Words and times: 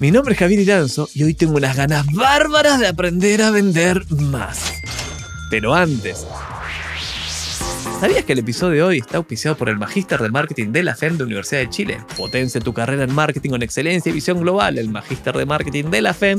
Mi 0.00 0.12
nombre 0.12 0.34
es 0.34 0.38
Javier 0.38 0.60
Iranzo 0.60 1.08
y 1.12 1.24
hoy 1.24 1.34
tengo 1.34 1.56
unas 1.56 1.76
ganas 1.76 2.06
bárbaras 2.12 2.78
de 2.78 2.86
aprender 2.86 3.42
a 3.42 3.50
vender 3.50 4.04
más. 4.12 4.72
Pero 5.50 5.74
antes, 5.74 6.24
¿Sabías 8.00 8.24
que 8.24 8.34
el 8.34 8.38
episodio 8.38 8.74
de 8.74 8.82
hoy 8.84 8.98
está 8.98 9.16
auspiciado 9.16 9.56
por 9.56 9.68
el 9.68 9.76
Magíster 9.76 10.20
de 10.20 10.30
Marketing 10.30 10.70
de 10.70 10.84
la 10.84 10.94
FEM 10.94 11.18
de 11.18 11.24
Universidad 11.24 11.62
de 11.62 11.68
Chile? 11.68 11.98
Potencia 12.16 12.60
tu 12.60 12.72
carrera 12.72 13.02
en 13.02 13.12
marketing 13.12 13.50
con 13.50 13.62
excelencia 13.64 14.10
y 14.10 14.12
visión 14.12 14.40
global. 14.40 14.78
El 14.78 14.88
Magíster 14.88 15.36
de 15.36 15.44
Marketing 15.44 15.86
de 15.86 16.02
la 16.02 16.14
FEM 16.14 16.38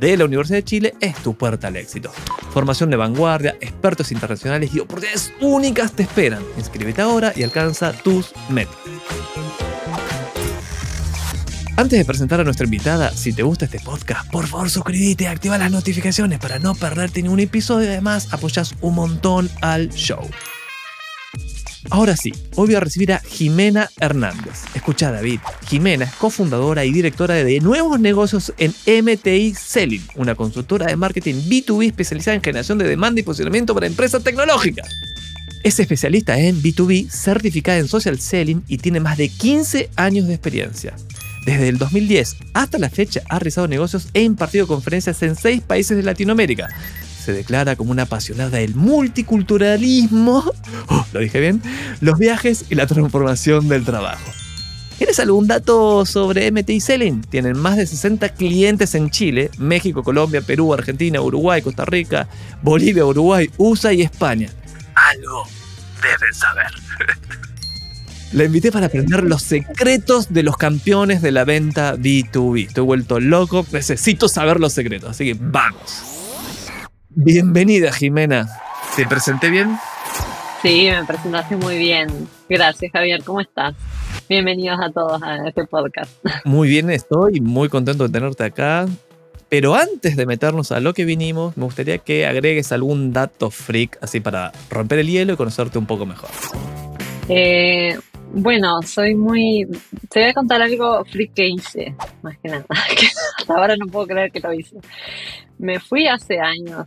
de 0.00 0.16
la 0.16 0.24
Universidad 0.24 0.58
de 0.58 0.64
Chile 0.64 0.94
es 1.00 1.14
tu 1.16 1.36
puerta 1.36 1.68
al 1.68 1.76
éxito. 1.76 2.10
Formación 2.54 2.88
de 2.88 2.96
vanguardia, 2.96 3.54
expertos 3.60 4.12
internacionales 4.12 4.70
y 4.72 4.80
oportunidades 4.80 5.30
únicas 5.42 5.92
te 5.92 6.04
esperan. 6.04 6.42
Inscríbete 6.56 7.02
ahora 7.02 7.34
y 7.36 7.42
alcanza 7.42 7.92
tus 7.92 8.32
metas. 8.48 8.74
Antes 11.76 11.98
de 11.98 12.04
presentar 12.04 12.40
a 12.40 12.44
nuestra 12.44 12.66
invitada, 12.66 13.10
si 13.10 13.32
te 13.32 13.42
gusta 13.42 13.64
este 13.64 13.80
podcast, 13.80 14.30
por 14.30 14.46
favor 14.46 14.70
suscríbete 14.70 15.26
activa 15.26 15.58
las 15.58 15.72
notificaciones 15.72 16.38
para 16.38 16.60
no 16.60 16.76
perderte 16.76 17.20
ningún 17.20 17.40
episodio 17.40 17.86
y 17.86 17.88
además 17.88 18.32
apoyas 18.32 18.76
un 18.80 18.94
montón 18.94 19.50
al 19.60 19.90
show. 19.90 20.24
Ahora 21.90 22.16
sí, 22.16 22.32
hoy 22.54 22.66
voy 22.68 22.74
a 22.76 22.80
recibir 22.80 23.12
a 23.12 23.18
Jimena 23.18 23.90
Hernández. 23.98 24.62
Escucha 24.74 25.10
David, 25.10 25.40
Jimena 25.66 26.04
es 26.04 26.12
cofundadora 26.12 26.84
y 26.84 26.92
directora 26.92 27.34
de 27.34 27.58
nuevos 27.58 27.98
negocios 27.98 28.54
en 28.56 28.72
MTI 28.86 29.54
Selling, 29.54 30.06
una 30.14 30.36
consultora 30.36 30.86
de 30.86 30.96
marketing 30.96 31.34
B2B 31.48 31.88
especializada 31.88 32.36
en 32.36 32.42
generación 32.42 32.78
de 32.78 32.86
demanda 32.86 33.20
y 33.20 33.24
posicionamiento 33.24 33.74
para 33.74 33.88
empresas 33.88 34.22
tecnológicas. 34.22 34.88
Es 35.64 35.80
especialista 35.80 36.38
en 36.38 36.62
B2B, 36.62 37.10
certificada 37.10 37.78
en 37.78 37.88
social 37.88 38.20
selling 38.20 38.62
y 38.68 38.78
tiene 38.78 39.00
más 39.00 39.18
de 39.18 39.28
15 39.28 39.90
años 39.96 40.28
de 40.28 40.34
experiencia. 40.34 40.94
Desde 41.44 41.68
el 41.68 41.78
2010 41.78 42.36
hasta 42.54 42.78
la 42.78 42.88
fecha 42.88 43.20
ha 43.28 43.38
realizado 43.38 43.68
negocios 43.68 44.08
e 44.14 44.22
impartido 44.22 44.66
conferencias 44.66 45.22
en 45.22 45.36
seis 45.36 45.60
países 45.62 45.96
de 45.96 46.02
Latinoamérica. 46.02 46.68
Se 47.22 47.32
declara 47.32 47.76
como 47.76 47.90
una 47.90 48.02
apasionada 48.02 48.58
del 48.58 48.74
multiculturalismo, 48.74 50.44
oh, 50.88 51.06
lo 51.12 51.20
dije 51.20 51.40
bien, 51.40 51.62
los 52.00 52.18
viajes 52.18 52.66
y 52.70 52.74
la 52.74 52.86
transformación 52.86 53.68
del 53.68 53.84
trabajo. 53.84 54.30
¿Tienes 54.98 55.18
algún 55.18 55.48
dato 55.48 56.06
sobre 56.06 56.50
MTI 56.52 56.80
Selling? 56.80 57.22
Tienen 57.22 57.58
más 57.58 57.76
de 57.76 57.86
60 57.86 58.28
clientes 58.30 58.94
en 58.94 59.10
Chile, 59.10 59.50
México, 59.58 60.04
Colombia, 60.04 60.40
Perú, 60.40 60.72
Argentina, 60.72 61.20
Uruguay, 61.20 61.62
Costa 61.62 61.84
Rica, 61.84 62.28
Bolivia, 62.62 63.04
Uruguay, 63.04 63.50
USA 63.58 63.92
y 63.92 64.02
España. 64.02 64.50
Algo 64.94 65.48
deben 66.00 66.34
saber. 66.34 66.66
La 68.34 68.42
invité 68.42 68.72
para 68.72 68.86
aprender 68.86 69.22
los 69.22 69.42
secretos 69.42 70.32
de 70.32 70.42
los 70.42 70.56
campeones 70.56 71.22
de 71.22 71.30
la 71.30 71.44
venta 71.44 71.94
B2B. 71.94 72.66
Estoy 72.66 72.84
vuelto 72.84 73.20
loco, 73.20 73.64
necesito 73.70 74.26
saber 74.26 74.58
los 74.58 74.72
secretos, 74.72 75.10
así 75.10 75.24
que 75.26 75.36
vamos. 75.40 76.02
Bienvenida, 77.10 77.92
Jimena. 77.92 78.48
¿Te 78.96 79.06
presenté 79.06 79.50
bien? 79.50 79.76
Sí, 80.62 80.88
me 80.90 81.04
presentaste 81.04 81.54
muy 81.54 81.78
bien. 81.78 82.08
Gracias, 82.48 82.90
Javier. 82.90 83.22
¿Cómo 83.22 83.40
estás? 83.40 83.76
Bienvenidos 84.28 84.80
a 84.82 84.90
todos 84.90 85.22
a 85.22 85.46
este 85.46 85.64
podcast. 85.66 86.10
Muy 86.44 86.68
bien, 86.68 86.90
estoy 86.90 87.40
muy 87.40 87.68
contento 87.68 88.08
de 88.08 88.12
tenerte 88.12 88.42
acá. 88.42 88.86
Pero 89.48 89.76
antes 89.76 90.16
de 90.16 90.26
meternos 90.26 90.72
a 90.72 90.80
lo 90.80 90.92
que 90.92 91.04
vinimos, 91.04 91.56
me 91.56 91.64
gustaría 91.64 91.98
que 91.98 92.26
agregues 92.26 92.72
algún 92.72 93.12
dato 93.12 93.50
freak 93.50 93.98
así 94.00 94.18
para 94.18 94.50
romper 94.70 94.98
el 94.98 95.06
hielo 95.06 95.34
y 95.34 95.36
conocerte 95.36 95.78
un 95.78 95.86
poco 95.86 96.04
mejor. 96.04 96.30
Eh, 97.28 97.96
bueno, 98.36 98.82
soy 98.82 99.14
muy... 99.14 99.66
Te 100.10 100.20
voy 100.20 100.30
a 100.30 100.34
contar 100.34 100.60
algo 100.60 101.04
freak 101.04 101.34
que 101.34 101.48
hice, 101.48 101.94
más 102.22 102.36
que 102.38 102.48
nada. 102.48 102.64
hasta 103.38 103.54
ahora 103.54 103.76
no 103.76 103.86
puedo 103.86 104.08
creer 104.08 104.32
que 104.32 104.40
lo 104.40 104.52
hice. 104.52 104.76
Me 105.58 105.78
fui 105.78 106.08
hace 106.08 106.40
años 106.40 106.86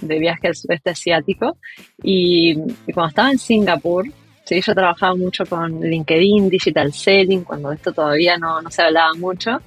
de 0.00 0.18
viaje 0.18 0.46
al 0.46 0.54
sudeste 0.54 0.90
asiático 0.90 1.58
y, 2.02 2.54
cuando 2.94 3.08
estaba 3.08 3.30
en 3.32 3.38
Singapur, 3.38 4.06
sí, 4.44 4.60
yo 4.60 4.74
trabajaba 4.74 5.16
mucho 5.16 5.44
con 5.44 5.80
LinkedIn, 5.80 6.48
Digital 6.48 6.92
Selling, 6.92 7.42
cuando 7.42 7.72
esto 7.72 7.92
todavía 7.92 8.36
no, 8.38 8.62
no 8.62 8.70
se 8.70 8.82
hablaba 8.82 9.12
mucho. 9.14 9.60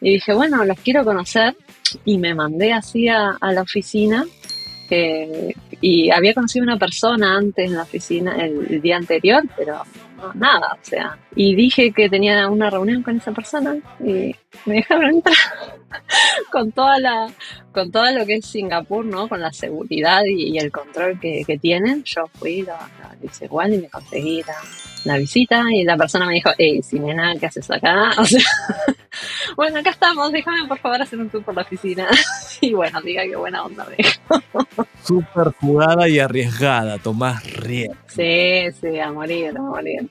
Y 0.00 0.14
dije, 0.14 0.34
bueno, 0.34 0.64
los 0.64 0.80
quiero 0.80 1.04
conocer 1.04 1.56
y 2.04 2.18
me 2.18 2.34
mandé 2.34 2.72
así 2.72 3.08
a, 3.08 3.36
a 3.40 3.52
la 3.52 3.62
oficina 3.62 4.24
y 4.90 6.10
había 6.10 6.34
conocido 6.34 6.64
una 6.64 6.78
persona 6.78 7.36
antes 7.36 7.66
en 7.66 7.76
la 7.76 7.82
oficina 7.82 8.36
el, 8.44 8.80
día 8.80 8.96
anterior, 8.96 9.42
pero 9.56 9.82
nada, 10.34 10.78
o 10.80 10.84
sea. 10.84 11.18
Y 11.34 11.54
dije 11.54 11.92
que 11.92 12.08
tenía 12.08 12.48
una 12.48 12.70
reunión 12.70 13.02
con 13.02 13.16
esa 13.16 13.32
persona 13.32 13.76
y 14.00 14.34
me 14.66 14.74
dejaron 14.74 15.14
entrar 15.14 15.36
con 16.52 16.72
toda 16.72 16.98
la, 16.98 17.32
con 17.72 17.90
todo 17.90 18.10
lo 18.12 18.26
que 18.26 18.36
es 18.36 18.46
Singapur, 18.46 19.04
¿no? 19.04 19.28
Con 19.28 19.40
la 19.40 19.52
seguridad 19.52 20.22
y, 20.26 20.58
el 20.58 20.70
control 20.70 21.18
que, 21.20 21.58
tienen. 21.60 22.04
Yo 22.04 22.26
fui, 22.34 22.62
lo, 22.62 22.74
hice 23.22 23.46
igual 23.46 23.74
y 23.74 23.78
me 23.78 23.88
conseguí 23.88 24.42
la, 24.42 24.56
visita 25.04 25.64
y 25.72 25.84
la 25.84 25.96
persona 25.96 26.26
me 26.26 26.34
dijo, 26.34 26.50
hey, 26.58 26.80
nena, 26.92 27.34
¿qué 27.38 27.46
haces 27.46 27.70
acá? 27.70 28.12
O 28.18 28.24
sea, 28.24 28.42
bueno, 29.56 29.80
acá 29.80 29.90
estamos, 29.90 30.30
déjame 30.30 30.68
por 30.68 30.78
favor 30.78 31.02
hacer 31.02 31.18
un 31.18 31.28
tour 31.30 31.42
por 31.42 31.54
la 31.54 31.62
oficina. 31.62 32.08
y 32.60 32.72
bueno, 32.74 33.00
diga 33.02 33.22
qué 33.24 33.36
buena 33.36 33.64
onda 33.64 33.86
me 33.86 33.96
Súper 35.04 35.52
jugada 35.60 36.08
y 36.08 36.18
arriesgada, 36.18 36.98
tomás 36.98 37.44
riesgo. 37.56 37.96
Sí, 38.06 38.66
sí, 38.80 38.98
a 39.00 39.10
morir, 39.12 39.56
a 39.56 39.62
morir. 39.62 40.08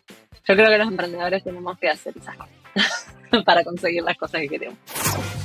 Yo 0.47 0.55
creo 0.55 0.69
que 0.69 0.77
los 0.77 0.87
emprendedores 0.87 1.43
tenemos 1.43 1.77
que 1.77 1.89
hacer 1.89 2.13
esas 2.17 2.35
cosas 2.35 3.43
para 3.45 3.63
conseguir 3.63 4.03
las 4.03 4.17
cosas 4.17 4.41
que 4.41 4.49
queremos. 4.49 4.77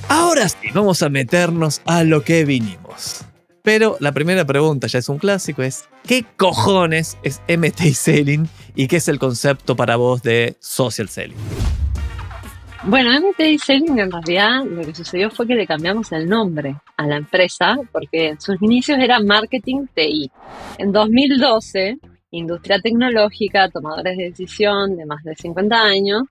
Ahora 0.08 0.48
sí, 0.48 0.68
vamos 0.72 1.02
a 1.02 1.08
meternos 1.08 1.82
a 1.84 2.04
lo 2.04 2.22
que 2.22 2.44
vinimos. 2.44 3.24
Pero 3.62 3.96
la 4.00 4.12
primera 4.12 4.44
pregunta 4.44 4.86
ya 4.86 4.98
es 4.98 5.08
un 5.08 5.18
clásico, 5.18 5.62
es 5.62 5.88
¿qué 6.06 6.24
cojones 6.36 7.18
es 7.22 7.40
MT 7.48 7.94
Selling 7.94 8.46
y 8.74 8.86
qué 8.86 8.96
es 8.96 9.08
el 9.08 9.18
concepto 9.18 9.74
para 9.76 9.96
vos 9.96 10.22
de 10.22 10.56
social 10.60 11.08
selling? 11.08 11.36
Bueno, 12.86 13.10
MTI 13.18 13.58
Selling 13.58 13.98
en 13.98 14.10
realidad 14.10 14.62
lo 14.66 14.82
que 14.82 14.94
sucedió 14.94 15.30
fue 15.30 15.46
que 15.46 15.54
le 15.54 15.66
cambiamos 15.66 16.12
el 16.12 16.28
nombre 16.28 16.76
a 16.98 17.06
la 17.06 17.16
empresa 17.16 17.76
porque 17.90 18.28
en 18.28 18.40
sus 18.40 18.60
inicios 18.60 18.98
era 19.00 19.20
Marketing 19.20 19.86
TI. 19.94 20.30
En 20.76 20.92
2012, 20.92 21.96
industria 22.32 22.78
tecnológica, 22.80 23.70
tomadores 23.70 24.18
de 24.18 24.24
decisión 24.24 24.96
de 24.96 25.06
más 25.06 25.24
de 25.24 25.34
50 25.34 25.74
años, 25.74 26.24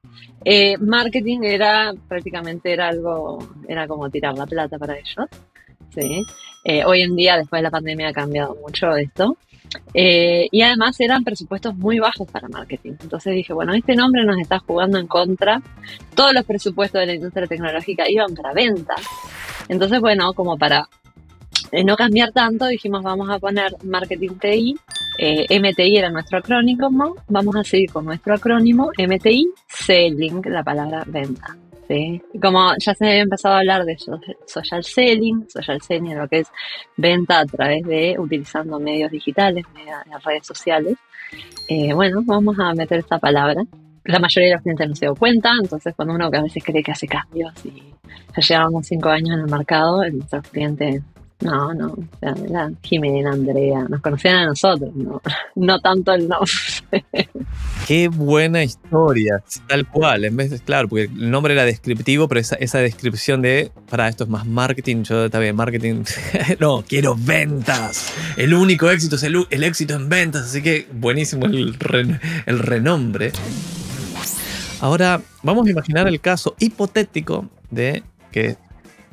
eh, 0.45 0.77
marketing 0.77 1.39
era 1.41 1.91
prácticamente 2.07 2.71
era 2.71 2.89
algo, 2.89 3.39
era 3.67 3.87
como 3.87 4.07
tirar 4.11 4.37
la 4.37 4.45
plata 4.45 4.77
para 4.77 4.93
ellos. 4.93 5.27
¿sí? 5.89 6.23
Eh, 6.65 6.85
hoy 6.85 7.01
en 7.01 7.15
día, 7.15 7.37
después 7.37 7.59
de 7.59 7.63
la 7.63 7.71
pandemia, 7.71 8.09
ha 8.09 8.13
cambiado 8.13 8.55
mucho 8.61 8.95
esto. 8.95 9.37
Eh, 9.93 10.47
y 10.51 10.61
además 10.61 10.99
eran 10.99 11.23
presupuestos 11.23 11.75
muy 11.75 11.99
bajos 11.99 12.29
para 12.29 12.47
marketing. 12.47 12.93
Entonces 13.01 13.33
dije, 13.35 13.53
bueno, 13.53 13.73
este 13.73 13.95
nombre 13.95 14.25
nos 14.25 14.39
está 14.39 14.59
jugando 14.59 14.97
en 14.97 15.07
contra. 15.07 15.61
Todos 16.15 16.33
los 16.33 16.45
presupuestos 16.45 16.99
de 16.99 17.07
la 17.07 17.13
industria 17.15 17.47
tecnológica 17.47 18.09
iban 18.09 18.33
para 18.33 18.53
venta. 18.53 18.95
Entonces, 19.69 19.99
bueno, 19.99 20.33
como 20.33 20.57
para 20.57 20.87
eh, 21.71 21.83
no 21.83 21.95
cambiar 21.95 22.31
tanto, 22.31 22.67
dijimos, 22.67 23.03
vamos 23.03 23.29
a 23.29 23.39
poner 23.39 23.75
marketing 23.83 24.35
TI. 24.39 24.75
Eh, 25.17 25.59
MTI 25.59 25.97
era 25.97 26.09
nuestro 26.09 26.39
acrónimo, 26.39 27.15
vamos 27.27 27.55
a 27.55 27.63
seguir 27.63 27.91
con 27.91 28.05
nuestro 28.05 28.33
acrónimo 28.33 28.89
MTI, 28.97 29.47
Selling, 29.67 30.41
la 30.45 30.63
palabra 30.63 31.03
venta. 31.05 31.55
Como 32.41 32.73
ya 32.77 32.93
se 32.95 33.05
había 33.05 33.21
empezado 33.21 33.55
a 33.55 33.59
hablar 33.59 33.85
de 33.85 33.97
social 34.45 34.83
selling, 34.83 35.49
social 35.49 35.81
selling, 35.81 36.17
lo 36.17 36.27
que 36.27 36.39
es 36.39 36.47
venta 36.97 37.39
a 37.39 37.45
través 37.45 37.83
de 37.83 38.15
utilizando 38.17 38.79
medios 38.79 39.11
digitales, 39.11 39.65
redes 40.23 40.45
sociales. 40.45 40.97
Eh, 41.67 41.93
bueno, 41.93 42.21
vamos 42.25 42.57
a 42.59 42.73
meter 42.73 42.99
esta 42.99 43.19
palabra. 43.19 43.63
La 44.05 44.19
mayoría 44.19 44.49
de 44.49 44.55
los 44.55 44.63
clientes 44.63 44.89
no 44.89 44.95
se 44.95 45.05
dio 45.05 45.15
cuenta, 45.15 45.51
entonces 45.61 45.93
cuando 45.95 46.13
uno 46.13 46.25
a 46.25 46.41
veces 46.41 46.63
cree 46.63 46.83
que 46.83 46.91
hace 46.91 47.07
cambios 47.07 47.53
y 47.65 47.93
ya 48.35 48.41
llevamos 48.41 48.85
cinco 48.87 49.09
años 49.09 49.37
en 49.37 49.39
el 49.45 49.49
mercado, 49.49 50.03
nuestros 50.09 50.47
clientes 50.49 51.01
no, 51.43 51.73
no, 51.73 51.95
sea, 52.19 52.35
la 52.49 52.71
Jimena, 52.81 53.31
Andrea, 53.31 53.85
nos 53.89 54.01
conocían 54.01 54.35
a 54.35 54.45
nosotros, 54.45 54.95
no, 54.95 55.21
no 55.55 55.79
tanto 55.79 56.13
el 56.13 56.27
nombre. 56.27 57.05
Qué 57.87 58.07
buena 58.07 58.63
historia, 58.63 59.43
tal 59.67 59.87
cual. 59.87 60.23
En 60.23 60.37
vez 60.37 60.51
de, 60.51 60.59
claro, 60.59 60.87
porque 60.87 61.03
el 61.03 61.29
nombre 61.29 61.53
era 61.53 61.65
descriptivo, 61.65 62.27
pero 62.27 62.39
esa, 62.39 62.55
esa 62.55 62.79
descripción 62.79 63.41
de, 63.41 63.71
para 63.89 64.07
esto 64.07 64.23
es 64.23 64.29
más 64.29 64.45
marketing, 64.45 65.03
yo 65.03 65.29
también 65.29 65.55
marketing, 65.55 66.03
no, 66.59 66.83
quiero 66.87 67.15
ventas. 67.17 68.13
El 68.37 68.53
único 68.53 68.89
éxito 68.89 69.17
es 69.17 69.23
el, 69.23 69.63
éxito 69.63 69.95
en 69.95 70.07
ventas, 70.07 70.43
así 70.43 70.61
que 70.61 70.87
buenísimo 70.93 71.45
el, 71.45 71.77
el 72.45 72.59
renombre. 72.59 73.31
Ahora, 74.79 75.21
vamos 75.43 75.67
a 75.67 75.71
imaginar 75.71 76.07
el 76.07 76.19
caso 76.19 76.55
hipotético 76.59 77.49
de 77.69 78.03
que 78.31 78.57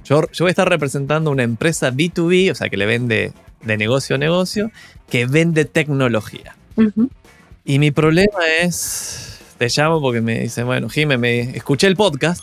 yo, 0.04 0.22
yo 0.32 0.44
voy 0.44 0.48
a 0.48 0.50
estar 0.50 0.68
representando 0.68 1.30
una 1.30 1.42
empresa 1.42 1.90
B2B, 1.90 2.50
o 2.50 2.54
sea, 2.54 2.68
que 2.68 2.76
le 2.76 2.86
vende 2.86 3.32
de 3.62 3.76
negocio 3.76 4.16
a 4.16 4.18
negocio, 4.18 4.70
que 5.08 5.26
vende 5.26 5.64
tecnología. 5.64 6.56
Y 7.64 7.78
mi 7.78 7.90
problema 7.90 8.38
es, 8.62 9.38
te 9.58 9.68
llamo 9.68 10.00
porque 10.00 10.20
me 10.20 10.40
dice, 10.40 10.62
bueno, 10.62 10.88
Jimé, 10.88 11.18
me 11.18 11.40
escuché 11.40 11.86
el 11.86 11.96
podcast 11.96 12.42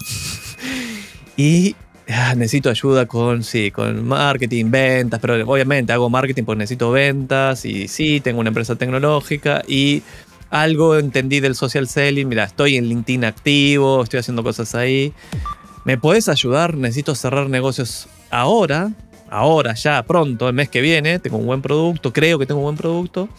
y 1.38 1.76
ah, 2.10 2.36
necesito 2.36 2.70
ayuda 2.70 3.08
con, 3.08 3.44
sí, 3.44 3.72
con 3.72 4.06
marketing, 4.06 4.70
ventas, 4.70 5.20
pero 5.20 5.34
obviamente 5.50 5.92
hago 5.92 6.10
marketing 6.10 6.44
porque 6.44 6.60
necesito 6.60 6.92
ventas 6.92 7.66
y 7.66 7.88
sí, 7.88 8.20
tengo 8.20 8.40
una 8.40 8.50
empresa 8.50 8.76
tecnológica 8.76 9.64
y 9.68 10.04
algo 10.50 10.98
entendí 10.98 11.40
del 11.40 11.56
social 11.56 11.88
selling, 11.88 12.28
mira, 12.28 12.46
estoy 12.46 12.78
en 12.78 12.86
LinkedIn 12.86 13.26
activo, 13.26 14.04
estoy 14.04 14.20
haciendo 14.20 14.44
cosas 14.44 14.76
ahí. 14.76 15.14
¿Me 15.88 15.98
puedes 15.98 16.28
ayudar? 16.28 16.76
Necesito 16.76 17.16
cerrar 17.16 17.50
negocios 17.50 18.10
ahora, 18.30 18.92
ahora, 19.30 19.74
ya, 19.74 20.04
pronto, 20.04 20.50
el 20.50 20.54
mes 20.54 20.68
que 20.68 20.82
viene. 20.82 21.18
Tengo 21.18 21.38
un 21.38 21.46
buen 21.46 21.62
producto, 21.62 22.12
creo 22.12 22.38
que 22.38 22.46
tengo 22.46 22.60
un 22.60 22.66
buen 22.66 22.76
producto. 22.76 23.30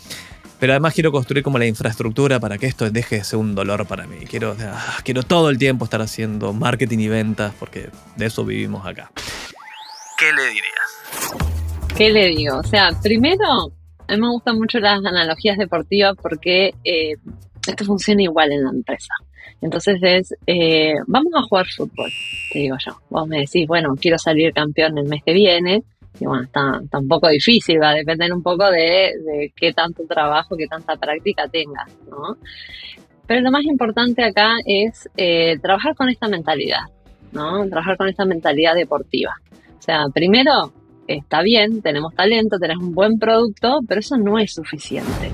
Pero 0.59 0.73
además 0.73 0.95
quiero 0.95 1.13
construir 1.13 1.45
como 1.45 1.59
la 1.59 1.67
infraestructura 1.67 2.41
para 2.41 2.57
que 2.57 2.65
esto 2.65 2.91
deje 2.91 3.17
de 3.17 3.25
ser 3.25 3.39
un 3.39 3.55
dolor 3.55 3.87
para 3.87 4.07
mí. 4.07 4.21
Quiero, 4.21 4.57
ah, 4.61 4.97
quiero 5.05 5.25
todo 5.25 5.51
el 5.51 5.59
tiempo 5.59 5.85
estar 5.85 6.01
haciendo 6.01 6.55
marketing 6.55 7.01
y 7.01 7.09
ventas 7.09 7.53
porque 7.59 7.91
de 8.17 8.25
eso 8.25 8.47
vivimos 8.47 8.87
acá. 8.87 9.13
¿Qué 10.17 10.33
le 10.33 10.47
dirías? 10.47 11.95
¿Qué 11.99 12.09
le 12.09 12.29
digo? 12.29 12.61
O 12.61 12.65
sea, 12.65 12.99
primero, 13.03 13.45
a 14.07 14.15
mí 14.15 14.21
me 14.23 14.31
gustan 14.31 14.57
mucho 14.57 14.79
las 14.81 15.05
analogías 15.05 15.59
deportivas 15.59 16.15
porque 16.23 16.73
eh, 16.83 17.17
esto 17.67 17.85
funciona 17.85 18.23
igual 18.23 18.53
en 18.53 18.65
la 18.65 18.71
empresa. 18.71 19.13
Entonces 19.61 19.99
es, 20.03 20.35
eh, 20.47 20.95
vamos 21.07 21.33
a 21.37 21.43
jugar 21.43 21.67
fútbol, 21.67 22.11
te 22.53 22.61
digo 22.61 22.77
yo. 22.85 22.93
Vos 23.11 23.29
me 23.29 23.41
decís, 23.41 23.67
bueno, 23.67 23.95
quiero 24.01 24.19
salir 24.19 24.53
campeón 24.53 24.99
el 24.99 25.09
mes 25.09 25.23
que 25.25 25.33
viene. 25.33 25.83
Y 26.21 26.27
bueno, 26.27 26.45
está, 26.45 26.81
está 26.83 26.99
un 26.99 27.07
poco 27.07 27.29
difícil, 27.29 27.81
va 27.81 27.91
a 27.91 27.95
depender 27.95 28.33
un 28.33 28.43
poco 28.43 28.69
de, 28.71 29.13
de 29.25 29.53
qué 29.55 29.73
tanto 29.73 30.05
trabajo, 30.05 30.57
qué 30.57 30.67
tanta 30.67 30.97
práctica 30.97 31.47
tengas, 31.47 31.89
¿no? 32.11 32.37
Pero 33.29 33.43
lo 33.43 33.51
más 33.51 33.65
importante 33.65 34.25
acá 34.25 34.55
es 34.65 35.09
eh, 35.17 35.59
trabajar 35.61 35.95
con 35.95 36.09
esta 36.09 36.29
mentalidad, 36.29 36.81
¿no? 37.31 37.69
Trabajar 37.69 37.99
con 37.99 38.09
esta 38.09 38.25
mentalidad 38.25 38.75
deportiva. 38.75 39.35
O 39.79 39.83
sea, 39.83 40.07
primero, 40.13 40.73
está 41.07 41.43
bien, 41.43 41.83
tenemos 41.83 42.15
talento, 42.15 42.59
tenemos 42.59 42.85
un 42.85 42.95
buen 42.95 43.19
producto, 43.19 43.81
pero 43.87 44.01
eso 44.01 44.17
no 44.17 44.39
es 44.39 44.55
suficiente. 44.55 45.31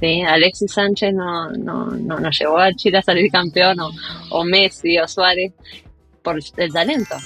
¿Sí? 0.00 0.22
Alexis 0.22 0.72
Sánchez 0.72 1.14
no, 1.14 1.50
no, 1.50 1.86
no, 1.86 2.18
no 2.18 2.30
llevó 2.30 2.58
a 2.58 2.72
Chile 2.72 2.98
a 2.98 3.02
salir 3.02 3.30
campeón, 3.30 3.80
o, 3.80 3.90
o 4.30 4.44
Messi 4.44 4.98
o 4.98 5.06
Suárez, 5.06 5.52
por 6.22 6.38
el 6.56 6.72
talento. 6.72 7.16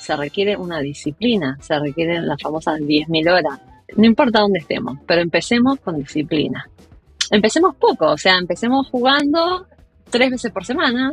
Se 0.00 0.16
requiere 0.16 0.56
una 0.56 0.80
disciplina, 0.80 1.58
se 1.60 1.78
requieren 1.78 2.26
las 2.26 2.40
famosas 2.40 2.80
10.000 2.80 3.30
horas. 3.30 3.60
No 3.96 4.04
importa 4.04 4.40
dónde 4.40 4.60
estemos, 4.60 4.98
pero 5.06 5.20
empecemos 5.20 5.80
con 5.80 5.98
disciplina. 5.98 6.68
Empecemos 7.30 7.76
poco, 7.76 8.06
o 8.12 8.18
sea, 8.18 8.36
empecemos 8.38 8.88
jugando 8.88 9.66
tres 10.10 10.30
veces 10.30 10.50
por 10.50 10.64
semana, 10.64 11.12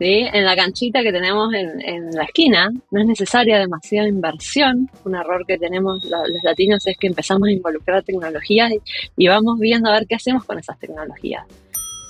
¿sí? 0.00 0.26
En 0.32 0.44
la 0.44 0.56
canchita 0.56 1.02
que 1.02 1.12
tenemos 1.12 1.52
en, 1.54 2.10
la 2.12 2.24
esquina, 2.24 2.70
no 2.90 3.00
es 3.00 3.06
necesaria 3.06 3.58
demasiada 3.58 4.08
inversión. 4.08 4.90
Un 5.04 5.14
error 5.14 5.44
que 5.46 5.58
tenemos 5.58 6.02
los, 6.04 6.28
los 6.28 6.42
latinos 6.42 6.84
es 6.86 6.96
que 6.96 7.06
empezamos 7.06 7.48
a 7.48 7.52
involucrar 7.52 8.02
tecnologías 8.02 8.72
y, 8.72 8.80
y, 9.16 9.28
vamos 9.28 9.58
viendo 9.60 9.90
a 9.90 9.92
ver 9.92 10.06
qué 10.08 10.14
hacemos 10.14 10.44
con 10.44 10.58
esas 10.58 10.78
tecnologías. 10.78 11.44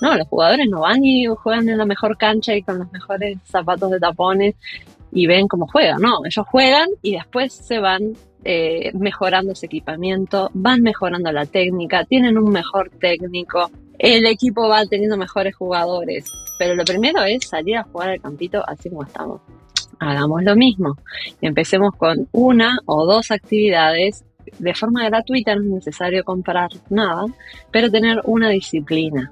No, 0.01 0.15
los 0.15 0.27
jugadores 0.27 0.67
no 0.69 0.79
van 0.79 1.03
y 1.03 1.25
juegan 1.27 1.69
en 1.69 1.77
la 1.77 1.85
mejor 1.85 2.17
cancha 2.17 2.55
y 2.55 2.63
con 2.63 2.79
los 2.79 2.91
mejores 2.91 3.37
zapatos 3.43 3.91
de 3.91 3.99
tapones 3.99 4.55
y 5.11 5.27
ven 5.27 5.47
cómo 5.47 5.67
juegan. 5.67 6.01
No, 6.01 6.25
ellos 6.25 6.45
juegan 6.49 6.87
y 7.01 7.13
después 7.13 7.53
se 7.53 7.79
van 7.79 8.13
eh, 8.43 8.91
mejorando 8.93 9.51
ese 9.51 9.67
equipamiento, 9.67 10.49
van 10.53 10.81
mejorando 10.81 11.31
la 11.31 11.45
técnica, 11.45 12.05
tienen 12.05 12.37
un 12.37 12.51
mejor 12.51 12.89
técnico, 12.89 13.69
el 14.01 14.25
equipo 14.25 14.67
va 14.67 14.85
teniendo 14.85 15.15
mejores 15.15 15.55
jugadores. 15.55 16.25
Pero 16.57 16.75
lo 16.75 16.83
primero 16.83 17.23
es 17.23 17.47
salir 17.47 17.77
a 17.77 17.83
jugar 17.83 18.09
al 18.09 18.21
campito 18.21 18.63
así 18.67 18.89
como 18.89 19.03
estamos. 19.03 19.41
Hagamos 19.99 20.43
lo 20.43 20.55
mismo. 20.55 20.97
Empecemos 21.39 21.95
con 21.95 22.27
una 22.31 22.77
o 22.85 23.05
dos 23.05 23.29
actividades 23.29 24.23
de 24.57 24.73
forma 24.73 25.05
gratuita, 25.05 25.55
no 25.55 25.61
es 25.61 25.85
necesario 25.85 26.23
comprar 26.23 26.69
nada, 26.89 27.25
pero 27.71 27.91
tener 27.91 28.21
una 28.25 28.49
disciplina. 28.49 29.31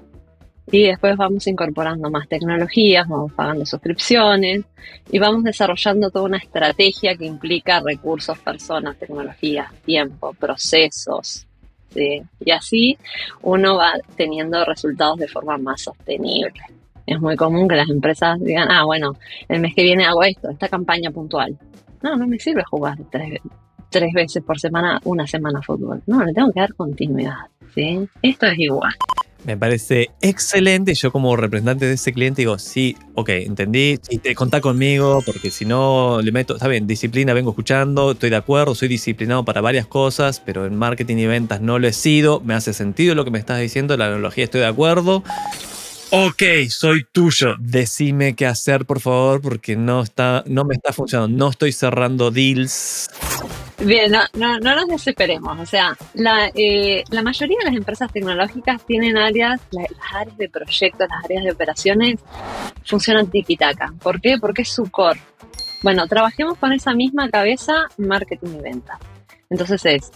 Y 0.70 0.84
después 0.84 1.16
vamos 1.16 1.48
incorporando 1.48 2.08
más 2.10 2.28
tecnologías, 2.28 3.08
vamos 3.08 3.32
pagando 3.32 3.66
suscripciones 3.66 4.62
y 5.10 5.18
vamos 5.18 5.42
desarrollando 5.42 6.10
toda 6.10 6.26
una 6.26 6.38
estrategia 6.38 7.16
que 7.16 7.26
implica 7.26 7.80
recursos, 7.80 8.38
personas, 8.38 8.96
tecnologías, 8.96 9.72
tiempo, 9.84 10.32
procesos. 10.34 11.48
Y 11.94 12.50
así 12.50 12.98
uno 13.42 13.76
va 13.76 13.92
teniendo 14.16 14.64
resultados 14.64 15.18
de 15.18 15.28
forma 15.28 15.58
más 15.58 15.82
sostenible. 15.82 16.60
Es 17.06 17.20
muy 17.20 17.36
común 17.36 17.66
que 17.66 17.76
las 17.76 17.88
empresas 17.88 18.38
digan, 18.40 18.70
ah, 18.70 18.84
bueno, 18.84 19.16
el 19.48 19.60
mes 19.60 19.74
que 19.74 19.82
viene 19.82 20.04
hago 20.04 20.22
esto, 20.22 20.50
esta 20.50 20.68
campaña 20.68 21.10
puntual. 21.10 21.58
No, 22.02 22.16
no 22.16 22.26
me 22.26 22.38
sirve 22.38 22.62
jugar 22.64 22.98
tres, 23.10 23.40
tres 23.90 24.12
veces 24.12 24.42
por 24.42 24.58
semana, 24.58 25.00
una 25.04 25.26
semana 25.26 25.60
fútbol. 25.60 26.02
No, 26.06 26.24
le 26.24 26.32
tengo 26.32 26.52
que 26.52 26.60
dar 26.60 26.74
continuidad. 26.74 27.36
¿Sí? 27.74 28.08
Esto 28.22 28.46
es 28.46 28.58
igual. 28.58 28.92
Me 29.44 29.56
parece 29.56 30.10
excelente. 30.20 30.94
Yo 30.94 31.10
como 31.10 31.34
representante 31.34 31.86
de 31.86 31.94
ese 31.94 32.12
cliente 32.12 32.42
digo, 32.42 32.58
sí, 32.58 32.96
ok, 33.14 33.30
entendí, 33.30 33.98
sí, 34.02 34.18
te 34.18 34.34
contá 34.34 34.60
conmigo, 34.60 35.22
porque 35.24 35.50
si 35.50 35.64
no 35.64 36.20
le 36.22 36.30
meto, 36.30 36.54
está 36.54 36.68
bien, 36.68 36.86
disciplina 36.86 37.32
vengo 37.32 37.50
escuchando, 37.50 38.12
estoy 38.12 38.30
de 38.30 38.36
acuerdo, 38.36 38.74
soy 38.74 38.88
disciplinado 38.88 39.44
para 39.44 39.62
varias 39.62 39.86
cosas, 39.86 40.40
pero 40.40 40.66
en 40.66 40.76
marketing 40.76 41.16
y 41.16 41.26
ventas 41.26 41.62
no 41.62 41.78
lo 41.78 41.88
he 41.88 41.92
sido, 41.92 42.40
me 42.40 42.54
hace 42.54 42.74
sentido 42.74 43.14
lo 43.14 43.24
que 43.24 43.30
me 43.30 43.38
estás 43.38 43.60
diciendo, 43.60 43.96
la 43.96 44.06
analogía 44.06 44.44
estoy 44.44 44.60
de 44.60 44.66
acuerdo. 44.66 45.24
Ok, 46.12 46.42
soy 46.68 47.06
tuyo. 47.12 47.54
Decime 47.60 48.34
qué 48.34 48.44
hacer, 48.44 48.84
por 48.84 48.98
favor, 48.98 49.40
porque 49.40 49.76
no, 49.76 50.02
está, 50.02 50.42
no 50.44 50.64
me 50.64 50.74
está 50.74 50.92
funcionando. 50.92 51.38
No 51.38 51.50
estoy 51.50 51.70
cerrando 51.70 52.32
deals. 52.32 53.08
Bien, 53.80 54.12
no, 54.12 54.20
no, 54.34 54.58
no, 54.58 54.74
nos 54.76 54.88
desesperemos. 54.88 55.58
O 55.58 55.64
sea, 55.64 55.96
la, 56.14 56.50
eh, 56.54 57.02
la, 57.08 57.22
mayoría 57.22 57.56
de 57.60 57.64
las 57.64 57.76
empresas 57.76 58.12
tecnológicas 58.12 58.84
tienen 58.84 59.16
áreas, 59.16 59.60
las 59.70 59.86
áreas 60.14 60.36
de 60.36 60.48
proyectos, 60.50 61.08
las 61.08 61.24
áreas 61.24 61.44
de 61.44 61.52
operaciones 61.52 62.20
funcionan 62.84 63.30
tiki-taka. 63.30 63.94
¿Por 64.02 64.20
qué? 64.20 64.36
Porque 64.38 64.62
es 64.62 64.68
su 64.68 64.90
core. 64.90 65.20
Bueno, 65.82 66.06
trabajemos 66.06 66.58
con 66.58 66.74
esa 66.74 66.92
misma 66.92 67.30
cabeza 67.30 67.72
marketing 67.96 68.58
y 68.58 68.62
venta. 68.62 68.98
Entonces 69.48 69.86
es, 69.86 70.12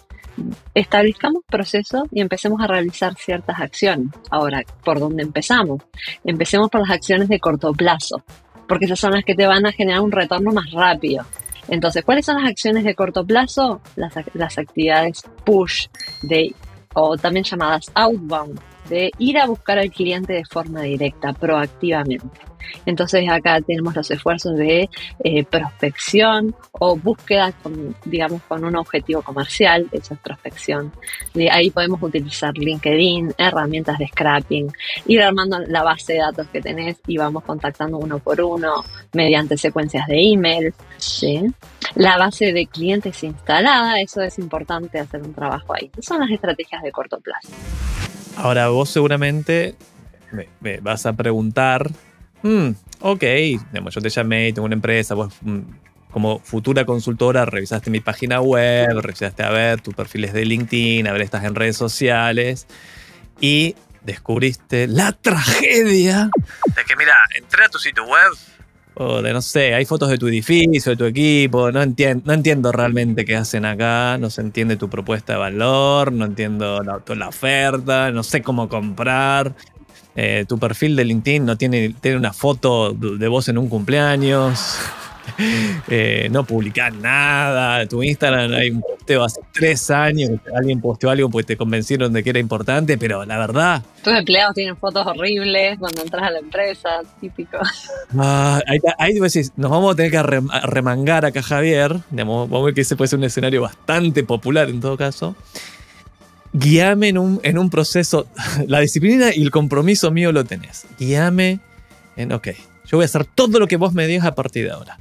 establezcamos 0.74 1.42
procesos 1.48 2.02
y 2.10 2.20
empecemos 2.20 2.60
a 2.60 2.66
realizar 2.66 3.14
ciertas 3.14 3.58
acciones. 3.60 4.08
Ahora, 4.30 4.62
¿por 4.84 5.00
dónde 5.00 5.22
empezamos? 5.22 5.82
Empecemos 6.22 6.68
por 6.68 6.82
las 6.82 6.90
acciones 6.90 7.28
de 7.28 7.40
corto 7.40 7.72
plazo, 7.72 8.22
porque 8.68 8.84
esas 8.84 9.00
son 9.00 9.12
las 9.12 9.24
que 9.24 9.34
te 9.34 9.46
van 9.46 9.64
a 9.64 9.72
generar 9.72 10.02
un 10.02 10.12
retorno 10.12 10.52
más 10.52 10.70
rápido. 10.70 11.24
Entonces, 11.68 12.04
¿cuáles 12.04 12.26
son 12.26 12.40
las 12.40 12.50
acciones 12.50 12.84
de 12.84 12.94
corto 12.94 13.24
plazo? 13.24 13.80
Las, 13.96 14.12
las 14.34 14.58
actividades 14.58 15.22
push 15.44 15.86
de, 16.22 16.54
o 16.94 17.16
también 17.16 17.44
llamadas 17.44 17.90
outbound, 17.94 18.60
de 18.88 19.10
ir 19.18 19.38
a 19.38 19.46
buscar 19.46 19.78
al 19.78 19.90
cliente 19.90 20.32
de 20.32 20.44
forma 20.44 20.82
directa, 20.82 21.32
proactivamente. 21.32 22.28
Entonces 22.86 23.28
acá 23.30 23.60
tenemos 23.60 23.94
los 23.94 24.10
esfuerzos 24.10 24.56
de 24.56 24.88
eh, 25.22 25.44
prospección 25.44 26.54
o 26.72 26.96
búsqueda, 26.96 27.52
digamos, 28.04 28.42
con 28.42 28.64
un 28.64 28.76
objetivo 28.76 29.22
comercial, 29.22 29.88
esa 29.92 30.14
es 30.14 30.20
prospección. 30.20 30.92
De 31.32 31.50
ahí 31.50 31.70
podemos 31.70 32.02
utilizar 32.02 32.56
LinkedIn, 32.56 33.34
herramientas 33.38 33.98
de 33.98 34.08
scrapping, 34.08 34.72
ir 35.06 35.22
armando 35.22 35.58
la 35.60 35.82
base 35.82 36.14
de 36.14 36.18
datos 36.20 36.46
que 36.48 36.60
tenés 36.60 36.96
y 37.06 37.16
vamos 37.16 37.44
contactando 37.44 37.98
uno 37.98 38.18
por 38.18 38.40
uno 38.40 38.84
mediante 39.12 39.56
secuencias 39.56 40.06
de 40.06 40.32
email. 40.32 40.74
¿sí? 40.98 41.42
La 41.94 42.18
base 42.18 42.52
de 42.52 42.66
clientes 42.66 43.22
instalada, 43.22 44.00
eso 44.00 44.20
es 44.22 44.38
importante 44.38 44.98
hacer 44.98 45.22
un 45.22 45.34
trabajo 45.34 45.74
ahí. 45.74 45.90
Son 46.00 46.20
las 46.20 46.30
estrategias 46.30 46.82
de 46.82 46.92
corto 46.92 47.18
plazo. 47.20 47.50
Ahora 48.36 48.68
vos 48.68 48.90
seguramente 48.90 49.74
me, 50.60 50.80
vas 50.80 51.06
a 51.06 51.12
preguntar 51.12 51.90
mm, 52.42 52.70
ok, 53.00 53.20
digamos, 53.20 53.94
yo 53.94 54.00
te 54.00 54.08
llamé, 54.08 54.52
tengo 54.52 54.66
una 54.66 54.74
empresa, 54.74 55.14
vos 55.14 55.34
mm, 55.42 55.60
como 56.10 56.38
futura 56.38 56.84
consultora 56.84 57.44
revisaste 57.44 57.90
mi 57.90 58.00
página 58.00 58.40
web, 58.40 59.00
revisaste 59.00 59.42
a 59.42 59.50
ver 59.50 59.80
tus 59.80 59.94
perfiles 59.94 60.32
de 60.32 60.44
LinkedIn, 60.44 61.06
a 61.06 61.12
ver, 61.12 61.22
estás 61.22 61.44
en 61.44 61.54
redes 61.54 61.76
sociales 61.76 62.66
y 63.40 63.74
descubriste 64.02 64.86
la 64.86 65.12
tragedia 65.12 66.30
de 66.76 66.84
que, 66.84 66.96
mira, 66.96 67.14
entré 67.36 67.64
a 67.64 67.68
tu 67.68 67.78
sitio 67.78 68.04
web 68.04 68.32
o 68.96 69.22
de 69.22 69.32
no 69.32 69.42
sé, 69.42 69.74
hay 69.74 69.84
fotos 69.84 70.08
de 70.08 70.18
tu 70.18 70.28
edificio, 70.28 70.92
de 70.92 70.96
tu 70.96 71.04
equipo, 71.04 71.72
no, 71.72 71.82
entiendo, 71.82 72.22
no 72.26 72.32
entiendo 72.32 72.72
realmente 72.72 73.24
qué 73.24 73.36
hacen 73.36 73.64
acá, 73.64 74.18
no 74.18 74.30
se 74.30 74.40
entiende 74.40 74.76
tu 74.76 74.88
propuesta 74.88 75.32
de 75.32 75.38
valor, 75.40 76.12
no 76.12 76.24
entiendo 76.26 76.82
la, 76.82 77.02
la 77.14 77.28
oferta, 77.28 78.10
no 78.10 78.22
sé 78.22 78.42
cómo 78.42 78.68
comprar. 78.68 79.54
Eh, 80.16 80.44
tu 80.48 80.58
perfil 80.58 80.94
de 80.94 81.04
LinkedIn 81.04 81.44
no 81.44 81.56
tiene, 81.56 81.94
tiene 82.00 82.16
una 82.16 82.32
foto 82.32 82.92
de 82.92 83.28
vos 83.28 83.48
en 83.48 83.58
un 83.58 83.68
cumpleaños. 83.68 84.78
Eh, 85.88 86.28
no 86.30 86.44
publicás 86.44 86.94
nada. 86.94 87.86
Tu 87.86 88.02
Instagram 88.02 88.52
hay 88.54 88.70
un 88.70 88.80
posteo 88.80 89.22
hace 89.22 89.40
tres 89.52 89.90
años 89.90 90.30
alguien 90.56 90.80
posteó 90.80 91.10
algo 91.10 91.28
porque 91.28 91.46
te 91.46 91.56
convencieron 91.56 92.12
de 92.12 92.22
que 92.22 92.30
era 92.30 92.38
importante, 92.38 92.96
pero 92.98 93.24
la 93.24 93.38
verdad. 93.38 93.82
Tus 94.02 94.14
empleados 94.14 94.54
tienen 94.54 94.76
fotos 94.76 95.06
horribles 95.06 95.78
cuando 95.78 96.02
entras 96.02 96.24
a 96.24 96.30
la 96.30 96.38
empresa, 96.38 96.88
típico. 97.20 97.58
Ah, 98.16 98.60
ahí, 98.98 99.14
decís, 99.14 99.52
nos 99.56 99.70
vamos 99.70 99.92
a 99.92 99.96
tener 99.96 100.12
que 100.12 100.22
remangar 100.22 101.24
acá, 101.24 101.42
Javier. 101.42 101.96
vamos 102.10 102.50
a 102.52 102.64
ver 102.64 102.74
que 102.74 102.82
ese 102.82 102.96
puede 102.96 103.08
ser 103.08 103.18
un 103.18 103.24
escenario 103.24 103.62
bastante 103.62 104.22
popular 104.22 104.68
en 104.68 104.80
todo 104.80 104.96
caso. 104.96 105.34
Guíame 106.52 107.08
en 107.08 107.18
un, 107.18 107.40
en 107.42 107.58
un 107.58 107.70
proceso. 107.70 108.28
La 108.68 108.80
disciplina 108.80 109.34
y 109.34 109.42
el 109.42 109.50
compromiso 109.50 110.10
mío 110.12 110.30
lo 110.32 110.44
tenés. 110.44 110.86
Guíame 110.98 111.58
en, 112.16 112.32
ok, 112.32 112.48
yo 112.86 112.98
voy 112.98 113.02
a 113.02 113.06
hacer 113.06 113.24
todo 113.24 113.58
lo 113.58 113.66
que 113.66 113.76
vos 113.76 113.92
me 113.92 114.06
digas 114.06 114.26
a 114.26 114.34
partir 114.34 114.66
de 114.66 114.70
ahora 114.70 114.98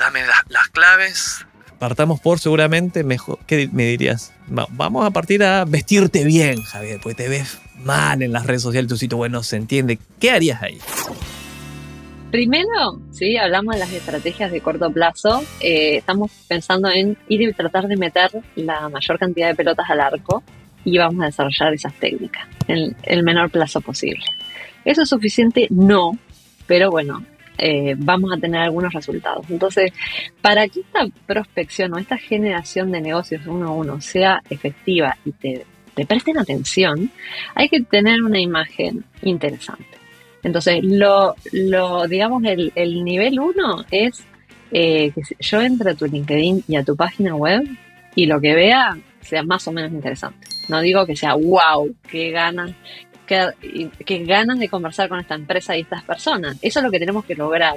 dame 0.00 0.20
las, 0.48 0.68
claves. 0.68 1.46
Partamos 1.78 2.20
por 2.20 2.40
seguramente 2.40 3.04
mejor. 3.04 3.38
¿Qué 3.46 3.68
me 3.72 3.84
dirías? 3.84 4.32
vamos 4.48 5.06
a 5.06 5.10
partir 5.10 5.44
a 5.44 5.64
vestirte 5.64 6.24
bien, 6.24 6.60
Javier, 6.62 6.98
porque 7.00 7.22
te 7.22 7.28
ves 7.28 7.58
mal 7.76 8.20
en 8.22 8.32
las 8.32 8.46
redes 8.46 8.62
sociales, 8.62 8.88
tu 8.88 8.96
sitio 8.96 9.18
web 9.18 9.30
no 9.30 9.42
se 9.42 9.56
entiende. 9.56 9.98
¿Qué 10.18 10.32
harías 10.32 10.60
ahí? 10.62 10.78
Primero, 12.30 13.00
sí, 13.10 13.36
hablamos 13.36 13.74
de 13.74 13.80
las 13.80 13.92
estrategias 13.92 14.50
de 14.50 14.60
corto 14.60 14.90
plazo. 14.90 15.42
Eh, 15.60 15.96
estamos 15.96 16.30
pensando 16.48 16.88
en 16.90 17.16
ir 17.28 17.42
y 17.42 17.52
tratar 17.52 17.86
de 17.86 17.96
meter 17.96 18.30
la 18.56 18.88
mayor 18.88 19.18
cantidad 19.18 19.48
de 19.48 19.54
pelotas 19.54 19.88
al 19.90 20.00
arco 20.00 20.42
y 20.84 20.98
vamos 20.98 21.22
a 21.22 21.26
desarrollar 21.26 21.74
esas 21.74 21.94
técnicas 21.94 22.46
en 22.68 22.96
el 23.02 23.22
menor 23.22 23.50
plazo 23.50 23.80
posible. 23.80 24.24
¿Eso 24.84 25.02
es 25.02 25.08
suficiente? 25.08 25.66
No, 25.70 26.12
pero 26.66 26.90
bueno, 26.90 27.24
eh, 27.62 27.94
vamos 27.98 28.32
a 28.32 28.38
tener 28.38 28.62
algunos 28.62 28.92
resultados. 28.92 29.44
Entonces, 29.50 29.92
para 30.40 30.66
que 30.68 30.80
esta 30.80 31.06
prospección 31.26 31.92
o 31.92 31.98
esta 31.98 32.16
generación 32.16 32.90
de 32.90 33.00
negocios 33.00 33.46
uno 33.46 33.68
a 33.68 33.72
uno 33.72 34.00
sea 34.00 34.42
efectiva 34.48 35.16
y 35.24 35.32
te, 35.32 35.66
presten 36.08 36.38
atención, 36.38 37.10
hay 37.54 37.68
que 37.68 37.80
tener 37.82 38.22
una 38.22 38.40
imagen 38.40 39.04
interesante. 39.22 39.84
Entonces, 40.42 40.80
lo, 40.82 41.34
digamos, 42.08 42.42
el, 42.44 43.04
nivel 43.04 43.38
uno 43.38 43.84
es 43.90 44.24
eh, 44.72 45.12
que 45.14 45.20
yo 45.38 45.60
entre 45.60 45.90
a 45.90 45.94
tu 45.94 46.06
LinkedIn 46.06 46.64
y 46.66 46.76
a 46.76 46.84
tu 46.84 46.96
página 46.96 47.36
web 47.36 47.62
y 48.14 48.24
lo 48.24 48.40
que 48.40 48.54
vea 48.54 48.96
sea 49.20 49.42
más 49.42 49.68
o 49.68 49.72
menos 49.72 49.92
interesante. 49.92 50.48
No 50.68 50.80
digo 50.80 51.04
que 51.04 51.16
sea 51.16 51.34
wow, 51.34 51.94
qué 52.08 52.30
ganas, 52.30 52.70
que, 53.30 54.24
ganan 54.24 54.58
de 54.58 54.68
conversar 54.68 55.08
con 55.08 55.20
esta 55.20 55.34
empresa 55.34 55.76
y 55.76 55.82
estas 55.82 56.02
personas. 56.02 56.58
Eso 56.62 56.80
es 56.80 56.84
lo 56.84 56.90
que 56.90 56.98
tenemos 56.98 57.24
que 57.24 57.34
lograr. 57.34 57.76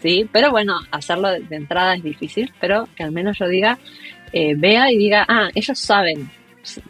¿sí? 0.00 0.28
Pero 0.30 0.50
bueno, 0.50 0.78
hacerlo 0.90 1.30
de, 1.30 1.44
entrada 1.50 1.94
es 1.94 2.02
difícil, 2.02 2.52
pero 2.60 2.88
que 2.94 3.02
al 3.02 3.12
menos 3.12 3.38
yo 3.38 3.48
diga, 3.48 3.78
eh, 4.32 4.54
vea 4.56 4.92
y 4.92 4.98
diga, 4.98 5.24
ah, 5.26 5.48
ellos 5.54 5.78
saben, 5.78 6.30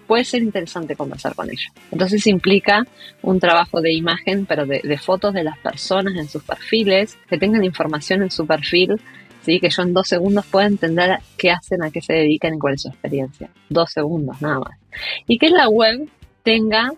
puede 0.06 0.24
ser 0.24 0.42
interesante 0.42 0.96
conversar 0.96 1.34
con 1.34 1.48
ellos. 1.48 1.72
Entonces 1.92 2.26
implica 2.26 2.84
un 3.22 3.38
trabajo 3.38 3.80
de 3.80 3.92
imagen, 3.92 4.46
pero 4.46 4.66
de, 4.66 4.80
de, 4.82 4.98
fotos 4.98 5.32
de 5.32 5.44
las 5.44 5.58
personas 5.58 6.16
en 6.16 6.28
sus 6.28 6.42
perfiles, 6.42 7.16
que 7.28 7.38
tengan 7.38 7.64
información 7.64 8.22
en 8.22 8.30
su 8.30 8.46
perfil, 8.46 9.00
¿sí? 9.42 9.60
que 9.60 9.70
yo 9.70 9.82
en 9.82 9.92
dos 9.92 10.08
segundos 10.08 10.46
pueda 10.46 10.66
entender 10.66 11.18
qué 11.36 11.52
hacen, 11.52 11.82
a 11.82 11.90
qué 11.90 12.00
se 12.00 12.14
dedican 12.14 12.54
y 12.54 12.58
cuál 12.58 12.74
es 12.74 12.82
su 12.82 12.88
experiencia. 12.88 13.50
Dos 13.68 13.92
segundos, 13.92 14.40
nada 14.42 14.58
más. 14.58 14.78
Y 15.26 15.38
que 15.38 15.50
la 15.50 15.68
web 15.68 16.08
tenga 16.42 16.92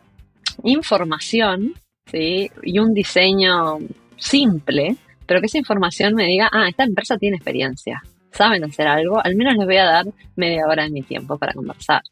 información 0.65 1.75
¿sí? 2.11 2.51
y 2.63 2.79
un 2.79 2.95
diseño 2.95 3.79
simple, 4.17 4.97
pero 5.27 5.41
que 5.41 5.47
esa 5.47 5.59
información 5.59 6.15
me 6.15 6.25
diga, 6.25 6.49
ah, 6.53 6.69
esta 6.69 6.85
empresa 6.85 7.19
tiene 7.19 7.37
experiencia, 7.37 8.03
saben 8.31 8.65
hacer 8.65 8.87
algo, 8.87 9.25
al 9.25 9.35
menos 9.37 9.57
les 9.57 9.67
voy 9.67 9.77
a 9.77 9.85
dar 9.85 10.07
media 10.37 10.67
hora 10.67 10.85
de 10.85 10.91
mi 10.91 11.03
tiempo 11.03 11.39
para 11.39 11.53
conversar. 11.53 12.03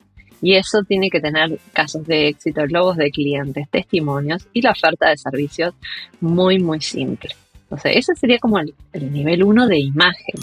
Y 0.43 0.57
eso 0.57 0.83
tiene 0.87 1.09
que 1.09 1.21
tener 1.21 1.59
casos 1.73 2.07
de 2.07 2.29
éxito, 2.29 2.67
logos 2.67 2.99
de 2.99 3.11
clientes, 3.11 3.69
testimonios 3.71 4.47
y 4.53 4.61
la 4.61 4.73
oferta 4.73 5.09
de 5.09 5.17
servicios 5.17 5.75
muy, 6.21 6.59
muy 6.59 6.83
simple. 6.83 7.31
Entonces, 7.63 7.93
ese 7.97 8.15
sería 8.15 8.39
como 8.39 8.59
el, 8.59 8.75
nivel 9.11 9.43
uno 9.43 9.67
de 9.67 9.79
imagen, 9.79 10.35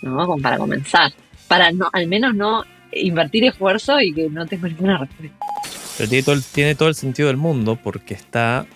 ¿no? 0.00 0.36
Para 0.38 0.56
comenzar. 0.56 1.12
Para 1.48 1.70
no, 1.70 1.86
al 1.92 2.06
menos 2.06 2.34
no 2.34 2.64
invertir 2.92 3.44
esfuerzo 3.44 4.00
y 4.00 4.14
que 4.14 4.30
no 4.30 4.46
tengo 4.46 4.68
ninguna 4.68 4.98
respuesta. 4.98 5.51
Pero 5.96 6.08
tiene 6.08 6.22
todo, 6.22 6.34
el, 6.34 6.42
tiene 6.42 6.74
todo 6.74 6.88
el 6.88 6.94
sentido 6.94 7.28
del 7.28 7.36
mundo 7.36 7.78
porque 7.82 8.14
está, 8.14 8.66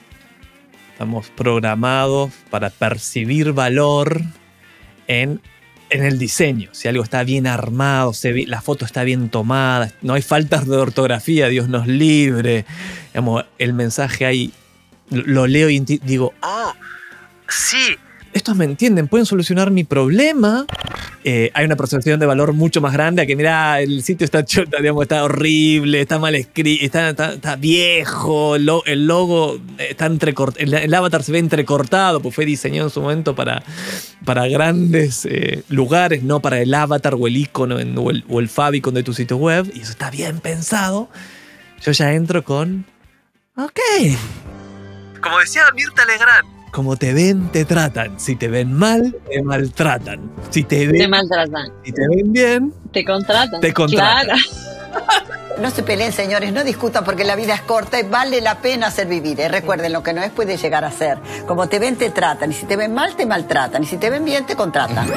estamos 0.92 1.30
programados 1.30 2.32
para 2.50 2.70
percibir 2.70 3.52
valor 3.52 4.22
en, 5.06 5.40
en 5.90 6.04
el 6.04 6.18
diseño. 6.18 6.70
Si 6.72 6.88
algo 6.88 7.02
está 7.02 7.24
bien 7.24 7.46
armado, 7.46 8.12
la 8.46 8.60
foto 8.60 8.84
está 8.84 9.04
bien 9.04 9.30
tomada, 9.30 9.92
no 10.02 10.14
hay 10.14 10.22
faltas 10.22 10.66
de 10.66 10.76
ortografía, 10.76 11.48
Dios 11.48 11.68
nos 11.68 11.86
libre. 11.86 12.64
el 13.58 13.72
mensaje 13.72 14.26
ahí 14.26 14.52
lo 15.10 15.46
leo 15.46 15.70
y 15.70 15.80
digo, 15.80 16.34
ah, 16.42 16.74
sí, 17.48 17.96
estos 18.36 18.56
me 18.56 18.64
entienden, 18.64 19.08
pueden 19.08 19.26
solucionar 19.26 19.70
mi 19.70 19.84
problema. 19.84 20.66
Eh, 21.24 21.50
hay 21.54 21.64
una 21.64 21.74
percepción 21.74 22.20
de 22.20 22.26
valor 22.26 22.52
mucho 22.52 22.80
más 22.80 22.92
grande 22.92 23.22
a 23.22 23.26
que, 23.26 23.34
mira, 23.34 23.80
el 23.80 24.02
sitio 24.02 24.24
está, 24.24 24.44
digamos, 24.80 25.02
está 25.02 25.24
horrible, 25.24 26.00
está 26.00 26.18
mal 26.18 26.34
escrito, 26.36 26.98
está, 26.98 27.56
viejo, 27.56 28.54
el 28.56 29.06
logo 29.06 29.58
está 29.78 30.06
entrecortado, 30.06 30.64
el, 30.64 30.94
avatar 30.94 31.22
se 31.24 31.32
ve 31.32 31.38
entrecortado, 31.38 32.20
pues 32.20 32.34
fue 32.34 32.44
diseñado 32.44 32.86
en 32.86 32.90
su 32.92 33.00
momento 33.00 33.34
para, 33.34 33.64
para 34.24 34.46
grandes 34.46 35.26
eh, 35.26 35.64
lugares, 35.68 36.22
no 36.22 36.40
para 36.40 36.60
el 36.60 36.72
avatar 36.72 37.14
o 37.14 37.26
el 37.26 37.36
icono 37.36 37.76
o, 37.76 38.10
el, 38.10 38.24
o 38.28 38.46
favicon 38.46 38.94
de 38.94 39.02
tu 39.02 39.12
sitio 39.12 39.36
web, 39.36 39.68
y 39.74 39.80
eso 39.80 39.90
está 39.90 40.10
bien 40.10 40.38
pensado. 40.38 41.08
Yo 41.82 41.92
ya 41.92 42.12
entro 42.12 42.44
con. 42.44 42.86
Ok. 43.56 43.80
Como 45.20 45.38
decía 45.40 45.62
Mirta 45.74 46.04
Legrand, 46.04 46.55
como 46.70 46.96
te 46.96 47.12
ven, 47.12 47.48
te 47.48 47.64
tratan. 47.64 48.18
Si 48.18 48.36
te 48.36 48.48
ven 48.48 48.72
mal, 48.72 49.16
te 49.28 49.42
maltratan. 49.42 50.30
Si 50.50 50.64
te 50.64 50.86
ven, 50.86 50.98
te 50.98 51.08
maltratan. 51.08 51.72
Si 51.84 51.92
te 51.92 52.08
ven 52.08 52.32
bien, 52.32 52.72
te 52.92 53.04
contratan. 53.04 53.60
Te 53.60 53.72
contratan. 53.72 54.38
No 55.60 55.70
se 55.70 55.82
peleen, 55.82 56.12
señores, 56.12 56.52
no 56.52 56.64
discutan 56.64 57.02
porque 57.02 57.24
la 57.24 57.34
vida 57.34 57.54
es 57.54 57.62
corta 57.62 57.98
y 57.98 58.02
vale 58.02 58.42
la 58.42 58.58
pena 58.58 58.90
ser 58.90 59.06
vivir. 59.06 59.40
¿eh? 59.40 59.48
Recuerden, 59.48 59.90
lo 59.90 60.02
que 60.02 60.12
no 60.12 60.22
es 60.22 60.30
puede 60.30 60.58
llegar 60.58 60.84
a 60.84 60.90
ser. 60.90 61.18
Como 61.46 61.66
te 61.66 61.78
ven, 61.78 61.96
te 61.96 62.10
tratan. 62.10 62.50
Y 62.50 62.54
si 62.54 62.66
te 62.66 62.76
ven 62.76 62.92
mal, 62.92 63.16
te 63.16 63.24
maltratan. 63.24 63.82
Y 63.82 63.86
si 63.86 63.96
te 63.96 64.10
ven 64.10 64.22
bien, 64.22 64.44
te 64.44 64.54
contratan. 64.54 65.08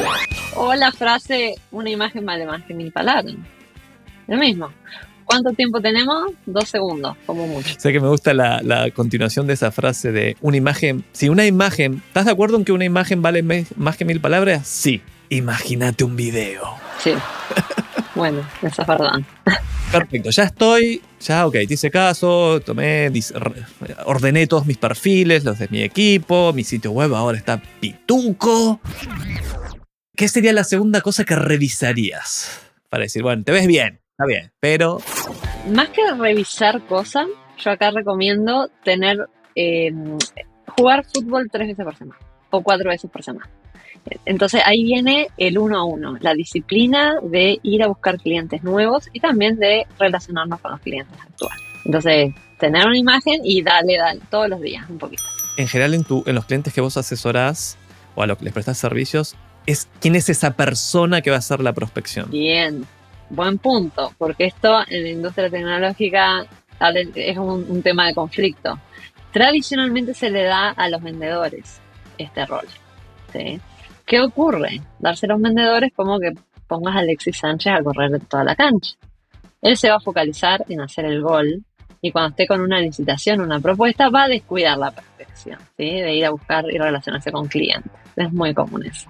O 0.56 0.74
la 0.76 0.94
frase, 0.94 1.56
una 1.72 1.90
imagen 1.90 2.26
vale 2.26 2.46
más 2.46 2.64
que 2.64 2.74
mil 2.74 2.90
palabras. 2.94 3.36
Lo 4.28 4.38
mismo. 4.38 4.72
¿Cuánto 5.30 5.52
tiempo 5.52 5.80
tenemos? 5.80 6.32
Dos 6.48 6.68
segundos, 6.70 7.16
como 7.28 7.46
mucho. 7.46 7.76
Sé 7.78 7.92
que 7.92 8.00
me 8.00 8.08
gusta 8.08 8.34
la, 8.34 8.90
continuación 8.96 9.46
de 9.46 9.54
esa 9.54 9.72
frase 9.72 10.12
de 10.12 10.36
una 10.42 10.58
imagen. 10.58 11.06
Si 11.12 11.30
una 11.30 11.46
imagen. 11.46 12.02
¿Estás 12.08 12.26
de 12.26 12.32
acuerdo 12.32 12.58
en 12.58 12.66
que 12.66 12.72
una 12.72 12.86
imagen 12.86 13.22
vale 13.22 13.44
más 13.76 13.96
que 13.96 14.06
mil 14.06 14.20
palabras? 14.20 14.68
Sí. 14.68 15.04
Imagínate 15.30 16.04
un 16.04 16.16
video. 16.16 16.64
Sí. 17.04 17.12
bueno, 18.16 18.42
esa 18.64 18.82
es 18.82 18.88
verdad. 18.88 19.20
Perfecto, 19.92 20.32
ya 20.32 20.44
estoy, 20.44 21.02
ya, 21.20 21.46
ok, 21.46 21.54
te 21.54 21.74
hice 21.76 21.92
caso, 21.92 22.60
tomé, 22.62 23.12
ordené 24.06 24.48
todos 24.48 24.66
mis 24.66 24.78
perfiles, 24.78 25.44
los 25.44 25.60
de 25.60 25.68
mi 25.70 25.84
equipo, 25.84 26.54
mi 26.54 26.64
sitio 26.64 26.92
web 26.92 27.14
ahora 27.14 27.38
está 27.38 27.62
pituco. 27.80 28.80
¿Qué 30.16 30.28
sería 30.28 30.54
la 30.54 30.64
segunda 30.64 31.02
cosa 31.02 31.24
que 31.24 31.36
revisarías? 31.36 32.62
Para 32.90 33.04
decir, 33.04 33.22
bueno, 33.22 33.44
te 33.44 33.52
ves 33.52 33.68
bien, 33.68 34.00
Está 34.20 34.28
bien, 34.28 34.52
pero... 34.60 34.98
Más 35.72 35.88
que 35.92 36.02
revisar 36.12 36.82
cosas, 36.88 37.26
yo 37.58 37.72
acá 37.72 37.90
recomiendo 37.92 38.70
tener... 38.84 39.18
Eh, 39.56 39.94
jugar 40.68 41.06
fútbol 41.06 41.48
tres 41.50 41.70
veces 41.70 41.86
por 41.86 41.96
semana 41.96 42.20
o 42.50 42.62
cuatro 42.62 42.90
veces 42.90 43.10
por 43.10 43.24
semana. 43.24 43.50
Entonces 44.26 44.62
ahí 44.66 44.84
viene 44.84 45.30
el 45.38 45.58
uno 45.58 45.78
a 45.80 45.86
uno, 45.86 46.18
la 46.20 46.34
disciplina 46.34 47.16
de 47.24 47.60
ir 47.64 47.82
a 47.82 47.88
buscar 47.88 48.18
clientes 48.18 48.62
nuevos 48.62 49.08
y 49.14 49.22
también 49.22 49.58
de 49.58 49.88
relacionarnos 49.98 50.60
con 50.60 50.72
los 50.72 50.82
clientes 50.82 51.18
actuales. 51.18 51.64
Entonces, 51.86 52.34
tener 52.60 52.88
una 52.88 52.98
imagen 52.98 53.40
y 53.46 53.62
dale, 53.62 54.00
dale, 54.00 54.20
todos 54.30 54.50
los 54.50 54.60
días, 54.60 54.84
un 54.90 54.98
poquito. 54.98 55.24
En 55.56 55.70
general, 55.70 55.94
en, 55.94 56.04
tu, 56.04 56.26
en 56.26 56.36
los 56.36 56.44
clientes 56.44 56.74
que 56.74 56.82
vos 56.82 56.98
asesorás 56.98 57.78
o 58.16 58.24
a 58.24 58.28
los 58.28 58.38
que 58.38 58.44
les 58.44 58.54
prestas 58.54 58.78
servicios, 58.78 59.38
es 59.66 59.88
quién 60.02 60.16
es 60.16 60.28
esa 60.28 60.58
persona 60.58 61.22
que 61.22 61.30
va 61.30 61.38
a 61.38 61.40
hacer 61.40 61.62
la 61.62 61.72
prospección. 61.72 62.30
Bien, 62.30 62.86
buen 63.30 63.58
punto, 63.58 64.14
porque 64.18 64.46
esto 64.46 64.80
en 64.88 65.04
la 65.04 65.10
industria 65.10 65.50
tecnológica 65.50 66.46
es 67.16 67.38
un, 67.38 67.82
tema 67.84 68.08
de 68.08 68.14
conflicto. 68.14 68.80
Tradicionalmente 69.32 70.14
se 70.14 70.30
le 70.30 70.44
da 70.44 70.70
a 70.70 70.90
los 70.90 71.02
vendedores 71.02 71.82
este 72.18 72.46
rol. 72.46 72.66
¿sí? 73.32 73.60
¿Qué 74.06 74.22
ocurre? 74.22 74.82
Darse 74.98 75.26
a 75.26 75.30
los 75.30 75.42
vendedores 75.42 75.92
como 75.96 76.20
que 76.20 76.32
pongas 76.68 76.96
a 76.96 77.00
Alexis 77.00 77.38
Sánchez 77.38 77.74
a 77.74 77.84
correr 77.84 78.12
de 78.12 78.20
toda 78.20 78.44
la 78.44 78.56
cancha. 78.56 78.96
Él 79.62 79.78
se 79.78 79.90
va 79.90 79.98
a 79.98 80.00
focalizar 80.00 80.66
en 80.70 80.82
hacer 80.82 81.06
el 81.06 81.22
gol 81.22 81.64
y 82.02 82.12
cuando 82.12 82.30
esté 82.30 82.48
con 82.48 82.62
una 82.62 82.80
licitación, 82.80 83.42
una 83.42 83.60
propuesta, 83.60 84.10
va 84.10 84.24
a 84.24 84.28
descuidar 84.28 84.78
la 84.78 84.92
perfección, 84.92 85.60
¿sí? 85.78 85.86
de 85.86 86.14
ir 86.14 86.26
a 86.26 86.30
buscar 86.30 86.66
y 86.72 86.78
relacionarse 86.78 87.32
con 87.32 87.48
clientes. 87.48 87.92
Es 88.16 88.32
muy 88.32 88.54
común 88.54 88.86
eso. 88.86 89.10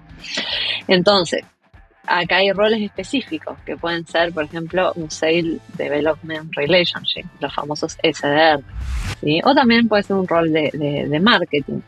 Entonces, 0.88 1.44
acá 2.06 2.36
hay 2.36 2.52
roles 2.52 2.82
específicos 2.82 3.58
que 3.64 3.76
pueden 3.76 4.06
ser, 4.06 4.32
por 4.32 4.44
ejemplo, 4.44 4.92
un 4.96 5.10
Sale 5.10 5.58
Development 5.76 6.52
Relationship, 6.54 7.24
los 7.40 7.54
famosos 7.54 7.96
SDR, 8.02 8.62
¿sí? 9.22 9.40
o 9.44 9.54
también 9.54 9.88
puede 9.88 10.02
ser 10.02 10.16
un 10.16 10.26
rol 10.26 10.52
de, 10.52 10.70
de, 10.72 11.20
marketing, 11.20 11.80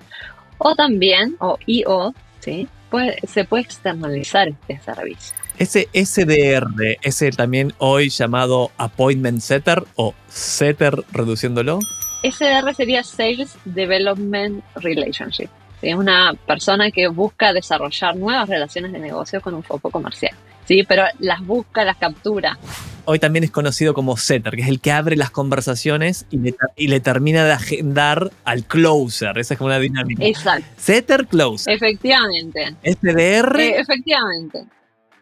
o 0.59 0.75
también, 0.75 1.37
o 1.41 1.59
IO, 1.67 2.15
¿sí? 2.41 2.69
Puede, 2.91 3.19
se 3.27 3.45
puede 3.45 3.65
externalizar 3.65 4.49
este 4.49 4.81
servicio. 4.81 5.35
Ese 5.59 5.89
SDR 5.93 6.99
es 7.03 7.23
el 7.23 7.37
también 7.37 7.73
hoy 7.79 8.09
llamado 8.09 8.71
Appointment 8.79 9.41
Setter 9.41 9.85
o 9.97 10.15
Setter 10.29 11.05
reduciéndolo. 11.13 11.79
SDR 12.23 12.75
sería 12.75 13.03
Sales 13.03 13.57
Development 13.65 14.63
Relationship. 14.77 15.49
Es 15.83 15.95
una 15.95 16.33
persona 16.47 16.91
que 16.91 17.09
busca 17.09 17.53
desarrollar 17.53 18.17
nuevas 18.17 18.49
relaciones 18.49 18.93
de 18.93 18.99
negocio 18.99 19.41
con 19.41 19.55
un 19.55 19.63
foco 19.63 19.91
comercial. 19.91 20.35
Sí, 20.65 20.85
pero 20.89 21.05
las 21.19 21.45
busca, 21.45 21.85
las 21.85 21.97
captura. 21.97 22.57
Hoy 23.05 23.19
también 23.19 23.43
es 23.43 23.51
conocido 23.51 23.95
como 23.95 24.17
setter, 24.17 24.55
que 24.55 24.63
es 24.63 24.69
el 24.69 24.81
que 24.81 24.93
abre 24.93 25.17
las 25.17 25.31
conversaciones 25.31 26.25
y 26.31 26.39
le, 26.39 26.55
y 26.77 26.87
le 26.87 27.01
termina 27.01 27.45
de 27.45 27.53
agendar 27.53 28.31
al 28.45 28.65
closer. 28.65 29.37
Esa 29.39 29.55
es 29.55 29.59
como 29.59 29.69
una 29.69 29.81
dinámica. 29.81 30.25
Exacto. 30.25 30.67
Setter, 30.77 31.27
closer. 31.27 31.75
Efectivamente. 31.75 32.77
SDR. 32.85 33.61
Eh, 33.61 33.81
efectivamente. 33.81 34.65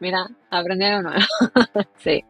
Mira, 0.00 0.26
aprendí 0.50 0.86
algo 0.86 1.10
nuevo. 1.10 1.24
sí, 1.98 2.24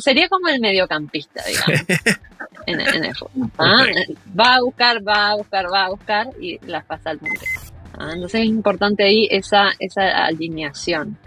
sería 0.00 0.28
como 0.28 0.48
el 0.48 0.58
mediocampista, 0.58 1.42
digamos, 1.46 1.86
en, 2.66 3.04
el 3.04 3.14
fútbol. 3.14 3.50
¿ah? 3.58 3.84
Va 4.38 4.54
a 4.54 4.60
buscar, 4.62 5.06
va 5.06 5.30
a 5.30 5.36
buscar, 5.36 5.66
va 5.70 5.84
a 5.84 5.90
buscar 5.90 6.28
y 6.40 6.58
las 6.66 6.86
pasa 6.86 7.10
al 7.10 7.20
mundo. 7.20 7.40
¿ah? 7.98 8.12
Entonces 8.14 8.40
es 8.40 8.46
importante 8.46 9.04
ahí 9.04 9.28
esa, 9.30 9.72
esa 9.78 10.24
alineación. 10.24 11.18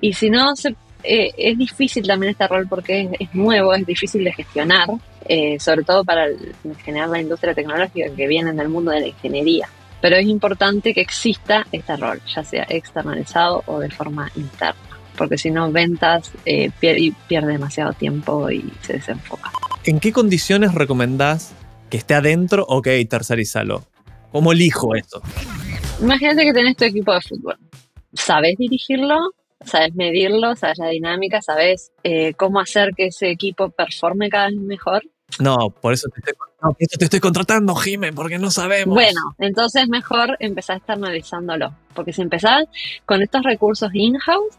Y 0.00 0.12
si 0.12 0.30
no, 0.30 0.54
se, 0.54 0.76
eh, 1.02 1.32
es 1.36 1.58
difícil 1.58 2.06
también 2.06 2.30
este 2.30 2.46
rol 2.46 2.68
porque 2.68 3.10
es, 3.18 3.34
nuevo, 3.34 3.74
es 3.74 3.84
difícil 3.84 4.22
de 4.22 4.32
gestionar, 4.32 4.86
eh, 5.26 5.58
sobre 5.58 5.82
todo 5.82 6.04
para 6.04 6.28
generar 6.84 7.08
la 7.08 7.20
industria 7.20 7.52
tecnológica 7.52 8.14
que 8.14 8.28
viene 8.28 8.52
del 8.52 8.68
mundo 8.68 8.92
de 8.92 9.00
la 9.00 9.06
ingeniería. 9.08 9.68
Pero 10.00 10.16
es 10.16 10.26
importante 10.26 10.94
que 10.94 11.00
exista 11.00 11.66
este 11.72 11.96
rol, 11.96 12.22
ya 12.32 12.44
sea 12.44 12.64
externalizado 12.68 13.64
o 13.66 13.80
de 13.80 13.90
forma 13.90 14.30
interna 14.36 14.89
porque 15.20 15.36
si 15.36 15.50
no 15.50 15.70
ventas 15.70 16.32
eh, 16.46 16.70
y 16.80 17.10
pierde 17.10 17.52
demasiado 17.52 17.92
tiempo 17.92 18.50
y 18.50 18.64
se 18.80 18.94
desenfoca. 18.94 19.52
¿En 19.84 20.00
qué 20.00 20.12
condiciones 20.14 20.72
recomendás 20.72 21.52
que 21.90 21.98
esté 21.98 22.14
adentro? 22.14 22.64
Ok, 22.66 22.88
tercerizalo. 23.06 23.84
¿Cómo 24.32 24.52
elijo 24.52 24.94
esto? 24.94 25.20
Imagínate 26.00 26.44
que 26.44 26.54
tenés 26.54 26.74
tu 26.74 26.84
equipo 26.84 27.12
de 27.12 27.20
fútbol. 27.20 27.58
¿Sabes 28.14 28.54
dirigirlo? 28.56 29.18
¿Sabes 29.62 29.94
medirlo? 29.94 30.56
¿Sabes 30.56 30.78
la 30.78 30.88
dinámica? 30.88 31.42
¿Sabes 31.42 31.92
eh, 32.02 32.32
cómo 32.32 32.58
hacer 32.58 32.92
que 32.96 33.08
ese 33.08 33.30
equipo 33.30 33.68
performe 33.68 34.30
cada 34.30 34.46
vez 34.46 34.56
mejor? 34.56 35.02
No, 35.38 35.70
por 35.70 35.92
eso 35.92 36.08
te 36.08 37.04
estoy, 37.04 37.20
contratando, 37.20 37.74
Jiménez, 37.74 38.14
porque 38.14 38.38
no 38.38 38.50
sabemos. 38.50 38.94
Bueno, 38.94 39.20
entonces 39.38 39.88
mejor 39.88 40.36
empezar 40.40 40.78
externalizándolo. 40.78 41.72
Porque 41.94 42.12
si 42.12 42.22
empezás 42.22 42.64
con 43.04 43.22
estos 43.22 43.42
recursos 43.42 43.90
in-house, 43.94 44.58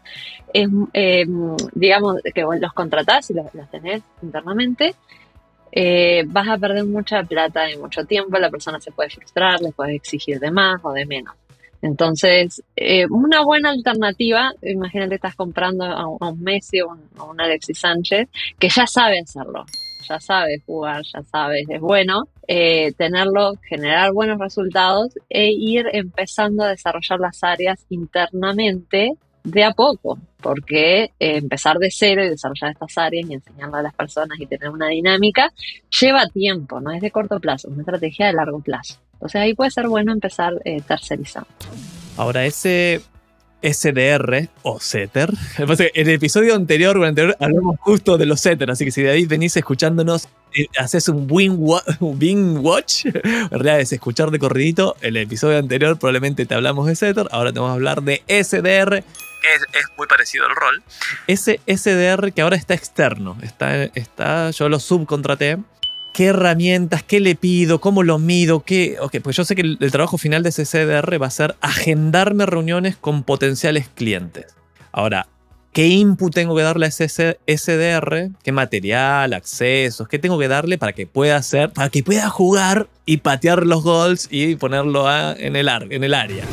eh, 0.54 1.26
digamos 1.74 2.16
que 2.34 2.42
los 2.42 2.72
contratás 2.72 3.30
y 3.30 3.34
los, 3.34 3.46
tenés 3.70 4.02
internamente, 4.22 4.94
eh, 5.70 6.24
vas 6.26 6.48
a 6.48 6.58
perder 6.58 6.84
mucha 6.84 7.22
plata 7.22 7.70
y 7.70 7.76
mucho 7.76 8.04
tiempo, 8.04 8.38
la 8.38 8.50
persona 8.50 8.80
se 8.80 8.92
puede 8.92 9.10
frustrar, 9.10 9.60
le 9.60 9.72
puedes 9.72 9.94
exigir 9.94 10.40
de 10.40 10.50
más 10.50 10.80
o 10.82 10.92
de 10.92 11.06
menos. 11.06 11.34
Entonces, 11.80 12.62
eh, 12.76 13.06
una 13.10 13.42
buena 13.42 13.70
alternativa, 13.70 14.52
imagínate 14.62 15.16
estás 15.16 15.34
comprando 15.34 15.84
a, 15.84 16.06
un 16.06 16.40
Messi 16.40 16.80
o 16.80 16.96
a 17.18 17.24
un 17.24 17.40
Alexis 17.40 17.78
Sánchez, 17.78 18.28
que 18.58 18.68
ya 18.68 18.86
sabe 18.86 19.20
hacerlo 19.20 19.64
ya 20.08 20.20
sabes 20.20 20.62
jugar, 20.66 21.02
ya 21.12 21.22
sabes, 21.22 21.64
es 21.68 21.80
bueno 21.80 22.28
eh, 22.46 22.92
tenerlo, 22.92 23.54
generar 23.68 24.12
buenos 24.12 24.38
resultados 24.38 25.14
e 25.28 25.50
ir 25.52 25.86
empezando 25.92 26.64
a 26.64 26.68
desarrollar 26.68 27.20
las 27.20 27.42
áreas 27.42 27.84
internamente 27.88 29.16
de 29.44 29.64
a 29.64 29.72
poco, 29.72 30.18
porque 30.40 31.04
eh, 31.04 31.10
empezar 31.18 31.78
de 31.78 31.90
cero 31.90 32.24
y 32.24 32.28
desarrollar 32.28 32.70
estas 32.72 32.96
áreas 32.98 33.28
y 33.28 33.34
enseñarle 33.34 33.78
a 33.78 33.82
las 33.82 33.94
personas 33.94 34.38
y 34.38 34.46
tener 34.46 34.68
una 34.68 34.88
dinámica 34.88 35.52
lleva 36.00 36.26
tiempo, 36.28 36.80
no 36.80 36.92
es 36.92 37.00
de 37.00 37.10
corto 37.10 37.40
plazo, 37.40 37.68
es 37.68 37.74
una 37.74 37.82
estrategia 37.82 38.26
de 38.26 38.34
largo 38.34 38.60
plazo. 38.60 38.98
Entonces 39.14 39.40
ahí 39.40 39.54
puede 39.54 39.70
ser 39.70 39.88
bueno 39.88 40.12
empezar 40.12 40.54
eh, 40.64 40.80
tercerizando. 40.80 41.48
Ahora, 42.16 42.44
ese 42.44 43.00
SDR 43.62 44.48
o 44.62 44.80
Setter. 44.80 45.30
En 45.58 46.08
el 46.08 46.14
episodio 46.14 46.54
anterior, 46.54 47.02
anterior 47.04 47.36
hablamos 47.40 47.76
justo 47.80 48.18
de 48.18 48.26
los 48.26 48.40
Setter, 48.40 48.70
así 48.70 48.84
que 48.84 48.90
si 48.90 49.02
de 49.02 49.10
ahí 49.10 49.26
venís 49.26 49.56
escuchándonos, 49.56 50.28
eh, 50.54 50.66
haces 50.78 51.08
un 51.08 51.26
win, 51.30 51.56
watch, 52.58 53.06
en 53.06 53.50
realidad 53.50 53.80
es 53.80 53.92
escuchar 53.92 54.30
de 54.30 54.38
corridito, 54.38 54.96
el 55.00 55.16
episodio 55.16 55.58
anterior 55.58 55.98
probablemente 55.98 56.46
te 56.46 56.54
hablamos 56.54 56.86
de 56.86 56.96
Setter, 56.96 57.28
ahora 57.30 57.52
te 57.52 57.58
vamos 57.58 57.72
a 57.72 57.74
hablar 57.74 58.02
de 58.02 58.22
SDR, 58.26 58.96
es, 58.96 59.62
es, 59.72 59.86
muy 59.96 60.06
parecido 60.06 60.46
al 60.46 60.54
rol. 60.54 60.82
Ese 61.26 61.60
SDR 61.66 62.32
que 62.32 62.42
ahora 62.42 62.56
está 62.56 62.74
externo, 62.74 63.36
está, 63.42 63.84
está, 63.84 64.50
yo 64.50 64.68
lo 64.68 64.78
subcontraté 64.78 65.58
qué 66.12 66.26
herramientas, 66.26 67.02
qué 67.02 67.20
le 67.20 67.34
pido, 67.34 67.80
cómo 67.80 68.02
lo 68.02 68.18
mido, 68.18 68.60
qué. 68.60 68.96
Ok, 69.00 69.16
pues 69.22 69.36
yo 69.36 69.44
sé 69.44 69.54
que 69.54 69.62
el, 69.62 69.90
trabajo 69.90 70.18
final 70.18 70.42
de 70.42 70.50
ese 70.50 70.64
CDR 70.64 71.20
va 71.20 71.26
a 71.26 71.30
ser 71.30 71.56
agendarme 71.60 72.46
reuniones 72.46 72.96
con 72.96 73.22
potenciales 73.22 73.88
clientes. 73.88 74.46
Ahora, 74.92 75.26
¿qué 75.72 75.88
input 75.88 76.34
tengo 76.34 76.54
que 76.54 76.62
darle 76.62 76.86
a 76.86 76.88
ese 76.88 77.38
SDR? 77.46 78.30
¿Qué 78.42 78.52
material, 78.52 79.32
accesos? 79.32 80.06
¿Qué 80.08 80.18
tengo 80.18 80.38
que 80.38 80.48
darle 80.48 80.78
para 80.78 80.92
que 80.92 81.06
pueda 81.06 81.36
hacer, 81.36 81.70
para 81.70 81.88
que 81.88 82.02
pueda 82.02 82.28
jugar 82.28 82.88
y 83.06 83.18
patear 83.18 83.66
los 83.66 83.82
goals 83.82 84.28
y 84.30 84.56
ponerlo 84.56 85.06
en, 85.36 85.56
el 85.56 85.68
área? 85.68 86.44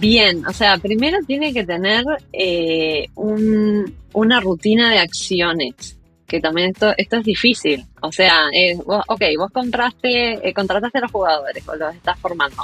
Bien, 0.00 0.44
o 0.46 0.52
sea, 0.52 0.78
primero 0.78 1.18
tiene 1.26 1.52
que 1.52 1.64
tener 1.64 2.04
eh, 2.32 3.06
una 3.14 4.40
rutina 4.40 4.90
de 4.90 4.98
acciones 4.98 5.96
que 6.32 6.40
también 6.40 6.70
esto, 6.70 6.94
esto 6.96 7.18
es 7.18 7.24
difícil. 7.24 7.84
O 8.00 8.10
sea, 8.10 8.48
eh, 8.54 8.74
vos, 8.86 9.04
ok, 9.06 9.22
vos 9.36 9.50
compraste, 9.52 10.48
eh, 10.48 10.54
contrataste 10.54 10.96
a 10.96 11.02
los 11.02 11.12
jugadores 11.12 11.62
o 11.68 11.76
los 11.76 11.94
estás 11.94 12.18
formando. 12.18 12.62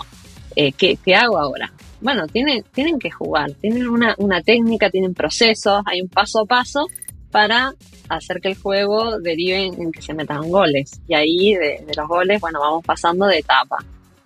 Eh, 0.56 0.72
¿qué, 0.72 0.96
¿qué, 1.04 1.14
hago 1.14 1.38
ahora? 1.38 1.70
Bueno, 2.00 2.26
tienen, 2.26 2.64
tienen 2.72 2.98
que 2.98 3.10
jugar, 3.10 3.52
tienen 3.60 3.86
una, 3.86 4.14
una 4.16 4.40
técnica, 4.40 4.88
tienen 4.88 5.12
procesos, 5.12 5.82
hay 5.84 6.00
un 6.00 6.08
paso 6.08 6.40
a 6.40 6.46
paso 6.46 6.86
para 7.30 7.74
hacer 8.08 8.40
que 8.40 8.48
el 8.48 8.56
juego 8.56 9.20
derive 9.20 9.66
en, 9.66 9.92
que 9.92 10.00
se 10.00 10.14
metan 10.14 10.48
goles. 10.48 11.02
Y 11.06 11.14
ahí 11.14 11.52
de, 11.52 11.84
de 11.86 11.94
los 11.94 12.08
goles, 12.08 12.40
bueno, 12.40 12.60
vamos 12.60 12.82
pasando 12.82 13.26
de 13.26 13.40
etapa. 13.40 13.76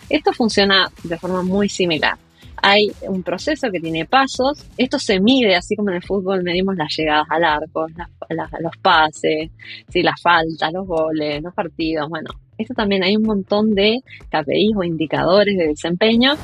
Esto 0.08 0.32
funciona 0.32 0.88
de 1.02 1.18
forma 1.18 1.42
muy 1.42 1.68
similar 1.68 2.16
hay 2.62 2.92
un 3.02 3.22
proceso 3.22 3.68
que 3.70 3.80
tiene 3.80 4.06
pasos. 4.06 4.64
Esto 4.78 4.98
se 4.98 5.20
mide, 5.20 5.56
así 5.56 5.74
como 5.74 5.90
en 5.90 5.96
el 5.96 6.02
fútbol 6.02 6.42
medimos 6.42 6.76
las 6.76 6.94
llegadas 6.96 7.26
al 7.28 7.44
arco, 7.44 7.86
los 8.28 8.76
pases, 8.80 9.50
las 9.92 10.22
faltas, 10.22 10.72
los 10.72 10.86
goles, 10.86 11.42
los 11.42 11.52
partidos. 11.52 12.08
Bueno, 12.08 12.30
esto 12.56 12.72
también 12.74 13.02
hay 13.02 13.16
un 13.16 13.24
montón 13.24 13.74
de 13.74 13.98
KPIs 14.30 14.76
o 14.76 14.84
indicadores 14.84 15.58
de 15.58 15.66
desempeño 15.68 16.34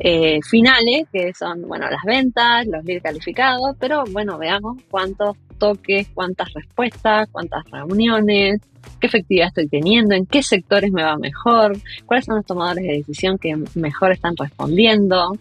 eh, 0.00 0.40
finales, 0.42 1.06
que 1.12 1.32
son, 1.34 1.62
bueno, 1.62 1.88
las 1.90 2.02
ventas, 2.04 2.66
los 2.66 2.84
leads 2.84 3.02
calificados, 3.02 3.76
pero 3.78 4.04
bueno, 4.10 4.38
veamos 4.38 4.78
cuántos 4.90 5.36
toques, 5.58 6.08
cuántas 6.14 6.52
respuestas, 6.52 7.28
cuántas 7.32 7.64
reuniones, 7.70 8.60
qué 9.00 9.06
efectividad 9.06 9.48
estoy 9.48 9.68
teniendo, 9.68 10.14
en 10.14 10.26
qué 10.26 10.42
sectores 10.42 10.90
me 10.92 11.02
va 11.02 11.16
mejor, 11.16 11.76
cuáles 12.04 12.24
son 12.24 12.36
los 12.36 12.46
tomadores 12.46 12.84
de 12.84 12.92
decisión 12.92 13.38
que 13.38 13.56
mejor 13.74 14.12
están 14.12 14.36
respondiendo. 14.36 15.36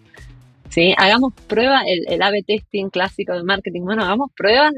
¿sí? 0.70 0.94
Hagamos 0.98 1.34
pruebas, 1.48 1.84
el, 1.88 2.14
el 2.14 2.22
A-B 2.22 2.44
testing 2.44 2.90
clásico 2.90 3.34
de 3.34 3.44
marketing, 3.44 3.82
bueno, 3.82 4.04
hagamos 4.04 4.32
pruebas 4.36 4.74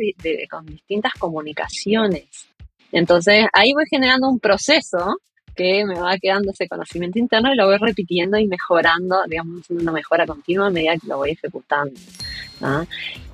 con 0.50 0.66
distintas 0.66 1.14
comunicaciones. 1.14 2.48
Entonces 2.92 3.46
ahí 3.54 3.74
voy 3.74 3.86
generando 3.90 4.30
un 4.30 4.40
proceso 4.40 5.18
que 5.58 5.84
me 5.86 6.00
va 6.00 6.18
quedando 6.18 6.52
ese 6.52 6.68
conocimiento 6.70 7.20
interno 7.20 7.52
y 7.52 7.58
lo 7.58 7.66
voy 7.66 7.78
repitiendo 7.78 8.38
y 8.38 8.48
mejorando, 8.48 9.18
digamos, 9.28 9.70
una 9.72 9.92
mejora 9.92 10.26
continua 10.26 10.68
a 10.68 10.70
medida 10.70 10.96
que 10.98 11.08
lo 11.08 11.18
voy 11.18 11.32
ejecutando. 11.32 12.00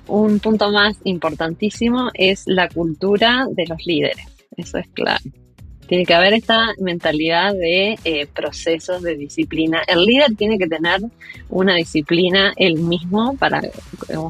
Un 0.06 0.40
punto 0.40 0.70
más 0.70 0.96
importantísimo 1.04 2.10
es 2.14 2.44
la 2.46 2.68
cultura 2.68 3.46
de 3.50 3.66
los 3.66 3.78
líderes. 3.86 4.33
Eso 4.56 4.78
es 4.78 4.88
clave. 4.88 5.32
Tiene 5.86 6.06
que 6.06 6.14
haber 6.14 6.32
esta 6.32 6.72
mentalidad 6.78 7.52
de 7.52 7.98
eh, 8.04 8.26
procesos 8.34 9.02
de 9.02 9.16
disciplina. 9.16 9.82
El 9.86 10.04
líder 10.04 10.34
tiene 10.36 10.58
que 10.58 10.66
tener 10.66 11.00
una 11.50 11.74
disciplina 11.74 12.54
él 12.56 12.76
mismo 12.76 13.36
para, 13.36 13.60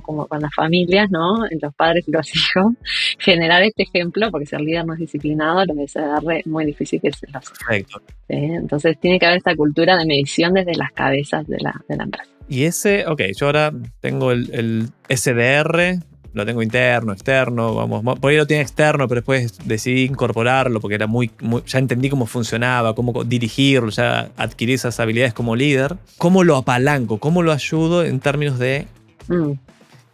como 0.03 0.27
con 0.27 0.41
las 0.43 0.53
familias, 0.53 1.11
¿no? 1.11 1.45
Los 1.61 1.75
padres 1.75 2.09
y 2.09 2.11
los 2.11 2.29
hijos, 2.35 2.73
generar 3.19 3.63
este 3.63 3.85
ejemplo, 3.85 4.31
porque 4.31 4.47
si 4.47 4.57
el 4.57 4.65
líder 4.65 4.85
no 4.85 4.95
es 4.95 5.01
disciplinado, 5.01 5.65
lo 5.65 5.75
que 5.75 5.87
darle 5.95 6.43
muy 6.47 6.65
difícil 6.65 7.01
que 7.01 7.13
se 7.13 7.27
lo 7.29 7.41
Perfecto. 7.41 8.03
Entonces 8.29 8.99
tiene 8.99 9.19
que 9.19 9.27
haber 9.27 9.39
esta 9.39 9.55
cultura 9.55 9.97
de 9.97 10.07
medición 10.07 10.55
desde 10.55 10.75
las 10.75 10.91
cabezas 10.93 11.47
de 11.47 11.59
la, 11.61 11.73
de 11.89 11.97
la 11.97 12.05
empresa. 12.05 12.31
Y 12.49 12.65
ese, 12.65 13.07
ok, 13.07 13.23
yo 13.39 13.47
ahora 13.47 13.73
tengo 14.01 14.33
el, 14.33 14.51
el 14.53 14.89
SDR, 15.09 16.01
lo 16.35 16.44
tengo 16.44 16.62
interno, 16.62 17.12
externo, 17.12 17.75
vamos, 17.75 18.18
por 18.18 18.31
ahí 18.31 18.37
lo 18.37 18.47
tiene 18.47 18.62
externo, 18.62 19.09
pero 19.09 19.20
después 19.20 19.57
decidí 19.64 20.03
incorporarlo 20.05 20.81
porque 20.81 20.97
era 20.97 21.07
muy, 21.07 21.31
ya 21.66 21.79
entendí 21.79 22.11
cómo 22.11 22.27
funcionaba, 22.27 22.94
cómo 22.94 23.25
dirigirlo, 23.25 23.90
ya 23.90 24.31
adquirí 24.37 24.75
esas 24.75 24.99
habilidades 24.99 25.33
como 25.33 25.55
líder. 25.55 25.97
¿Cómo 26.18 26.42
lo 26.42 26.57
apalanco? 26.57 27.18
¿Cómo 27.18 27.42
lo 27.42 27.53
ayudo 27.53 28.05
en 28.05 28.18
términos 28.18 28.59
de 28.59 28.87
mm. 29.29 29.53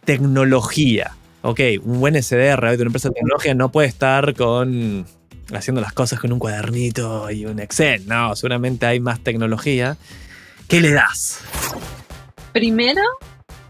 tecnología? 0.05 1.15
Ok, 1.41 1.59
un 1.83 1.99
buen 1.99 2.21
SDR 2.21 2.69
de 2.69 2.75
una 2.75 2.85
empresa 2.85 3.09
de 3.09 3.15
tecnología 3.15 3.55
no 3.55 3.71
puede 3.71 3.87
estar 3.87 4.35
con 4.35 5.05
haciendo 5.53 5.81
las 5.81 5.91
cosas 5.91 6.19
con 6.19 6.31
un 6.31 6.39
cuadernito 6.39 7.29
y 7.31 7.45
un 7.45 7.59
Excel, 7.59 8.07
no, 8.07 8.35
seguramente 8.35 8.85
hay 8.85 8.99
más 8.99 9.19
tecnología. 9.21 9.97
¿Qué 10.67 10.79
le 10.79 10.91
das? 10.91 11.39
Primero, 12.53 13.01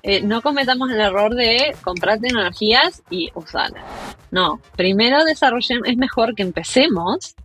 eh, 0.03 0.21
no 0.21 0.41
cometamos 0.41 0.89
el 0.91 0.99
error 0.99 1.35
de 1.35 1.75
comprar 1.83 2.19
tecnologías 2.19 3.03
y 3.09 3.29
usarlas. 3.35 3.83
No, 4.31 4.59
primero 4.75 5.23
desarrollemos, 5.23 5.87
es 5.87 5.97
mejor 5.97 6.33
que 6.33 6.41
empecemos, 6.43 7.35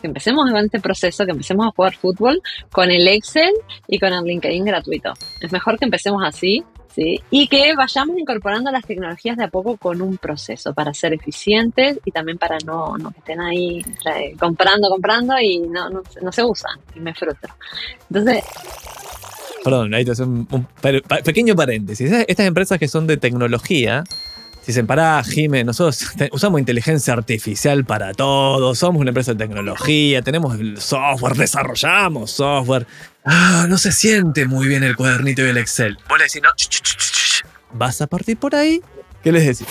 que 0.00 0.06
empecemos 0.06 0.48
en 0.50 0.56
este 0.56 0.80
proceso, 0.80 1.24
que 1.24 1.32
empecemos 1.32 1.66
a 1.66 1.70
jugar 1.70 1.94
fútbol 1.96 2.40
con 2.70 2.90
el 2.90 3.06
Excel 3.08 3.52
y 3.88 3.98
con 3.98 4.12
el 4.12 4.24
LinkedIn 4.24 4.64
gratuito. 4.64 5.12
Es 5.40 5.52
mejor 5.52 5.78
que 5.78 5.84
empecemos 5.84 6.22
así, 6.24 6.64
¿sí? 6.94 7.20
Y 7.30 7.48
que 7.48 7.74
vayamos 7.76 8.16
incorporando 8.18 8.70
las 8.70 8.84
tecnologías 8.84 9.36
de 9.36 9.44
a 9.44 9.48
poco 9.48 9.76
con 9.76 10.00
un 10.00 10.16
proceso 10.16 10.72
para 10.72 10.94
ser 10.94 11.12
eficientes 11.12 11.98
y 12.04 12.10
también 12.12 12.38
para 12.38 12.56
no, 12.64 12.96
no 12.96 13.10
que 13.10 13.18
estén 13.18 13.40
ahí 13.40 13.82
comprando, 14.38 14.88
comprando 14.88 15.38
y 15.38 15.58
no, 15.58 15.90
no, 15.90 16.02
no 16.22 16.32
se 16.32 16.44
usan 16.44 16.78
y 16.94 17.00
me 17.00 17.12
frustro. 17.12 17.54
Entonces, 18.08 18.44
Perdón, 19.64 19.94
ahí 19.94 20.04
te 20.04 20.12
hace 20.12 20.22
un, 20.22 20.46
pequeño 21.24 21.54
paréntesis. 21.56 22.10
Estas 22.26 22.46
empresas 22.46 22.78
que 22.78 22.88
son 22.88 23.06
de 23.06 23.16
tecnología, 23.16 24.04
dicen, 24.66 24.86
pará, 24.86 25.22
Jime, 25.24 25.64
nosotros 25.64 26.06
usamos 26.32 26.60
inteligencia 26.60 27.12
artificial 27.12 27.84
para 27.84 28.12
todo, 28.14 28.74
somos 28.74 29.00
una 29.00 29.10
empresa 29.10 29.32
de 29.32 29.38
tecnología, 29.38 30.22
tenemos 30.22 30.56
software, 30.78 31.34
desarrollamos 31.34 32.30
software. 32.30 32.86
Ah, 33.24 33.66
no 33.68 33.78
se 33.78 33.92
siente 33.92 34.46
muy 34.46 34.68
bien 34.68 34.82
el 34.84 34.96
cuadernito 34.96 35.44
y 35.44 35.48
el 35.48 35.56
Excel. 35.58 35.98
Vos 36.08 36.18
le 36.18 36.24
decís, 36.24 36.42
no, 36.42 36.50
¿vas 37.72 38.00
a 38.00 38.06
partir 38.06 38.36
por 38.36 38.54
ahí? 38.54 38.80
¿Qué 39.22 39.32
les 39.32 39.46
decís? 39.46 39.66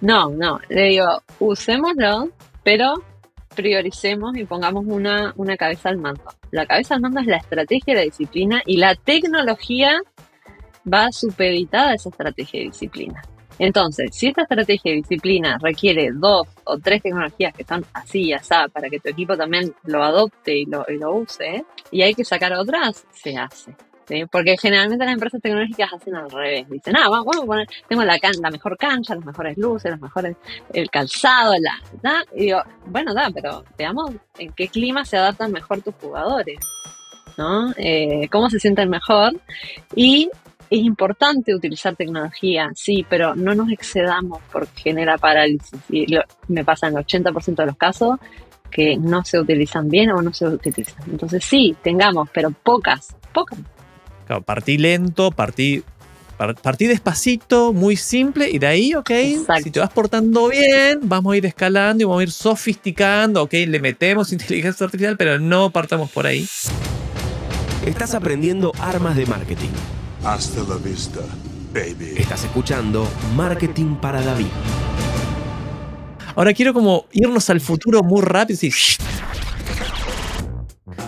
No, 0.00 0.30
no, 0.30 0.60
le 0.68 0.82
digo, 0.88 1.22
usémoslo, 1.38 2.30
pero 2.64 2.94
prioricemos 3.56 4.36
y 4.36 4.44
pongamos 4.44 4.84
una, 4.86 5.32
una 5.36 5.56
cabeza 5.56 5.88
al 5.88 5.96
mando. 5.96 6.22
La 6.52 6.66
cabeza 6.66 6.94
al 6.94 7.00
mando 7.00 7.20
es 7.20 7.26
la 7.26 7.38
estrategia, 7.38 7.94
la 7.94 8.02
disciplina 8.02 8.62
y 8.64 8.76
la 8.76 8.94
tecnología 8.94 10.00
va 10.92 11.10
supeditada 11.10 11.90
a 11.90 11.94
esa 11.94 12.10
estrategia 12.10 12.60
y 12.60 12.66
disciplina. 12.66 13.22
Entonces, 13.58 14.10
si 14.12 14.28
esta 14.28 14.42
estrategia 14.42 14.92
y 14.92 14.96
disciplina 14.96 15.58
requiere 15.60 16.10
dos 16.12 16.46
o 16.64 16.78
tres 16.78 17.02
tecnologías 17.02 17.54
que 17.54 17.62
están 17.62 17.84
así 17.94 18.24
y 18.24 18.32
así 18.34 18.54
para 18.72 18.88
que 18.90 19.00
tu 19.00 19.08
equipo 19.08 19.36
también 19.36 19.74
lo 19.84 20.02
adopte 20.04 20.56
y 20.58 20.66
lo, 20.66 20.84
y 20.88 20.98
lo 20.98 21.14
use, 21.14 21.64
y 21.90 22.02
hay 22.02 22.14
que 22.14 22.24
sacar 22.24 22.52
otras, 22.52 23.06
se 23.12 23.36
hace. 23.36 23.74
Porque 24.30 24.56
generalmente 24.56 25.04
las 25.04 25.14
empresas 25.14 25.40
tecnológicas 25.40 25.92
hacen 25.92 26.14
al 26.14 26.30
revés. 26.30 26.68
Dicen, 26.70 26.96
ah, 26.96 27.08
vamos, 27.08 27.36
a 27.36 27.44
poner, 27.44 27.66
tengo 27.88 28.04
la, 28.04 28.18
la 28.40 28.50
mejor 28.50 28.76
cancha, 28.76 29.14
las 29.14 29.24
mejores 29.24 29.56
luces, 29.58 29.90
los 29.90 30.00
mejores, 30.00 30.36
el 30.72 30.88
calzado, 30.90 31.54
la, 31.58 32.24
Y 32.34 32.46
digo, 32.46 32.62
bueno, 32.86 33.14
da, 33.14 33.30
pero 33.34 33.64
veamos 33.76 34.12
en 34.38 34.52
qué 34.52 34.68
clima 34.68 35.04
se 35.04 35.16
adaptan 35.16 35.52
mejor 35.52 35.82
tus 35.82 35.94
jugadores, 35.96 36.58
¿no? 37.36 37.72
Eh, 37.76 38.28
cómo 38.30 38.48
se 38.48 38.60
sienten 38.60 38.88
mejor. 38.88 39.32
Y 39.94 40.30
es 40.70 40.80
importante 40.80 41.54
utilizar 41.54 41.96
tecnología, 41.96 42.70
sí, 42.74 43.04
pero 43.08 43.34
no 43.34 43.54
nos 43.54 43.70
excedamos 43.70 44.40
porque 44.52 44.82
genera 44.82 45.18
parálisis. 45.18 45.80
Y 45.90 46.16
me 46.48 46.64
pasa 46.64 46.88
en 46.88 46.96
el 46.96 47.04
80% 47.04 47.56
de 47.56 47.66
los 47.66 47.76
casos 47.76 48.18
que 48.70 48.96
no 48.96 49.24
se 49.24 49.38
utilizan 49.38 49.88
bien 49.88 50.10
o 50.10 50.22
no 50.22 50.32
se 50.32 50.46
utilizan. 50.46 51.10
Entonces 51.10 51.44
sí, 51.44 51.76
tengamos, 51.82 52.28
pero 52.32 52.50
pocas, 52.50 53.16
pocas 53.32 53.58
Claro, 54.26 54.42
partí 54.42 54.76
lento, 54.76 55.30
partí, 55.30 55.84
partí 56.36 56.86
despacito, 56.86 57.72
muy 57.72 57.96
simple, 57.96 58.50
y 58.50 58.58
de 58.58 58.66
ahí, 58.66 58.94
ok, 58.94 59.10
si 59.62 59.70
te 59.70 59.80
vas 59.80 59.90
portando 59.90 60.48
bien, 60.48 61.00
vamos 61.02 61.32
a 61.32 61.36
ir 61.36 61.46
escalando 61.46 62.02
y 62.02 62.04
vamos 62.06 62.20
a 62.20 62.22
ir 62.24 62.30
sofisticando, 62.32 63.42
ok, 63.42 63.52
le 63.68 63.80
metemos 63.80 64.32
inteligencia 64.32 64.84
artificial, 64.84 65.16
pero 65.16 65.38
no 65.38 65.70
partamos 65.70 66.10
por 66.10 66.26
ahí. 66.26 66.46
Estás 67.86 68.14
aprendiendo 68.14 68.72
armas 68.80 69.14
de 69.14 69.26
marketing. 69.26 69.70
Hasta 70.24 70.62
la 70.64 70.74
vista, 70.76 71.20
baby. 71.72 72.14
Estás 72.16 72.42
escuchando 72.42 73.08
Marketing 73.36 73.94
para 73.94 74.20
David. 74.20 74.48
Ahora 76.34 76.52
quiero 76.52 76.74
como 76.74 77.06
irnos 77.12 77.48
al 77.48 77.60
futuro 77.60 78.02
muy 78.02 78.22
rápido. 78.22 78.58
y 78.62 78.70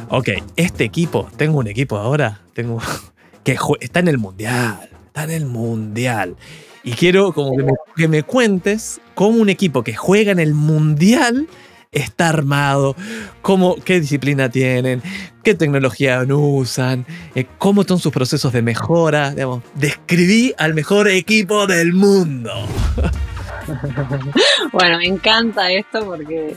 ok, 0.09 0.29
este 0.57 0.85
equipo, 0.85 1.29
tengo 1.37 1.59
un 1.59 1.69
equipo 1.69 1.97
ahora, 1.97 2.41
tengo 2.55 2.81
que 3.45 3.57
está 3.81 4.01
en 4.01 4.09
el 4.09 4.19
mundial, 4.19 4.89
está 5.07 5.25
en 5.25 5.31
el 5.31 5.47
mundial. 5.47 6.37
Y 6.85 6.93
quiero 6.93 7.33
como 7.33 7.53
que 7.97 8.09
me, 8.09 8.23
cuentes 8.23 9.01
cómo 9.15 9.39
un 9.39 9.49
equipo 9.49 9.83
que 9.83 9.95
juega 9.95 10.33
en 10.33 10.39
el 10.39 10.55
mundial 10.55 11.49
está 11.93 12.29
armado, 12.29 12.97
cómo, 13.43 13.77
qué 13.77 14.01
disciplina 14.01 14.49
tienen, 14.49 15.03
qué 15.43 15.55
tecnología 15.55 16.23
usan, 16.23 17.05
eh, 17.35 17.47
cómo 17.59 17.85
son 17.85 17.99
sus 17.99 18.13
procesos 18.13 18.53
de 18.53 18.63
mejora. 18.63 19.35
Describí 19.75 20.55
al 20.57 20.75
mejor 20.75 21.09
equipo 21.09 21.67
del 21.67 21.93
mundo. 21.93 22.53
bueno, 24.73 24.99
me 24.99 25.07
encanta 25.07 25.71
esto 25.71 26.05
porque 26.05 26.57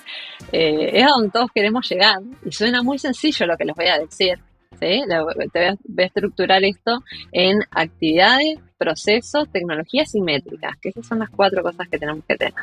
eh, 0.51 0.89
es 0.93 1.03
a 1.03 1.09
donde 1.09 1.29
todos 1.31 1.51
queremos 1.53 1.87
llegar 1.89 2.19
y 2.45 2.51
suena 2.51 2.81
muy 2.81 2.97
sencillo 2.97 3.45
lo 3.45 3.57
que 3.57 3.65
les 3.65 3.75
voy 3.75 3.87
a 3.87 3.99
decir. 3.99 4.39
¿sí? 4.79 5.01
Te 5.07 5.59
voy 5.59 5.65
a, 5.65 6.05
estructurar 6.05 6.63
esto 6.63 7.03
en 7.31 7.59
actividades, 7.71 8.59
procesos, 8.77 9.51
tecnologías 9.51 10.13
y 10.15 10.21
métricas, 10.21 10.75
que 10.81 10.89
esas 10.89 11.05
son 11.05 11.19
las 11.19 11.29
cuatro 11.29 11.61
cosas 11.61 11.87
que 11.87 11.99
tenemos 11.99 12.23
que 12.27 12.35
tener. 12.35 12.53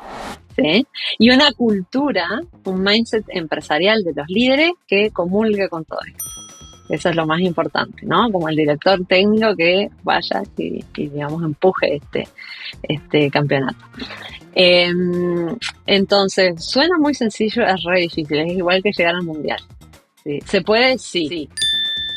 ¿sí? 0.56 0.86
Y 1.18 1.30
una 1.30 1.52
cultura, 1.52 2.40
un 2.64 2.82
mindset 2.82 3.24
empresarial 3.28 4.02
de 4.02 4.12
los 4.14 4.26
líderes 4.28 4.72
que 4.86 5.10
comulgue 5.10 5.68
con 5.68 5.84
todo 5.84 6.00
esto. 6.06 6.47
Eso 6.88 7.10
es 7.10 7.16
lo 7.16 7.26
más 7.26 7.40
importante, 7.40 8.06
¿no? 8.06 8.30
Como 8.30 8.48
el 8.48 8.56
director 8.56 8.98
técnico 9.06 9.54
que 9.54 9.90
vaya 10.02 10.42
y, 10.56 10.82
digamos, 10.96 11.42
empuje 11.42 11.96
este, 11.96 12.28
este 12.82 13.30
campeonato. 13.30 13.84
Em, 14.54 15.56
entonces, 15.86 16.64
suena 16.64 16.96
muy 16.98 17.14
sencillo, 17.14 17.64
es 17.64 17.82
re 17.84 18.00
difícil, 18.00 18.38
es 18.38 18.52
igual 18.52 18.82
que 18.82 18.92
llegar 18.92 19.14
al 19.14 19.22
mundial. 19.22 19.60
¿Se 20.44 20.62
puede? 20.62 20.98
Sí. 20.98 21.48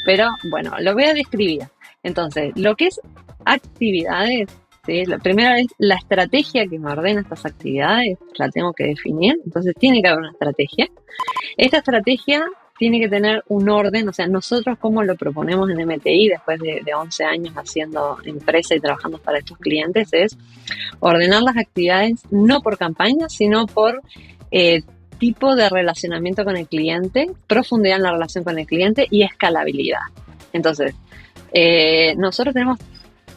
Pero 0.05 0.29
bueno, 0.49 0.71
lo 0.79 0.93
voy 0.93 1.03
a 1.03 1.13
describir. 1.13 1.63
Entonces, 2.03 2.51
lo 2.55 2.75
que 2.75 2.87
es 2.87 2.99
actividades, 3.45 4.49
la 4.87 5.19
primera 5.19 5.53
vez 5.53 5.67
la 5.77 5.95
estrategia 5.95 6.65
que 6.67 6.79
me 6.79 6.91
ordena 6.91 7.21
estas 7.21 7.45
actividades 7.45 8.17
la 8.35 8.49
tengo 8.49 8.73
que 8.73 8.85
definir, 8.85 9.35
entonces 9.45 9.75
tiene 9.77 10.01
que 10.01 10.07
haber 10.07 10.21
una 10.21 10.31
estrategia. 10.31 10.87
Esta 11.57 11.77
estrategia 11.77 12.43
tiene 12.81 12.99
que 12.99 13.09
tener 13.09 13.43
un 13.47 13.69
orden, 13.69 14.09
o 14.09 14.11
sea, 14.11 14.25
nosotros 14.25 14.75
como 14.79 15.03
lo 15.03 15.15
proponemos 15.15 15.69
en 15.69 15.87
MTI 15.87 16.29
después 16.29 16.59
de, 16.59 16.81
11 16.91 17.23
años 17.25 17.53
haciendo 17.53 18.17
empresa 18.25 18.73
y 18.73 18.79
trabajando 18.79 19.19
para 19.19 19.37
estos 19.37 19.59
clientes 19.59 20.09
es 20.13 20.35
ordenar 20.99 21.43
las 21.43 21.57
actividades 21.57 22.23
no 22.31 22.61
por 22.61 22.79
campaña, 22.79 23.29
sino 23.29 23.67
por 23.67 24.01
eh, 24.49 24.81
tipo 25.19 25.55
de 25.55 25.69
relacionamiento 25.69 26.43
con 26.43 26.57
el 26.57 26.67
cliente, 26.67 27.29
profundidad 27.45 27.97
en 27.97 28.01
la 28.01 28.13
relación 28.13 28.43
con 28.43 28.57
el 28.57 28.65
cliente 28.65 29.05
y 29.11 29.21
escalabilidad. 29.21 29.99
Entonces, 30.51 30.95
eh, 31.53 32.15
nosotros 32.15 32.51
tenemos 32.51 32.79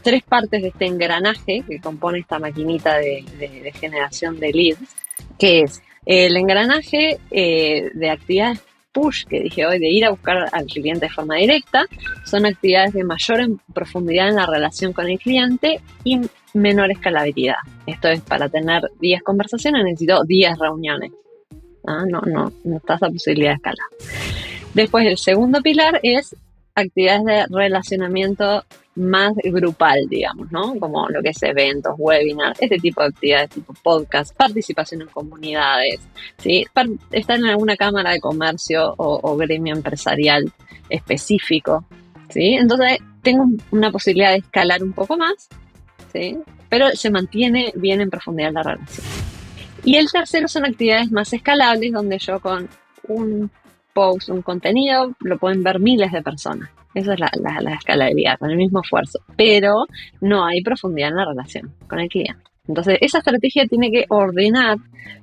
tres 0.00 0.22
partes 0.22 0.62
de 0.62 0.68
este 0.68 0.86
engranaje 0.86 1.62
que 1.68 1.80
compone 1.80 2.20
esta 2.20 2.38
maquinita 2.38 2.96
de, 2.96 3.72
generación 3.78 4.40
de 4.40 4.52
leads, 4.54 4.96
que 5.38 5.60
es 5.60 5.82
el 6.06 6.34
engranaje 6.34 7.18
eh, 7.30 7.90
de 7.92 8.08
actividades 8.08 8.62
push 8.94 9.24
que 9.26 9.40
dije 9.40 9.66
hoy 9.66 9.78
de 9.78 9.88
ir 9.88 10.06
a 10.06 10.10
buscar 10.10 10.48
al 10.50 10.66
cliente 10.66 11.06
de 11.06 11.12
forma 11.12 11.36
directa 11.36 11.84
son 12.24 12.46
actividades 12.46 12.94
de 12.94 13.04
mayor 13.04 13.40
profundidad 13.74 14.28
en 14.28 14.36
la 14.36 14.46
relación 14.46 14.94
con 14.94 15.10
el 15.10 15.18
cliente 15.18 15.80
y 16.04 16.20
menor 16.54 16.90
escalabilidad. 16.90 17.56
Esto 17.86 18.08
es 18.08 18.22
para 18.22 18.48
tener 18.48 18.82
10 19.00 19.22
conversaciones 19.22 19.84
necesito 19.84 20.24
10 20.24 20.58
reuniones. 20.58 21.12
¿ah? 21.86 22.04
No, 22.08 22.22
no, 22.22 22.52
no 22.64 22.76
está 22.76 22.94
esa 22.94 23.10
posibilidad 23.10 23.50
de 23.50 23.56
escalar. 23.56 23.88
Después 24.72 25.06
el 25.06 25.18
segundo 25.18 25.60
pilar 25.60 26.00
es 26.02 26.34
actividades 26.74 27.24
de 27.24 27.46
relacionamiento 27.50 28.64
más 28.96 29.32
grupal, 29.42 29.98
digamos, 30.08 30.50
¿no? 30.52 30.78
Como 30.78 31.08
lo 31.08 31.22
que 31.22 31.30
es 31.30 31.42
eventos, 31.42 31.94
webinars, 31.98 32.60
este 32.60 32.78
tipo 32.78 33.00
de 33.02 33.08
actividades 33.08 33.50
tipo 33.50 33.74
podcast, 33.74 34.34
participación 34.36 35.02
en 35.02 35.08
comunidades, 35.08 36.00
¿sí? 36.38 36.64
estar 37.10 37.36
en 37.38 37.46
alguna 37.46 37.76
cámara 37.76 38.12
de 38.12 38.20
comercio 38.20 38.94
o, 38.96 39.36
gremio 39.36 39.74
empresarial 39.74 40.52
específico, 40.88 41.84
¿sí? 42.28 42.54
Entonces 42.54 42.98
tengo 43.22 43.46
una 43.72 43.90
posibilidad 43.90 44.30
de 44.30 44.38
escalar 44.38 44.82
un 44.82 44.92
poco 44.92 45.16
más, 45.16 45.48
¿sí? 46.12 46.38
Pero 46.68 46.90
se 46.90 47.10
mantiene 47.10 47.72
bien 47.74 48.00
en 48.00 48.10
profundidad 48.10 48.52
la 48.52 48.62
relación. 48.62 49.06
Y 49.84 49.96
el 49.96 50.10
tercero 50.10 50.48
son 50.48 50.64
actividades 50.64 51.10
más 51.10 51.32
escalables, 51.32 51.92
donde 51.92 52.18
yo 52.18 52.40
con 52.40 52.68
un 53.08 53.50
post, 53.92 54.28
un 54.28 54.42
contenido, 54.42 55.14
lo 55.20 55.38
pueden 55.38 55.62
ver 55.62 55.78
miles 55.78 56.12
de 56.12 56.22
personas. 56.22 56.70
Esa 56.94 57.14
es 57.14 57.20
la, 57.20 57.30
la, 57.60 57.74
escalabilidad, 57.74 58.38
con 58.38 58.50
el 58.50 58.56
mismo 58.56 58.80
esfuerzo. 58.82 59.18
Pero 59.36 59.86
no 60.20 60.44
hay 60.44 60.62
profundidad 60.62 61.10
en 61.10 61.16
la 61.16 61.24
relación 61.24 61.72
con 61.88 62.00
el 62.00 62.08
cliente. 62.08 62.42
Entonces, 62.66 62.98
esa 63.00 63.18
estrategia 63.18 63.66
tiene 63.66 63.90
que 63.90 64.06
ordenar 64.08 64.78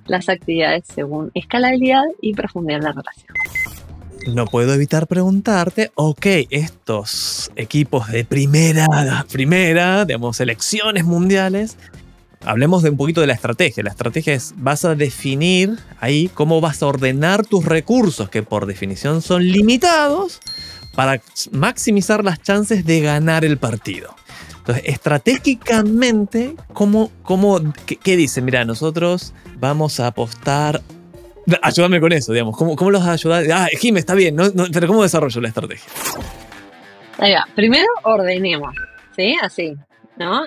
las 0.05 0.29
actividades 0.29 0.83
según 0.85 1.31
escalabilidad 1.33 2.03
y 2.21 2.33
profundidad 2.33 2.79
en 2.79 2.83
la 2.85 2.91
relación. 2.91 3.35
No 4.27 4.45
puedo 4.45 4.73
evitar 4.73 5.07
preguntarte, 5.07 5.91
ok, 5.95 6.25
estos 6.51 7.51
equipos 7.55 8.07
de 8.11 8.23
primera, 8.23 8.85
primera, 9.31 10.05
digamos, 10.05 10.37
selecciones 10.37 11.05
mundiales, 11.05 11.75
hablemos 12.43 12.83
de 12.83 12.91
un 12.91 12.97
poquito 12.97 13.21
de 13.21 13.27
la 13.27 13.33
estrategia. 13.33 13.83
La 13.83 13.89
estrategia 13.89 14.33
es, 14.33 14.53
vas 14.57 14.85
a 14.85 14.93
definir 14.93 15.77
ahí 15.99 16.29
cómo 16.33 16.61
vas 16.61 16.83
a 16.83 16.87
ordenar 16.87 17.45
tus 17.45 17.65
recursos, 17.65 18.29
que 18.29 18.43
por 18.43 18.67
definición 18.67 19.23
son 19.23 19.47
limitados, 19.47 20.39
para 20.95 21.21
maximizar 21.51 22.23
las 22.23 22.41
chances 22.41 22.85
de 22.85 23.01
ganar 23.01 23.45
el 23.45 23.57
partido. 23.57 24.15
Entonces, 24.57 24.83
estratégicamente, 24.85 26.55
¿cómo, 26.73 27.11
cómo, 27.23 27.59
qué, 27.85 28.17
dice? 28.17 28.41
Mira, 28.41 28.63
nosotros 28.65 29.33
vamos 29.57 29.99
a 29.99 30.07
apostar... 30.07 30.81
Ayúdame 31.63 31.99
con 31.99 32.13
eso, 32.13 32.31
digamos. 32.31 32.55
¿Cómo, 32.55 32.75
cómo 32.75 32.91
los 32.91 33.01
vas 33.01 33.09
a 33.09 33.13
ayudar? 33.13 33.45
Ah, 33.51 33.67
Jim, 33.79 33.97
está 33.97 34.13
bien, 34.13 34.37
¿cómo 34.37 35.01
desarrollo 35.01 35.41
la 35.41 35.47
estrategia? 35.47 35.89
Primero, 37.55 37.87
ordenemos. 38.03 38.75
¿Sí? 39.15 39.35
Así. 39.41 39.75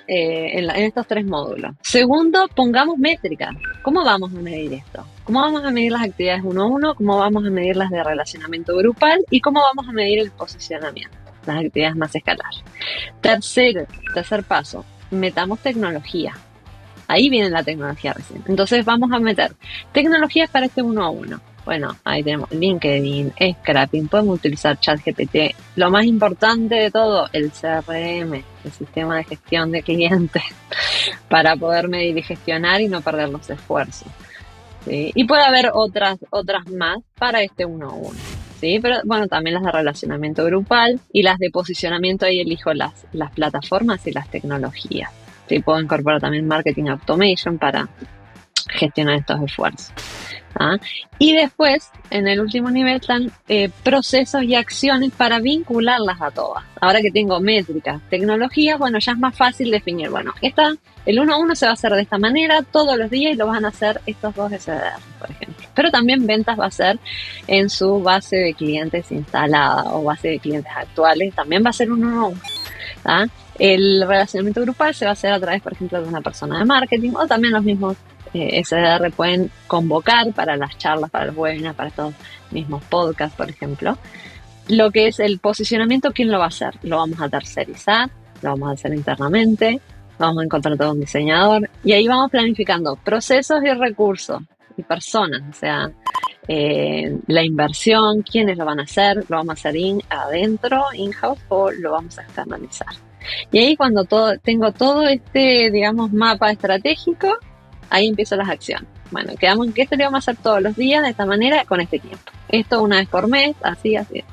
Eh, 0.07 0.59
en, 0.59 0.71
estos 0.71 1.07
tres 1.07 1.25
módulos. 1.25 1.75
Segundo, 1.83 2.49
pongamos 2.55 2.99
métricas. 2.99 3.55
¿Cómo 3.83 4.05
vamos 4.05 4.33
a 4.33 4.41
medir 4.41 4.75
esto? 4.75 5.07
¿Cómo 5.25 5.41
vamos 5.41 5.65
a 5.65 5.71
medir 5.71 5.93
las 5.93 6.03
actividades 6.03 6.43
uno 6.45 6.63
a 6.63 6.67
uno? 6.67 6.95
¿Cómo 6.95 7.19
vamos 7.19 7.45
a 7.47 7.51
medir 7.51 7.77
las 7.77 7.91
de 7.91 8.03
relacionamiento 8.03 8.77
grupal? 8.77 9.25
¿Y 9.31 9.41
cómo 9.41 9.61
vamos 9.61 9.89
a 9.89 9.93
medir 9.93 10.21
el 10.21 10.31
posicionamiento? 10.31 11.17
Las 11.47 11.65
actividades 11.65 11.97
más 11.97 12.15
escalares. 12.15 12.63
Tercer, 13.21 13.87
tercer 14.13 14.45
paso, 14.45 14.85
metamos 15.11 15.59
tecnología. 15.61 16.35
Ahí 17.07 17.29
viene 17.29 17.51
la 17.51 17.63
tecnología 17.63 18.15
recién. 18.15 18.43
Entonces 18.47 18.85
vamos 18.85 19.13
a 19.13 19.19
meter 19.19 19.53
tecnologías 19.93 20.49
para 20.51 20.67
este 20.67 20.83
uno 20.83 21.05
a 21.05 21.11
uno 21.11 21.41
bueno, 21.65 21.97
ahí 22.05 22.23
tenemos 22.23 22.51
LinkedIn, 22.51 23.33
Scrapping, 23.61 24.09
podemos 24.09 24.37
utilizar 24.37 24.79
ChatGPT. 24.79 25.55
Lo 25.77 25.91
más 25.91 26.05
importante 26.05 26.75
de 26.75 26.91
todo, 26.91 27.29
el 27.33 27.51
CRM, 27.51 28.35
el 28.65 28.73
sistema 28.73 29.17
de 29.17 29.25
gestión 29.25 29.71
de 29.71 29.83
clientes, 29.83 30.43
para 31.29 31.57
poder 31.57 31.89
medir 31.89 32.19
y 32.19 32.23
gestionar 32.23 32.81
y 32.81 32.89
no 32.89 33.01
perder 33.01 33.31
los 33.31 33.49
esfuerzos. 33.49 34.09
Y 34.87 35.25
puede 35.25 35.43
haber 35.43 35.71
otras, 35.73 36.19
otras 36.29 36.67
más 36.67 36.99
para 37.19 37.43
este 37.43 37.65
uno 37.65 37.89
a 37.89 37.95
uno. 37.95 38.19
¿sí? 38.61 38.79
Pero 38.83 38.97
bueno, 39.05 39.27
también 39.29 39.55
las 39.55 39.65
de 39.65 39.73
relacionamiento 39.73 40.45
grupal 40.45 41.01
y 41.11 41.23
las 41.23 41.39
de 41.39 41.51
posicionamiento, 41.51 42.27
ahí 42.27 42.41
elijo 42.41 42.75
las, 42.75 43.07
las 43.13 43.33
plataformas 43.33 44.07
y 44.07 44.13
las 44.13 44.29
tecnologías. 44.29 45.11
¿sí? 45.49 45.61
Puedo 45.61 45.81
incorporar 45.81 46.21
también 46.21 46.47
marketing 46.47 46.89
automation 46.89 47.57
para 47.57 47.89
gestionar 48.69 49.17
estos 49.17 49.41
esfuerzos. 49.43 49.93
¿Ah? 50.59 50.77
Y 51.19 51.35
después, 51.35 51.91
en 52.11 52.29
el 52.29 52.41
último 52.41 52.71
nivel, 52.71 52.97
están 52.97 53.31
eh, 53.49 53.71
procesos 53.83 54.43
y 54.43 54.55
acciones 54.55 55.13
para 55.13 55.41
vincularlas 55.41 56.21
a 56.21 56.31
todas. 56.31 56.65
Ahora 56.81 57.01
que 57.01 57.11
tengo 57.11 57.41
métricas, 57.41 58.01
tecnologías, 58.11 58.79
bueno, 58.79 58.99
ya 58.99 59.13
es 59.13 59.19
más 59.19 59.37
fácil 59.37 59.71
definir, 59.71 60.11
bueno, 60.11 60.35
esta, 60.43 60.75
el 61.07 61.19
1 61.19 61.33
a 61.33 61.39
1 61.39 61.55
se 61.55 61.67
va 61.67 61.71
a 61.71 61.75
hacer 61.75 61.93
de 61.93 62.03
esta 62.03 62.19
manera 62.19 62.63
todos 62.63 62.99
los 62.99 63.11
días 63.11 63.33
y 63.33 63.37
lo 63.37 63.47
van 63.47 63.65
a 63.65 63.69
hacer 63.69 64.01
estos 64.07 64.35
dos 64.35 64.53
SDR, 64.53 65.01
por 65.19 65.31
ejemplo. 65.31 65.67
Pero 65.75 65.91
también 65.91 66.27
ventas 66.27 66.59
va 66.59 66.67
a 66.67 66.71
ser 66.71 66.99
en 67.47 67.71
su 67.71 68.03
base 68.03 68.37
de 68.37 68.55
clientes 68.55 69.11
instalada 69.13 69.95
o 69.95 70.05
base 70.05 70.29
de 70.29 70.39
clientes 70.39 70.73
actuales, 70.75 71.35
también 71.35 71.65
va 71.65 71.71
a 71.71 71.75
ser 71.75 71.91
1 71.91 72.21
a 72.21 72.27
1. 72.29 72.41
¿ah? 73.05 73.27
El 73.59 74.05
relacionamiento 74.07 74.63
grupal 74.63 74.95
se 74.95 75.05
va 75.05 75.11
a 75.11 75.13
hacer 75.13 75.33
a 75.33 75.41
través, 75.41 75.63
por 75.63 75.73
ejemplo, 75.73 76.03
de 76.03 76.09
una 76.09 76.21
persona 76.21 76.59
de 76.59 76.65
marketing 76.65 77.13
o 77.15 77.27
también 77.27 77.55
los 77.55 77.63
mismos 77.63 77.97
SDR 78.35 79.11
pueden 79.13 79.51
convocar 79.67 80.33
para 80.33 80.57
las 80.57 80.77
charlas, 80.79 81.11
para 81.11 81.27
los 81.27 81.37
webinars, 81.37 81.77
para 81.77 81.89
estos 81.89 82.15
mismos 82.51 82.83
podcasts, 82.85 83.37
por 83.37 83.49
ejemplo. 83.49 83.97
Lo 84.69 84.91
que 84.91 85.09
es 85.09 85.21
el 85.21 85.39
posicionamiento, 85.39 86.13
¿quién 86.13 86.31
lo 86.31 86.39
va 86.39 86.47
a 86.47 86.49
hacer? 86.49 86.75
Lo 86.83 86.97
vamos 86.97 87.21
a 87.21 87.29
tercerizar, 87.29 88.11
lo 88.43 88.51
vamos 88.51 88.71
a 88.71 88.73
hacer 88.73 88.95
internamente, 88.95 89.81
vamos 90.19 90.41
a 90.41 90.45
encontrar 90.45 90.77
todo 90.77 90.93
un 90.93 91.01
diseñador 91.01 91.69
y 91.85 91.93
ahí 91.93 92.09
vamos 92.09 92.31
planificando 92.31 92.97
procesos 92.97 93.63
y 93.63 93.73
recursos 93.73 94.43
y 94.77 94.83
personas, 94.83 95.43
o 95.49 95.53
sea, 95.53 95.91
eh, 96.49 97.19
la 97.27 97.43
inversión, 97.43 98.23
quiénes 98.23 98.59
lo 98.59 98.65
van 98.65 98.81
a 98.81 98.83
hacer, 98.83 99.25
lo 99.29 99.37
vamos 99.37 99.51
a 99.51 99.53
hacer 99.53 99.77
in, 99.77 100.03
adentro, 100.11 100.85
in-house 100.95 101.41
o 101.49 101.71
lo 101.71 101.93
vamos 101.93 102.19
a 102.19 102.23
externalizar. 102.23 102.95
Y 103.51 103.59
ahí 103.59 103.77
cuando 103.77 104.05
todo, 104.05 104.39
tengo 104.39 104.73
todo 104.73 105.03
este, 105.05 105.71
digamos, 105.71 106.13
mapa 106.13 106.51
estratégico, 106.51 107.39
ahí 107.95 108.09
empiezan 108.09 108.39
las 108.39 108.49
acciones. 108.49 108.89
Bueno, 109.11 109.35
quedamos 109.39 109.69
en 109.69 109.73
que 109.73 109.83
esto 109.83 109.97
lo 109.97 110.05
vamos 110.05 110.27
a 110.27 110.31
hacer 110.33 110.43
todos 110.43 110.61
los 110.61 110.75
días 110.75 111.03
de 111.03 111.11
esta 111.11 111.25
manera 111.25 111.65
con 111.65 111.81
este 111.81 112.01
tiempo. 112.01 112.33
Esto 112.49 112.83
una 112.83 112.97
vez 112.97 113.09
por 113.09 113.29
mes, 113.29 113.55
así, 113.63 113.95
así. 113.95 114.25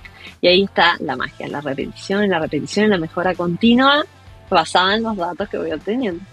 Y 0.42 0.48
ahí 0.48 0.64
está 0.64 0.96
la 1.00 1.16
magia, 1.16 1.48
la 1.48 1.62
repetición, 1.62 2.28
la 2.28 2.40
repetición, 2.40 2.90
la 2.90 2.98
mejora 2.98 3.36
continua 3.36 4.04
basada 4.50 4.96
en 4.96 5.04
los 5.04 5.16
datos 5.16 5.48
que 5.48 5.58
voy 5.58 5.72
obteniendo. 5.72 6.24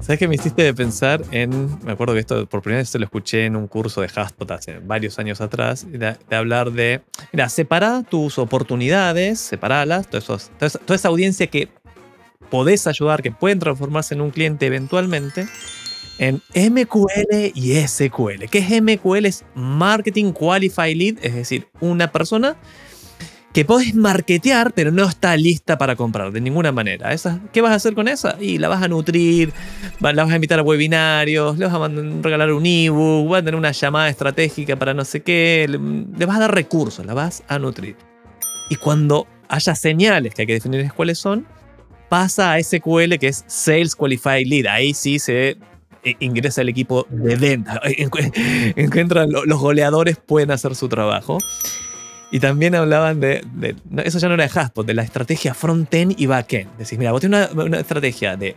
¿Sabes 0.00 0.18
qué 0.18 0.28
me 0.28 0.34
hiciste 0.34 0.72
pensar 0.74 1.22
en, 1.30 1.78
me 1.84 1.92
acuerdo 1.92 2.14
que 2.14 2.20
esto 2.20 2.46
por 2.46 2.62
primera 2.62 2.80
vez 2.80 2.88
se 2.88 2.98
lo 2.98 3.04
escuché 3.04 3.46
en 3.46 3.56
un 3.56 3.68
curso 3.68 4.00
de 4.00 4.10
Haspot 4.14 4.50
hace 4.50 4.78
varios 4.80 5.18
años 5.18 5.40
atrás, 5.40 5.86
de, 5.88 6.16
hablar 6.30 6.72
de, 6.72 7.02
mira, 7.32 7.48
separa 7.48 8.02
tus 8.02 8.38
oportunidades, 8.38 9.40
separalas, 9.40 10.08
toda, 10.08 10.38
toda 10.58 10.96
esa 10.96 11.08
audiencia 11.08 11.46
que 11.46 11.68
podés 12.50 12.86
ayudar, 12.86 13.22
que 13.22 13.32
pueden 13.32 13.58
transformarse 13.58 14.14
en 14.14 14.20
un 14.20 14.30
cliente 14.30 14.66
eventualmente, 14.66 15.46
en 16.18 16.42
MQL 16.54 17.52
y 17.54 17.74
SQL. 17.86 18.46
¿Qué 18.50 18.58
es 18.58 18.82
MQL? 18.82 19.26
Es 19.26 19.44
Marketing 19.54 20.32
Qualified 20.32 20.96
Lead, 20.96 21.14
es 21.22 21.34
decir, 21.34 21.68
una 21.80 22.10
persona 22.10 22.56
que 23.56 23.64
puedes 23.64 23.94
marketear, 23.94 24.74
pero 24.74 24.90
no 24.90 25.04
está 25.04 25.34
lista 25.34 25.78
para 25.78 25.96
comprar 25.96 26.30
de 26.30 26.42
ninguna 26.42 26.72
manera. 26.72 27.14
Esa, 27.14 27.40
¿Qué 27.54 27.62
vas 27.62 27.72
a 27.72 27.76
hacer 27.76 27.94
con 27.94 28.06
esa? 28.06 28.36
Y 28.38 28.58
la 28.58 28.68
vas 28.68 28.82
a 28.82 28.88
nutrir, 28.88 29.50
la 30.00 30.12
vas 30.12 30.30
a 30.30 30.34
invitar 30.34 30.58
a 30.58 30.62
webinarios, 30.62 31.56
le 31.56 31.64
vas 31.64 31.74
a 31.74 31.88
regalar 31.88 32.52
un 32.52 32.66
ebook, 32.66 33.30
vas 33.30 33.40
a 33.40 33.44
tener 33.44 33.54
una 33.54 33.72
llamada 33.72 34.10
estratégica 34.10 34.76
para 34.76 34.92
no 34.92 35.06
sé 35.06 35.22
qué, 35.22 35.66
le, 35.70 36.26
vas 36.26 36.36
a 36.36 36.40
dar 36.40 36.54
recursos, 36.54 37.06
la 37.06 37.14
vas 37.14 37.44
a 37.48 37.58
nutrir. 37.58 37.96
Y 38.68 38.76
cuando 38.76 39.26
haya 39.48 39.74
señales 39.74 40.34
que 40.34 40.42
hay 40.42 40.46
que 40.46 40.52
definir 40.52 40.92
cuáles 40.92 41.18
son, 41.18 41.46
pasa 42.10 42.52
a 42.52 42.62
SQL 42.62 43.16
que 43.18 43.28
es 43.28 43.42
Sales 43.46 43.96
Qualified 43.96 44.46
Lead. 44.48 44.66
Ahí 44.66 44.92
sí 44.92 45.18
se 45.18 45.56
ingresa 46.20 46.62
el 46.62 46.68
equipo 46.68 47.06
de 47.10 47.36
venta. 47.36 47.80
Encuentran 48.76 49.30
los 49.30 49.60
goleadores 49.60 50.16
pueden 50.16 50.50
hacer 50.50 50.74
su 50.74 50.88
trabajo. 50.88 51.38
Y 52.30 52.40
también 52.40 52.74
hablaban 52.74 53.20
de, 53.20 53.44
eso 54.04 54.18
ya 54.18 54.28
no 54.28 54.34
era 54.34 54.48
de 54.48 54.58
Haspot, 54.58 54.86
de 54.86 54.94
la 54.94 55.02
estrategia 55.02 55.54
front-end 55.54 56.14
y 56.18 56.26
back-end. 56.26 56.76
Decís, 56.76 56.98
mira, 56.98 57.12
vos 57.12 57.20
tienes 57.20 57.52
una, 57.52 57.64
una, 57.64 57.80
estrategia 57.80 58.36
de 58.36 58.56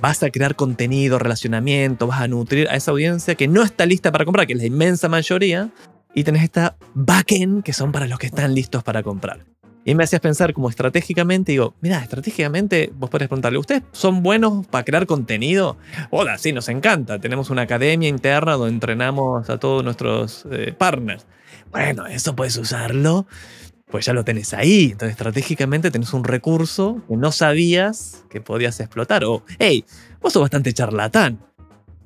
vas 0.00 0.22
a 0.22 0.30
crear 0.30 0.54
contenido, 0.54 1.18
relacionamiento, 1.18 2.06
vas 2.06 2.20
a 2.20 2.28
nutrir 2.28 2.68
a 2.68 2.76
esa 2.76 2.92
audiencia 2.92 3.34
que 3.34 3.48
no 3.48 3.62
está 3.62 3.84
lista 3.84 4.12
para 4.12 4.24
comprar, 4.24 4.46
que 4.46 4.52
es 4.52 4.58
la 4.58 4.66
inmensa 4.66 5.08
mayoría, 5.08 5.70
y 6.14 6.22
tenés 6.22 6.44
esta 6.44 6.76
back-end 6.94 7.64
que 7.64 7.72
son 7.72 7.90
para 7.90 8.06
los 8.06 8.18
que 8.18 8.26
están 8.26 8.54
listos 8.54 8.84
para 8.84 9.02
comprar. 9.02 9.44
Y 9.86 9.94
me 9.94 10.04
hacías 10.04 10.22
pensar 10.22 10.54
como 10.54 10.70
estratégicamente, 10.70 11.52
digo, 11.52 11.74
mira, 11.82 11.98
estratégicamente 12.02 12.90
vos 12.96 13.10
podés 13.10 13.28
preguntarle, 13.28 13.58
¿ustedes 13.58 13.82
son 13.92 14.22
buenos 14.22 14.66
para 14.66 14.84
crear 14.84 15.06
contenido? 15.06 15.76
Hola, 16.10 16.38
sí, 16.38 16.52
nos 16.52 16.70
encanta. 16.70 17.18
Tenemos 17.18 17.50
una 17.50 17.62
academia 17.62 18.08
interna 18.08 18.52
donde 18.52 18.72
entrenamos 18.72 19.50
a 19.50 19.58
todos 19.58 19.84
nuestros 19.84 20.46
eh, 20.50 20.74
partners. 20.76 21.26
Bueno, 21.70 22.06
eso 22.06 22.34
puedes 22.34 22.56
usarlo, 22.56 23.26
pues 23.90 24.06
ya 24.06 24.14
lo 24.14 24.24
tenés 24.24 24.54
ahí. 24.54 24.92
Entonces, 24.92 25.10
estratégicamente 25.10 25.90
tenés 25.90 26.14
un 26.14 26.24
recurso 26.24 27.02
que 27.06 27.16
no 27.16 27.30
sabías 27.30 28.24
que 28.30 28.40
podías 28.40 28.80
explotar. 28.80 29.24
O, 29.24 29.42
hey, 29.58 29.84
vos 30.20 30.32
sos 30.32 30.40
bastante 30.40 30.72
charlatán. 30.72 31.40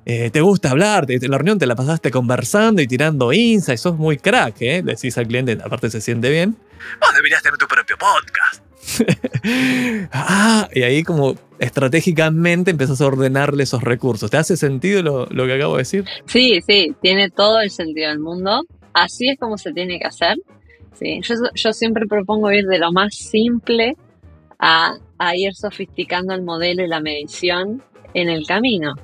Eh, 0.09 0.31
te 0.31 0.41
gusta 0.41 0.71
hablar, 0.71 1.07
te- 1.07 1.21
la 1.29 1.37
reunión 1.39 1.59
te 1.59 1.67
la 1.67 1.77
pasaste 1.77 2.11
conversando 2.11 2.83
y 2.83 2.87
tirando 2.89 3.33
insights, 3.33 3.81
y 3.81 3.83
sos 3.83 3.97
muy 3.97 4.17
crack, 4.17 4.57
¿eh? 4.63 4.83
Decís 4.83 5.17
al 5.19 5.29
cliente, 5.29 5.59
aparte 5.63 5.91
se 5.91 6.01
siente 6.01 6.31
bien. 6.31 6.57
Vos 7.01 7.11
deberías 7.15 7.43
tener 7.43 7.59
tu 7.59 7.67
propio 7.67 7.97
podcast. 7.99 8.65
ah, 10.13 10.69
y 10.75 10.83
ahí 10.83 11.03
como 11.03 11.35
estratégicamente 11.59 12.71
empezás 12.71 13.01
a 13.01 13.07
ordenarle 13.07 13.63
esos 13.65 13.83
recursos. 13.83 14.31
¿Te 14.31 14.37
hace 14.37 14.57
sentido 14.57 15.03
lo, 15.03 15.27
lo 15.27 15.47
que 15.47 15.55
acabo 15.55 15.75
de 15.75 15.81
decir? 15.83 16.05
Sí, 16.27 16.61
sí, 16.67 16.95
tiene 17.03 17.31
todo 17.31 17.61
el 17.61 17.71
sentido 17.71 18.09
del 18.09 18.19
mundo. 18.21 18.63
Así 18.95 19.29
es 19.29 19.39
como 19.39 19.59
se 19.59 19.73
tiene 19.73 19.99
que 19.99 20.07
hacer. 20.07 20.37
Sí, 20.99 21.21
yo, 21.23 21.35
yo 21.55 21.73
siempre 21.73 22.07
propongo 22.09 22.51
ir 22.51 22.65
de 22.67 22.79
lo 22.79 22.91
más 22.93 23.15
simple 23.15 23.97
a, 24.59 24.95
a 25.19 25.37
ir 25.37 25.55
sofisticando 25.55 26.35
el 26.35 26.43
modelo 26.43 26.83
y 26.85 26.89
la 26.89 27.01
medición 27.01 27.83
en 28.15 28.29
el 28.29 28.47
camino. 28.47 28.95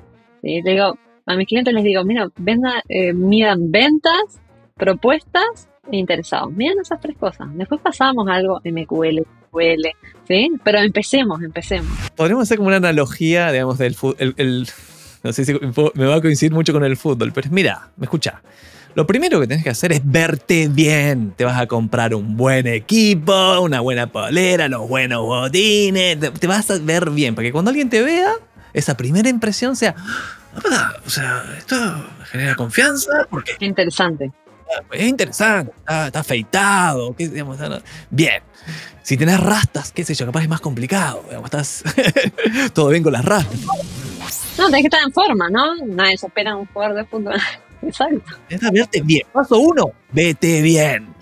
¿Sí? 0.45 0.61
Le 0.61 0.71
digo, 0.71 0.97
a 1.25 1.35
mis 1.35 1.47
clientes 1.47 1.73
les 1.73 1.83
digo, 1.83 2.03
mira, 2.03 2.29
venda, 2.37 2.83
eh, 2.87 3.13
midan 3.13 3.71
ventas, 3.71 4.39
propuestas 4.75 5.67
e 5.91 5.97
interesados. 5.97 6.53
Miren 6.53 6.79
esas 6.79 7.01
tres 7.01 7.17
cosas. 7.17 7.47
Después 7.55 7.81
pasamos 7.81 8.27
a 8.27 8.35
algo 8.35 8.61
MQL, 8.63 9.21
SQL, 9.21 9.87
¿sí? 10.27 10.51
Pero 10.63 10.79
empecemos, 10.79 11.41
empecemos. 11.41 11.91
Podríamos 12.15 12.43
hacer 12.43 12.57
como 12.57 12.67
una 12.67 12.77
analogía, 12.77 13.51
digamos, 13.51 13.77
del 13.79 13.95
fútbol. 13.95 14.35
no 15.23 15.33
sé 15.33 15.45
si 15.45 15.53
me 15.53 16.05
va 16.05 16.15
a 16.15 16.21
coincidir 16.21 16.53
mucho 16.53 16.73
con 16.73 16.83
el 16.83 16.95
fútbol, 16.95 17.31
pero 17.33 17.49
mira, 17.51 17.89
me 17.97 18.05
escucha. 18.05 18.41
Lo 18.95 19.05
primero 19.05 19.41
que 19.41 19.47
tenés 19.47 19.63
que 19.63 19.69
hacer 19.69 19.91
es 19.91 20.01
verte 20.03 20.69
bien. 20.69 21.33
Te 21.35 21.43
vas 21.43 21.59
a 21.59 21.67
comprar 21.67 22.15
un 22.15 22.37
buen 22.37 22.65
equipo, 22.65 23.59
una 23.59 23.81
buena 23.81 24.07
polera, 24.07 24.69
los 24.69 24.87
buenos 24.87 25.21
botines. 25.21 26.17
Te, 26.19 26.47
vas 26.47 26.71
a 26.71 26.77
ver 26.79 27.09
bien, 27.09 27.35
para 27.35 27.45
que 27.45 27.51
cuando 27.51 27.69
alguien 27.69 27.89
te 27.89 28.01
vea, 28.01 28.31
esa 28.73 28.95
primera 28.95 29.27
impresión 29.27 29.75
sea, 29.75 29.95
"Ah, 30.71 30.93
o 31.05 31.09
sea, 31.09 31.43
esto 31.57 31.75
genera 32.31 32.55
confianza 32.55 33.11
porque 33.29 33.57
Interesante. 33.59 34.31
es 34.93 35.03
interesante, 35.07 35.73
está, 35.77 36.07
está 36.07 36.19
afeitado, 36.21 37.13
qué, 37.17 37.27
digamos, 37.27 37.59
está- 37.59 37.81
bien. 38.09 38.41
Si 39.03 39.17
tenés 39.17 39.39
rastas, 39.41 39.91
qué 39.91 40.03
sé 40.05 40.15
yo, 40.15 40.25
capaz 40.25 40.41
es 40.43 40.49
más 40.49 40.61
complicado, 40.61 41.21
digamos, 41.27 41.45
estás 41.45 41.83
todo 42.73 42.87
bien 42.89 43.03
con 43.03 43.11
las 43.13 43.25
rastas. 43.25 43.59
No, 44.57 44.65
tenés 44.67 44.81
que 44.83 44.87
estar 44.87 45.01
en 45.05 45.11
forma, 45.11 45.49
¿no? 45.49 45.75
Nadie 45.85 46.17
se 46.17 46.27
espera 46.27 46.55
un 46.55 46.65
jugador 46.67 46.95
de 46.95 47.03
fútbol. 47.05 47.33
Exacto. 47.81 48.37
Necesitas 48.49 48.71
verte 48.71 49.01
bien. 49.01 49.23
Paso 49.31 49.59
uno, 49.59 49.91
vete 50.11 50.61
bien. 50.61 51.13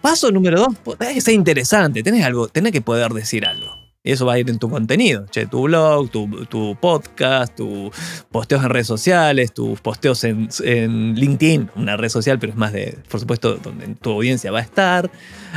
Paso 0.00 0.30
número 0.30 0.60
dos, 0.60 0.98
tenés 0.98 1.14
que 1.14 1.20
ser 1.20 1.34
interesante, 1.34 2.02
tenés 2.02 2.24
algo, 2.24 2.48
tenés 2.48 2.72
que 2.72 2.80
poder 2.80 3.12
decir 3.12 3.44
algo. 3.44 3.66
Y 4.04 4.12
eso 4.12 4.24
va 4.24 4.34
a 4.34 4.38
ir 4.38 4.48
en 4.48 4.58
tu 4.58 4.70
contenido, 4.70 5.26
che, 5.26 5.46
tu 5.46 5.64
blog, 5.64 6.08
tu, 6.08 6.76
podcast, 6.80 7.54
tus 7.56 7.90
posteos 8.30 8.62
en 8.62 8.70
redes 8.70 8.86
sociales, 8.86 9.52
tus 9.52 9.80
posteos 9.80 10.22
en 10.22 11.14
LinkedIn, 11.14 11.72
una 11.74 11.96
red 11.96 12.08
social, 12.08 12.38
pero 12.38 12.52
es 12.52 12.58
más 12.58 12.72
de, 12.72 12.96
por 13.10 13.18
supuesto, 13.20 13.56
donde 13.56 13.86
tu 13.96 14.12
audiencia 14.12 14.52
va 14.52 14.60
a 14.60 14.62
estar. 14.62 15.10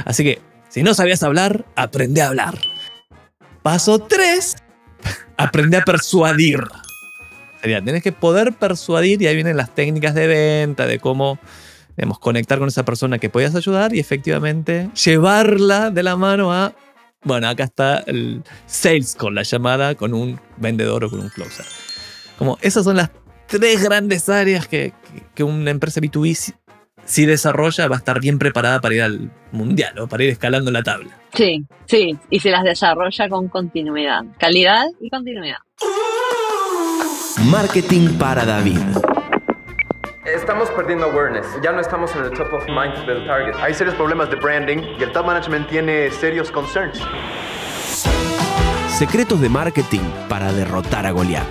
Así 0.06 0.24
que, 0.24 0.42
si 0.70 0.82
no 0.82 0.96
sabías 0.96 1.22
hablar, 1.22 1.66
aprende 1.76 2.22
a 2.24 2.30
hablar. 2.30 2.58
Paso 3.62 4.00
tres, 4.00 4.56
aprende 5.38 5.78
a 5.78 5.86
persuadir. 5.86 6.62
Tenés 7.62 8.04
que 8.04 8.12
poder 8.12 8.54
persuadir 8.54 9.22
y 9.22 9.28
ahí 9.28 9.36
vienen 9.36 9.58
las 9.58 9.74
técnicas 9.74 10.14
de 10.16 10.28
venta, 10.28 10.86
de 10.88 11.00
cómo 11.00 11.40
digamos, 11.98 12.20
conectar 12.20 12.58
con 12.60 12.68
esa 12.70 12.84
persona 12.86 13.20
que 13.20 13.30
podías 13.30 13.54
ayudar 13.56 13.94
y 13.94 14.00
efectivamente 14.00 14.90
llevarla 15.06 15.92
de 15.92 16.04
la 16.04 16.16
mano 16.16 16.52
a, 16.54 16.74
bueno, 17.24 17.48
acá 17.50 17.66
está 17.66 18.00
el 18.08 18.44
sales 18.66 19.16
call, 19.16 19.36
la 19.36 19.44
llamada 19.44 19.96
con 19.96 20.14
un 20.14 20.40
vendedor 20.58 21.04
o 21.04 21.10
con 21.10 21.20
un 21.20 21.30
closer. 21.30 21.66
Como 22.38 22.58
esas 22.62 22.86
son 22.86 22.96
las 22.98 23.12
tres 23.46 23.84
grandes 23.84 24.30
áreas 24.30 24.68
que, 24.68 24.94
que- 25.36 25.44
una 25.44 25.70
empresa 25.70 26.00
B2B 26.02 26.34
si, 26.34 26.54
si 27.06 27.26
desarrolla 27.26 27.88
va 27.88 27.98
a 27.98 28.00
estar 28.00 28.20
bien 28.22 28.40
preparada 28.40 28.80
para 28.80 28.96
ir 28.96 29.02
al 29.04 29.32
mundial 29.52 30.00
o 30.00 30.08
para 30.08 30.24
ir 30.24 30.30
escalando 30.30 30.72
la 30.72 30.82
tabla. 30.82 31.12
Sí, 31.34 31.66
sí. 31.86 32.18
Y 32.30 32.40
se 32.40 32.50
las 32.50 32.64
desarrolla 32.64 33.30
con 33.30 33.48
continuidad. 33.50 34.24
Calidad 34.40 34.86
y 35.02 35.10
continuidad. 35.10 35.58
Marketing 37.40 38.18
para 38.18 38.46
David. 38.46 38.80
Estamos 40.26 40.70
perdiendo 40.72 41.06
awareness. 41.06 41.46
Ya 41.64 41.72
no 41.72 41.80
estamos 41.80 42.14
en 42.16 42.26
el 42.26 42.32
top 42.32 42.54
of 42.54 42.66
mind 42.68 43.06
del 43.06 43.26
target. 43.26 43.56
Hay 43.62 43.74
serios 43.74 43.96
problemas 43.96 44.30
de 44.30 44.36
branding 44.36 44.78
y 45.00 45.04
el 45.04 45.12
top 45.12 45.26
management 45.26 45.68
tiene 45.70 46.12
serios 46.12 46.52
concerns. 46.52 47.00
Secretos 48.90 49.40
de 49.42 49.50
marketing 49.50 50.02
para 50.28 50.52
derrotar 50.52 51.06
a 51.06 51.12
Goliat. 51.12 51.48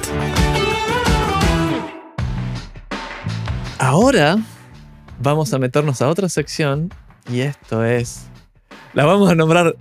Ahora 3.78 4.38
vamos 5.18 5.52
a 5.54 5.58
meternos 5.58 6.02
a 6.02 6.08
otra 6.08 6.28
sección 6.28 6.92
y 7.30 7.40
esto 7.40 7.84
es. 7.84 8.26
La 8.92 9.04
vamos 9.06 9.30
a 9.30 9.34
nombrar 9.34 9.76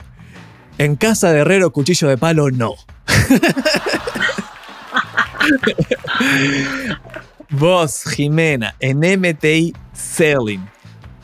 En 0.78 0.96
casa 0.96 1.32
de 1.32 1.40
herrero, 1.40 1.72
cuchillo 1.72 2.08
de 2.08 2.18
palo, 2.18 2.50
no. 2.52 2.76
Vos, 7.50 8.04
Jimena, 8.04 8.76
en 8.80 9.00
MTI 9.00 9.74
Selling, 9.94 10.66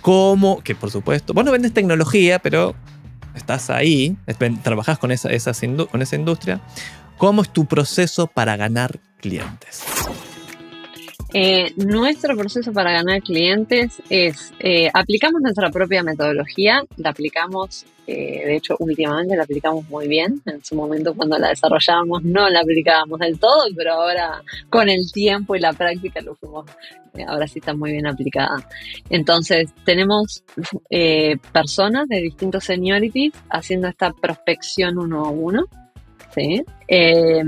¿cómo? 0.02 0.62
Que 0.64 0.74
por 0.76 0.90
supuesto, 0.92 1.34
vos 1.34 1.46
no 1.46 1.52
vendes 1.52 1.74
tecnología, 1.74 2.40
pero 2.40 2.76
estás 3.36 3.70
ahí, 3.70 4.18
trabajás 4.64 4.98
con 4.98 5.12
esa, 5.12 5.30
con 5.92 6.02
esa 6.02 6.16
industria. 6.16 6.62
¿Cómo 7.18 7.44
es 7.44 7.50
tu 7.50 7.66
proceso 7.66 8.28
para 8.28 8.58
ganar 8.58 9.00
clientes? 9.22 9.84
Eh, 11.38 11.74
nuestro 11.76 12.34
proceso 12.38 12.72
para 12.72 12.94
ganar 12.94 13.22
clientes 13.22 14.02
es, 14.10 14.54
eh, 14.60 14.90
aplicamos 14.94 15.42
nuestra 15.42 15.70
propia 15.70 16.02
metodología, 16.02 16.82
la 16.96 17.10
aplicamos, 17.10 17.86
eh, 18.08 18.46
de 18.46 18.56
hecho 18.56 18.78
últimamente 18.80 19.36
la 19.36 19.44
aplicamos 19.44 19.84
muy 19.90 20.08
bien, 20.08 20.42
en 20.46 20.64
su 20.64 20.76
momento 20.76 21.14
cuando 21.14 21.38
la 21.38 21.50
desarrollábamos 21.50 22.24
no 22.24 22.50
la 22.50 22.62
aplicábamos 22.62 23.20
del 23.20 23.38
todo, 23.38 23.66
pero 23.76 23.96
ahora 23.96 24.42
con 24.70 24.88
el 24.88 25.12
tiempo 25.12 25.58
y 25.58 25.60
la 25.60 25.74
práctica 25.74 26.22
lo 26.22 26.36
fuimos, 26.36 26.68
eh, 27.16 27.26
ahora 27.28 27.50
sí 27.50 27.60
está 27.60 27.74
muy 27.74 27.92
bien 27.92 28.08
aplicada. 28.08 28.66
Entonces 29.10 29.74
tenemos 29.84 30.42
eh, 30.90 31.36
personas 31.52 32.08
de 32.08 32.22
distintos 32.22 32.64
seniorities 32.64 33.34
haciendo 33.50 33.90
esta 33.90 34.14
prospección 34.14 34.98
uno 34.98 35.26
a 35.26 35.32
uno. 35.32 35.66
Eh, 36.88 37.44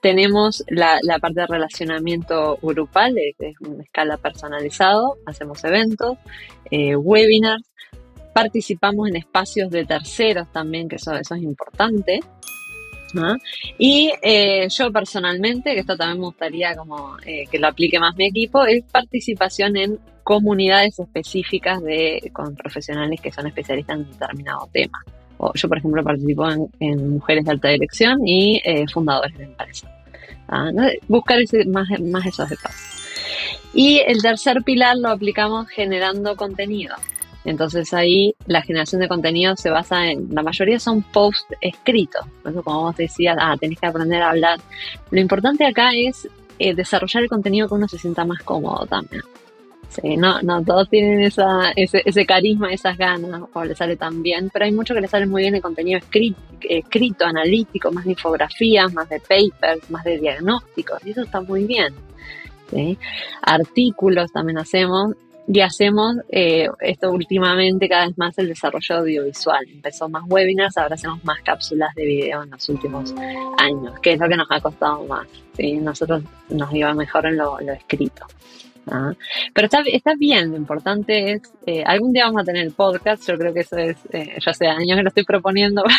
tenemos 0.00 0.64
la, 0.68 0.98
parte 1.20 1.40
de 1.40 1.46
relacionamiento 1.46 2.58
grupal, 2.62 3.14
que 3.38 3.48
es 3.48 3.60
una 3.60 3.82
escala 3.82 4.16
personalizado, 4.16 5.16
hacemos 5.26 5.62
eventos, 5.64 6.18
eh, 6.70 6.96
webinars, 6.96 7.64
participamos 8.32 9.08
en 9.08 9.16
espacios 9.16 9.70
de 9.70 9.84
terceros 9.84 10.46
también, 10.52 10.88
que 10.88 10.96
eso, 10.96 11.14
es 11.14 11.30
importante. 11.32 12.20
Y 13.78 14.12
eh, 14.22 14.68
yo 14.68 14.92
personalmente, 14.92 15.74
que 15.74 15.80
esto 15.80 15.96
también 15.96 16.20
me 16.20 16.26
gustaría 16.26 16.76
como 16.76 17.16
eh, 17.24 17.46
que 17.50 17.58
lo 17.58 17.68
aplique 17.68 17.98
más 17.98 18.16
mi 18.16 18.26
equipo, 18.26 18.64
es 18.64 18.84
participación 18.84 19.76
en 19.76 19.98
comunidades 20.22 20.98
específicas 20.98 21.82
de, 21.82 22.30
con 22.32 22.54
profesionales 22.54 23.20
que 23.20 23.32
son 23.32 23.46
especialistas 23.46 23.96
en 23.96 24.10
determinado 24.10 24.68
tema. 24.72 25.02
Yo, 25.54 25.68
por 25.68 25.78
ejemplo, 25.78 26.02
participo 26.02 26.48
en, 26.50 26.66
en 26.80 27.10
Mujeres 27.10 27.44
de 27.44 27.50
Alta 27.52 27.68
Dirección 27.68 28.26
y 28.26 28.60
eh, 28.64 28.86
Fundadores 28.92 29.36
de 29.38 29.44
Empresa. 29.44 29.90
Ah, 30.48 30.70
¿no? 30.72 30.84
Buscar 31.08 31.40
ese- 31.40 31.64
más, 31.66 31.86
más 32.00 32.26
esos 32.26 32.48
detalles. 32.48 32.80
Y 33.74 33.98
el 34.06 34.22
tercer 34.22 34.62
pilar 34.64 34.96
lo 34.96 35.10
aplicamos 35.10 35.68
generando 35.68 36.36
contenido. 36.36 36.94
Entonces 37.44 37.94
ahí 37.94 38.34
la 38.46 38.62
generación 38.62 39.00
de 39.00 39.08
contenido 39.08 39.56
se 39.56 39.70
basa 39.70 40.06
en, 40.10 40.28
la 40.34 40.42
mayoría 40.42 40.78
son 40.80 41.02
posts 41.02 41.54
escritos. 41.60 42.22
Por 42.42 42.52
eso 42.52 42.62
como 42.62 42.80
vos 42.82 42.96
decías, 42.96 43.36
ah, 43.40 43.56
tenés 43.58 43.78
que 43.78 43.86
aprender 43.86 44.20
a 44.22 44.30
hablar. 44.30 44.58
Lo 45.10 45.20
importante 45.20 45.64
acá 45.64 45.90
es 45.94 46.28
eh, 46.58 46.74
desarrollar 46.74 47.22
el 47.22 47.28
contenido 47.28 47.68
que 47.68 47.74
uno 47.74 47.86
se 47.88 47.98
sienta 47.98 48.24
más 48.24 48.42
cómodo 48.42 48.84
también. 48.86 49.22
Sí, 49.88 50.16
no, 50.16 50.40
no 50.42 50.62
todos 50.62 50.88
tienen 50.90 51.20
esa, 51.20 51.72
ese, 51.74 52.02
ese 52.04 52.26
carisma, 52.26 52.72
esas 52.72 52.96
ganas, 52.98 53.42
o 53.52 53.64
les 53.64 53.78
sale 53.78 53.96
tan 53.96 54.22
bien, 54.22 54.50
pero 54.52 54.66
hay 54.66 54.72
mucho 54.72 54.94
que 54.94 55.00
les 55.00 55.10
sale 55.10 55.26
muy 55.26 55.42
bien 55.42 55.54
el 55.54 55.62
contenido 55.62 55.98
escrito, 55.98 56.40
escrito, 56.60 57.24
analítico, 57.24 57.90
más 57.90 58.04
de 58.04 58.10
infografías, 58.10 58.92
más 58.92 59.08
de 59.08 59.18
papers, 59.20 59.90
más 59.90 60.04
de 60.04 60.18
diagnósticos, 60.18 61.04
y 61.06 61.10
eso 61.10 61.22
está 61.22 61.40
muy 61.40 61.64
bien. 61.64 61.94
Artículos 63.42 64.30
también 64.30 64.58
hacemos, 64.58 65.14
y 65.50 65.60
hacemos 65.60 66.16
eh, 66.28 66.68
esto 66.80 67.10
últimamente 67.10 67.88
cada 67.88 68.06
vez 68.06 68.18
más 68.18 68.36
el 68.38 68.48
desarrollo 68.48 68.96
audiovisual. 68.96 69.66
Empezó 69.72 70.06
más 70.06 70.22
webinars, 70.26 70.76
ahora 70.76 70.94
hacemos 70.94 71.24
más 71.24 71.40
cápsulas 71.40 71.94
de 71.94 72.04
video 72.04 72.42
en 72.42 72.50
los 72.50 72.68
últimos 72.68 73.14
años, 73.56 73.98
que 74.00 74.12
es 74.12 74.20
lo 74.20 74.28
que 74.28 74.36
nos 74.36 74.46
ha 74.50 74.60
costado 74.60 75.04
más. 75.04 75.26
¿sí? 75.56 75.78
Nosotros 75.78 76.22
nos 76.50 76.70
iba 76.74 76.92
mejor 76.92 77.24
en 77.24 77.38
lo 77.38 77.58
escrito. 77.60 78.26
Pero 79.54 79.64
está, 79.64 79.78
está 79.86 80.14
bien, 80.18 80.50
lo 80.50 80.56
importante 80.56 81.32
es, 81.32 81.42
eh, 81.66 81.82
algún 81.84 82.12
día 82.12 82.24
vamos 82.24 82.42
a 82.42 82.44
tener 82.44 82.64
el 82.64 82.72
podcast, 82.72 83.26
yo 83.28 83.36
creo 83.38 83.52
que 83.52 83.60
eso 83.60 83.76
es, 83.76 83.96
eh, 84.12 84.36
ya 84.44 84.50
hace 84.50 84.66
años 84.66 84.96
que 84.96 85.02
lo 85.02 85.08
estoy 85.08 85.24
proponiendo. 85.24 85.82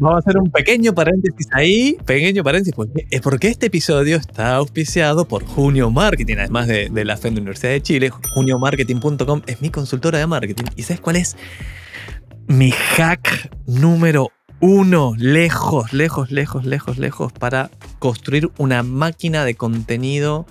Vamos 0.00 0.16
a 0.16 0.18
hacer 0.18 0.38
un 0.38 0.50
pequeño 0.50 0.92
paréntesis 0.92 1.46
ahí, 1.52 1.96
pequeño 2.04 2.42
paréntesis, 2.42 2.74
porque, 2.74 3.06
es 3.10 3.20
porque 3.20 3.46
este 3.46 3.66
episodio 3.66 4.16
está 4.16 4.56
auspiciado 4.56 5.28
por 5.28 5.44
Junio 5.44 5.88
Marketing, 5.90 6.34
además 6.38 6.66
de, 6.66 6.88
de 6.90 7.04
la 7.04 7.16
FEM 7.16 7.34
de 7.34 7.40
Universidad 7.40 7.72
de 7.72 7.80
Chile. 7.80 8.10
JunioMarketing.com 8.34 9.42
es 9.46 9.62
mi 9.62 9.70
consultora 9.70 10.18
de 10.18 10.26
marketing. 10.26 10.64
¿Y 10.74 10.82
sabes 10.82 11.00
cuál 11.00 11.16
es 11.16 11.36
mi 12.48 12.72
hack 12.72 13.50
número 13.66 14.32
uno? 14.64 15.12
Lejos, 15.18 15.92
lejos, 15.92 16.30
lejos, 16.30 16.64
lejos, 16.64 16.96
lejos, 16.96 17.32
para 17.34 17.70
construir 17.98 18.50
una 18.56 18.82
máquina 18.82 19.44
de 19.44 19.56
contenido 19.56 20.46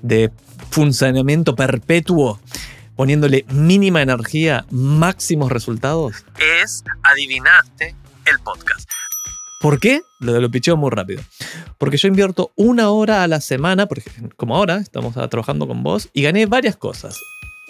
de 0.00 0.30
funcionamiento 0.70 1.56
perpetuo 1.56 2.38
poniéndole 2.94 3.44
mínima 3.50 4.00
energía, 4.00 4.64
máximos 4.70 5.50
resultados, 5.50 6.24
es, 6.62 6.84
adivinaste, 7.02 7.96
el 8.26 8.38
podcast. 8.44 8.88
¿Por 9.60 9.80
qué? 9.80 10.02
Lo 10.20 10.32
de 10.32 10.40
lo 10.40 10.50
picheo 10.52 10.76
muy 10.76 10.90
rápido. 10.90 11.22
Porque 11.78 11.96
yo 11.96 12.06
invierto 12.06 12.52
una 12.54 12.90
hora 12.90 13.24
a 13.24 13.28
la 13.28 13.40
semana, 13.40 13.86
porque 13.86 14.04
como 14.36 14.54
ahora 14.54 14.76
estamos 14.76 15.14
trabajando 15.30 15.66
con 15.66 15.82
vos, 15.82 16.10
y 16.12 16.22
gané 16.22 16.46
varias 16.46 16.76
cosas. 16.76 17.18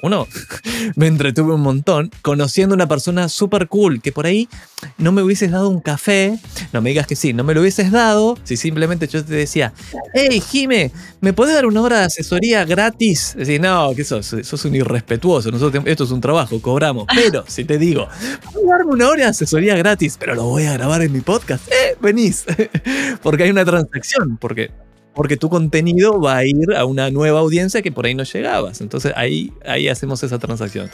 Uno, 0.03 0.29
me 0.97 1.07
entretuve 1.07 1.55
un 1.55 1.61
montón 1.61 2.11
conociendo 2.23 2.75
a 2.75 2.77
una 2.77 2.89
persona 2.89 3.29
súper 3.29 3.69
cool 3.69 4.01
que 4.01 4.13
por 4.13 4.27
ahí 4.27 4.49
no 4.97 5.11
me 5.11 5.23
hubieses 5.23 5.51
dado 5.51 5.69
un 5.69 5.81
café. 5.81 6.39
No 6.73 6.81
me 6.81 6.91
digas 6.91 7.07
que 7.07 7.17
sí, 7.17 7.33
no 7.33 7.45
me 7.45 7.55
lo 7.55 7.61
hubieses 7.61 7.91
dado 7.91 8.37
si 8.45 8.57
simplemente 8.57 9.09
yo 9.09 9.25
te 9.25 9.35
decía, 9.35 9.73
hey 10.15 10.41
Jime, 10.41 10.93
¿me 11.21 11.33
podés 11.33 11.55
dar 11.55 11.67
una 11.67 11.83
hora 11.83 12.01
de 12.01 12.05
asesoría 12.07 12.65
gratis? 12.65 13.35
Decís, 13.37 13.61
no, 13.61 13.93
que 13.95 14.05
sos, 14.05 14.27
sos 14.43 14.65
un 14.65 14.75
irrespetuoso, 14.75 15.51
nosotros, 15.51 15.83
esto 15.87 16.05
es 16.05 16.11
un 16.11 16.21
trabajo, 16.21 16.61
cobramos. 16.63 17.07
Pero 17.15 17.45
si 17.49 17.65
te 17.65 17.79
digo, 17.79 18.09
¿puedo 18.53 18.69
darme 18.69 18.93
una 18.93 19.09
hora 19.09 19.25
de 19.25 19.31
asesoría 19.31 19.77
gratis? 19.77 20.17
Pero 20.19 20.35
lo 20.35 20.45
voy 20.45 20.65
a 20.65 20.75
grabar 20.75 21.03
en 21.03 21.13
mi 21.13 21.21
podcast. 21.21 21.67
Eh, 21.69 21.97
venís. 22.01 22.45
porque 23.23 23.45
hay 23.45 23.51
una 23.51 23.65
transacción, 23.65 24.37
porque 24.37 24.71
porque 25.19 25.37
tu 25.37 25.51
contenido 25.51 26.21
va 26.21 26.37
a 26.37 26.45
ir 26.45 26.77
a 26.77 26.85
una 26.85 27.11
nueva 27.11 27.41
audiencia 27.41 27.83
que 27.83 27.91
por 27.91 28.07
ahí 28.07 28.15
no 28.15 28.23
llegabas. 28.23 28.81
Entonces 28.81 29.13
ahí, 29.17 29.53
ahí 29.67 29.89
hacemos 29.89 30.23
esa 30.23 30.39
transacción. 30.39 30.89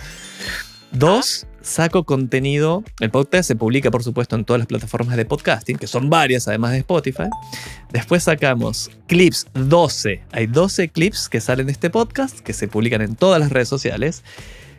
Dos, 0.92 1.46
saco 1.60 2.04
contenido. 2.04 2.82
El 3.00 3.10
podcast 3.10 3.46
se 3.46 3.54
publica, 3.54 3.90
por 3.90 4.02
supuesto, 4.02 4.34
en 4.34 4.46
todas 4.46 4.60
las 4.60 4.66
plataformas 4.66 5.18
de 5.18 5.26
podcasting, 5.26 5.76
que 5.76 5.86
son 5.86 6.08
varias, 6.08 6.48
además 6.48 6.72
de 6.72 6.78
Spotify. 6.78 7.28
Después 7.92 8.22
sacamos 8.22 8.90
clips 9.08 9.46
12. 9.52 10.22
Hay 10.32 10.46
12 10.46 10.88
clips 10.88 11.28
que 11.28 11.42
salen 11.42 11.66
de 11.66 11.72
este 11.72 11.90
podcast, 11.90 12.40
que 12.40 12.54
se 12.54 12.66
publican 12.66 13.02
en 13.02 13.16
todas 13.16 13.38
las 13.38 13.52
redes 13.52 13.68
sociales. 13.68 14.24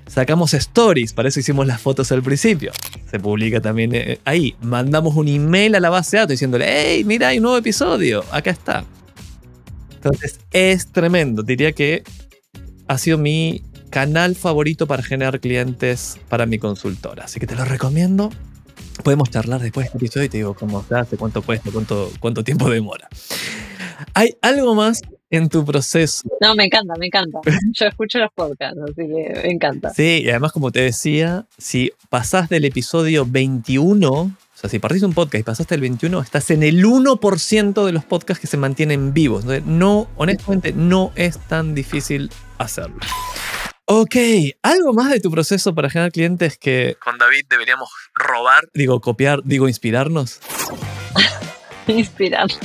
Sacamos 0.07 0.55
stories, 0.55 1.13
para 1.13 1.29
eso 1.29 1.39
hicimos 1.39 1.67
las 1.67 1.79
fotos 1.79 2.11
al 2.11 2.23
principio. 2.23 2.71
Se 3.11 3.19
publica 3.19 3.61
también 3.61 3.93
eh, 3.93 4.19
ahí. 4.25 4.55
Mandamos 4.63 5.15
un 5.15 5.27
email 5.27 5.75
a 5.75 5.79
la 5.79 5.91
base 5.91 6.17
de 6.17 6.21
datos 6.21 6.31
diciéndole, 6.31 6.65
hey, 6.67 7.03
mira, 7.03 7.27
hay 7.27 7.37
un 7.37 7.43
nuevo 7.43 7.59
episodio, 7.59 8.25
acá 8.31 8.49
está. 8.49 8.83
Entonces 10.06 10.39
es 10.51 10.91
tremendo. 10.91 11.41
Diría 11.41 11.72
que 11.72 12.03
ha 12.88 12.97
sido 12.99 13.18
mi 13.18 13.64
canal 13.89 14.36
favorito 14.36 14.86
para 14.86 15.01
generar 15.01 15.39
clientes 15.39 16.20
para 16.30 16.45
mi 16.45 16.60
consultora. 16.60 17.24
Así 17.24 17.39
que 17.39 17.47
te 17.47 17.56
lo 17.56 17.66
recomiendo. 17.66 18.30
Podemos 19.03 19.32
charlar 19.32 19.62
después 19.62 19.86
de 19.86 19.88
este 19.88 19.97
episodio 19.97 20.26
y 20.26 20.30
te 20.30 20.38
digo 20.38 20.53
cómo 20.53 20.84
se 20.84 20.93
hace, 20.95 21.18
cuánto 21.18 21.41
cuesta, 21.41 21.72
cuánto, 21.72 22.12
cuánto 22.20 22.43
tiempo 22.43 22.70
demora. 22.70 23.10
¿Hay 24.14 24.38
algo 24.43 24.76
más 24.76 25.01
en 25.32 25.49
tu 25.49 25.66
proceso? 25.66 26.30
No, 26.39 26.53
me 26.53 26.66
encanta, 26.66 26.93
me 26.99 27.08
encanta. 27.08 27.39
Yo 27.74 27.88
escucho 27.88 28.20
los 28.20 28.32
podcasts, 28.32 28.80
así 28.84 29.08
que 29.08 29.41
me 29.43 29.51
encanta. 29.51 29.89
Sí, 29.89 30.22
y 30.24 30.30
además, 30.30 30.51
como 30.51 30.72
te 30.72 30.82
decía, 30.82 31.47
si 31.58 31.91
pasás 32.10 32.47
del 32.47 32.66
episodio 32.66 33.26
21 33.26 34.32
o 34.56 34.58
sea, 34.58 34.70
si 34.70 34.80
partiste 34.80 35.06
un 35.06 35.14
podcast 35.14 35.41
y 35.41 35.43
pasaste 35.43 35.76
el 35.76 35.82
21, 35.82 36.22
estás 36.22 36.49
en 36.49 36.64
el 36.64 36.82
1% 36.82 37.86
de 37.86 37.91
los 37.91 38.06
podcasts 38.06 38.39
que 38.39 38.47
se 38.47 38.56
mantienen 38.56 39.14
vivos. 39.14 39.43
no, 39.66 40.08
honestamente, 40.16 40.72
no 40.72 41.12
es 41.16 41.39
tan 41.39 41.76
difícil 41.76 42.32
hacerlo. 42.58 42.99
Ok, 43.84 44.16
¿algo 44.64 44.93
más 44.93 45.12
de 45.12 45.20
tu 45.20 45.30
proceso 45.30 45.76
para 45.76 45.89
generar 45.89 46.14
clientes 46.14 46.58
que 46.58 46.95
con 47.03 47.18
David 47.18 47.45
deberíamos 47.49 47.89
robar? 48.14 48.70
Digo, 48.74 49.01
copiar, 49.01 49.41
digo, 49.43 49.68
inspirarnos. 49.68 50.39
inspirarnos. 51.88 52.58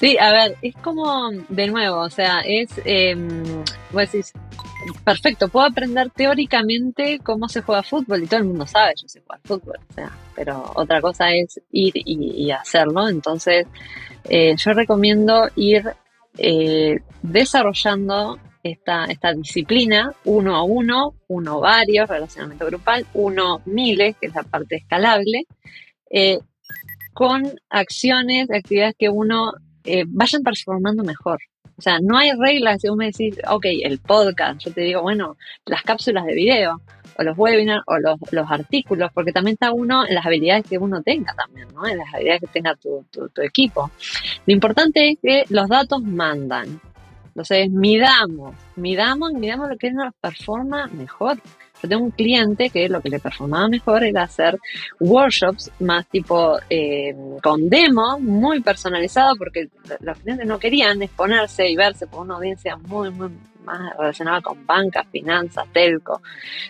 sí, 0.00 0.18
a 0.18 0.32
ver, 0.32 0.56
es 0.62 0.74
como, 0.82 1.30
de 1.48 1.68
nuevo, 1.68 2.00
o 2.00 2.10
sea, 2.10 2.40
es, 2.40 2.70
eh, 2.84 3.14
vos 3.92 4.02
decís, 4.02 4.32
perfecto, 5.04 5.48
puedo 5.48 5.66
aprender 5.66 6.10
teóricamente 6.10 7.18
cómo 7.22 7.48
se 7.48 7.62
juega 7.62 7.82
fútbol 7.82 8.22
y 8.22 8.26
todo 8.26 8.40
el 8.40 8.46
mundo 8.46 8.66
sabe 8.66 8.94
yo 9.00 9.08
sé 9.08 9.20
jugar 9.20 9.40
fútbol, 9.44 9.78
o 9.90 9.92
sea, 9.94 10.10
pero 10.34 10.72
otra 10.74 11.00
cosa 11.00 11.30
es 11.32 11.60
ir 11.70 11.92
y, 11.94 12.50
hacerlo. 12.50 13.08
Entonces, 13.08 13.66
eh, 14.24 14.54
yo 14.56 14.72
recomiendo 14.72 15.48
ir 15.56 15.84
eh, 16.38 17.00
desarrollando 17.22 18.38
esta, 18.62 19.04
esta 19.06 19.32
disciplina 19.32 20.14
uno 20.24 20.56
a 20.56 20.62
uno, 20.62 21.14
uno 21.28 21.60
varios, 21.60 22.08
relacionamiento 22.08 22.66
grupal, 22.66 23.06
uno 23.14 23.60
miles, 23.66 24.16
que 24.20 24.26
es 24.26 24.34
la 24.34 24.42
parte 24.42 24.76
escalable, 24.76 25.46
eh, 26.10 26.38
con 27.12 27.54
acciones, 27.70 28.50
actividades 28.50 28.96
que 28.98 29.08
uno 29.08 29.52
vayan 30.08 30.42
transformando 30.42 31.04
mejor. 31.04 31.38
O 31.76 31.82
sea, 31.82 31.98
no 32.00 32.16
hay 32.16 32.32
reglas 32.32 32.80
si 32.80 32.88
vos 32.88 32.96
me 32.96 33.06
decís, 33.06 33.36
ok, 33.48 33.66
el 33.82 33.98
podcast, 33.98 34.60
yo 34.60 34.72
te 34.72 34.82
digo, 34.82 35.02
bueno, 35.02 35.36
las 35.66 35.82
cápsulas 35.82 36.24
de 36.24 36.34
video, 36.34 36.80
o 37.16 37.22
los 37.22 37.36
webinars, 37.36 37.84
o 37.86 37.98
los, 37.98 38.18
los 38.32 38.50
artículos, 38.50 39.10
porque 39.12 39.32
también 39.32 39.54
está 39.54 39.72
uno 39.72 40.06
en 40.06 40.14
las 40.14 40.26
habilidades 40.26 40.66
que 40.68 40.78
uno 40.78 41.02
tenga 41.02 41.32
también, 41.34 41.68
¿no? 41.74 41.86
En 41.86 41.98
las 41.98 42.12
habilidades 42.12 42.42
que 42.42 42.46
tenga 42.48 42.74
tu, 42.76 43.04
tu, 43.10 43.28
tu 43.28 43.42
equipo. 43.42 43.90
Lo 44.46 44.52
importante 44.52 45.10
es 45.10 45.18
que 45.22 45.44
los 45.48 45.68
datos 45.68 46.02
mandan. 46.02 46.80
Entonces, 47.26 47.68
midamos, 47.70 48.54
midamos, 48.76 49.32
midamos 49.32 49.68
lo 49.68 49.76
que 49.76 49.90
nos 49.92 50.14
performa 50.20 50.86
mejor. 50.88 51.38
Tengo 51.88 52.04
un 52.04 52.10
cliente 52.10 52.70
que 52.70 52.88
lo 52.88 53.00
que 53.00 53.10
le 53.10 53.20
performaba 53.20 53.68
mejor 53.68 54.04
era 54.04 54.22
hacer 54.22 54.58
workshops 55.00 55.70
más 55.80 56.06
tipo 56.06 56.58
eh, 56.68 57.14
con 57.42 57.68
demo, 57.68 58.18
muy 58.18 58.60
personalizado, 58.60 59.36
porque 59.36 59.68
los 60.00 60.18
clientes 60.18 60.46
no 60.46 60.58
querían 60.58 61.02
exponerse 61.02 61.68
y 61.68 61.76
verse 61.76 62.06
por 62.06 62.20
una 62.20 62.36
audiencia 62.36 62.76
muy, 62.76 63.10
muy 63.10 63.30
más 63.64 63.96
relacionada 63.96 64.40
con 64.42 64.66
bancas, 64.66 65.06
finanzas, 65.10 65.66
telco. 65.72 66.20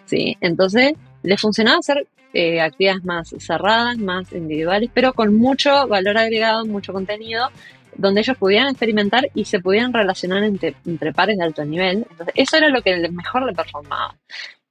¿sí? 0.05 0.37
Entonces, 0.41 0.95
le 1.23 1.37
funcionaba 1.37 1.79
hacer 1.79 2.07
eh, 2.33 2.61
actividades 2.61 3.05
más 3.05 3.35
cerradas, 3.39 3.99
más 3.99 4.33
individuales, 4.33 4.91
pero 4.93 5.13
con 5.13 5.37
mucho 5.37 5.87
valor 5.89 6.19
agregado, 6.19 6.65
mucho 6.65 6.93
contenido 6.93 7.49
donde 7.97 8.21
ellos 8.21 8.37
pudieran 8.37 8.71
experimentar 8.71 9.31
y 9.35 9.45
se 9.45 9.61
pudieran 9.61 9.93
relacionar 9.93 10.43
entre, 10.43 10.75
entre, 10.85 11.13
pares 11.13 11.37
de 11.39 11.45
alto 11.45 11.65
nivel. 11.65 12.07
Entonces, 12.11 12.35
eso 12.35 12.57
era 12.57 12.69
lo 12.69 12.83
que 12.83 13.09
mejor 13.11 13.47
le 13.47 13.53
performaba. 13.53 14.17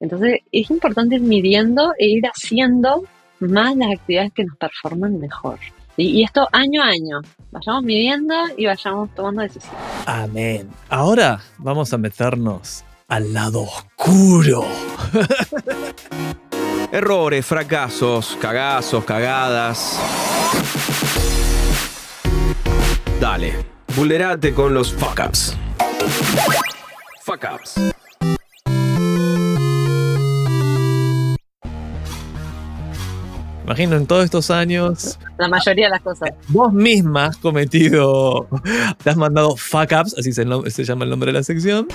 Entonces 0.03 0.41
es 0.51 0.69
importante 0.69 1.15
ir 1.15 1.21
midiendo 1.21 1.93
e 1.97 2.07
ir 2.07 2.25
haciendo 2.25 3.05
más 3.39 3.73
las 3.77 3.93
actividades 3.93 4.33
que 4.33 4.43
nos 4.43 4.57
performan 4.57 5.17
mejor. 5.17 5.57
Y, 5.95 6.23
esto 6.23 6.45
año 6.51 6.83
a 6.83 6.87
año. 6.87 7.21
Vayamos 7.51 7.83
midiendo 7.83 8.35
y 8.57 8.65
vayamos 8.65 9.15
tomando 9.15 9.43
decisiones. 9.43 9.79
Amén. 10.05 10.69
Ahora 10.89 11.39
vamos 11.57 11.93
a 11.93 11.97
meternos 11.97 12.83
al 13.07 13.31
lado 13.31 13.61
oscuro. 13.61 14.65
Errores, 16.91 17.45
fracasos, 17.45 18.37
cagazos, 18.41 19.05
cagadas. 19.05 19.99
Dale, 23.21 23.53
vulnerate 23.95 24.53
con 24.53 24.73
los 24.73 24.91
fuck 24.91 25.21
ups. 25.25 25.55
Fuck 27.21 27.45
ups. 27.55 27.93
Imagino 33.63 33.95
en 33.95 34.05
todos 34.07 34.25
estos 34.25 34.51
años. 34.51 35.17
La 35.37 35.47
mayoría 35.47 35.85
de 35.85 35.91
las 35.91 36.01
cosas. 36.01 36.31
Vos 36.49 36.73
misma 36.73 37.27
has 37.27 37.37
cometido. 37.37 38.47
Te 39.03 39.09
has 39.09 39.17
mandado 39.17 39.55
fuck 39.55 39.91
ups, 39.99 40.15
así 40.17 40.33
se, 40.33 40.45
se 40.69 40.83
llama 40.83 41.05
el 41.05 41.09
nombre 41.09 41.31
de 41.31 41.39
la 41.39 41.43
sección. 41.43 41.87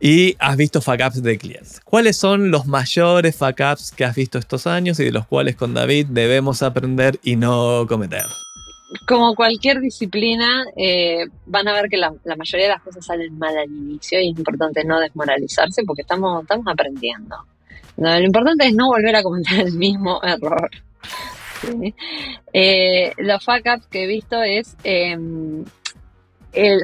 Y 0.00 0.34
has 0.38 0.56
visto 0.56 0.80
fuck 0.80 1.00
ups 1.06 1.22
de 1.22 1.36
clientes. 1.36 1.80
¿Cuáles 1.84 2.16
son 2.16 2.50
los 2.50 2.66
mayores 2.66 3.36
fuck 3.36 3.60
ups 3.72 3.92
que 3.92 4.04
has 4.04 4.16
visto 4.16 4.38
estos 4.38 4.66
años 4.66 4.98
y 5.00 5.04
de 5.04 5.12
los 5.12 5.26
cuales 5.26 5.56
con 5.56 5.74
David 5.74 6.06
debemos 6.08 6.62
aprender 6.62 7.20
y 7.22 7.36
no 7.36 7.84
cometer? 7.86 8.24
Como 9.06 9.34
cualquier 9.34 9.80
disciplina, 9.80 10.64
eh, 10.76 11.26
van 11.46 11.68
a 11.68 11.74
ver 11.74 11.88
que 11.90 11.96
la, 11.96 12.12
la, 12.24 12.36
mayoría 12.36 12.66
de 12.66 12.72
las 12.72 12.82
cosas 12.82 13.04
salen 13.04 13.38
mal 13.38 13.56
al 13.56 13.70
inicio 13.70 14.20
y 14.20 14.30
es 14.30 14.38
importante 14.38 14.84
no 14.84 15.00
desmoralizarse 15.00 15.82
porque 15.84 16.02
estamos, 16.02 16.42
estamos 16.42 16.66
aprendiendo 16.68 17.36
lo 17.96 18.18
importante 18.20 18.66
es 18.66 18.74
no 18.74 18.88
volver 18.88 19.16
a 19.16 19.22
cometer 19.22 19.60
el 19.60 19.72
mismo 19.74 20.20
error. 20.22 20.70
Eh, 22.52 23.12
los 23.18 23.44
fuck 23.44 23.62
ups 23.72 23.86
que 23.86 24.02
he 24.02 24.06
visto 24.06 24.42
es, 24.42 24.76
em, 24.82 25.64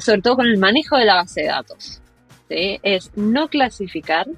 sobre 0.00 0.22
todo 0.22 0.36
con 0.36 0.46
el 0.46 0.56
manejo 0.56 0.96
de 0.96 1.04
la 1.04 1.16
base 1.16 1.42
de 1.42 1.46
datos, 1.48 2.00
es 2.48 3.11
no 3.16 3.48
clasificar 3.48 4.28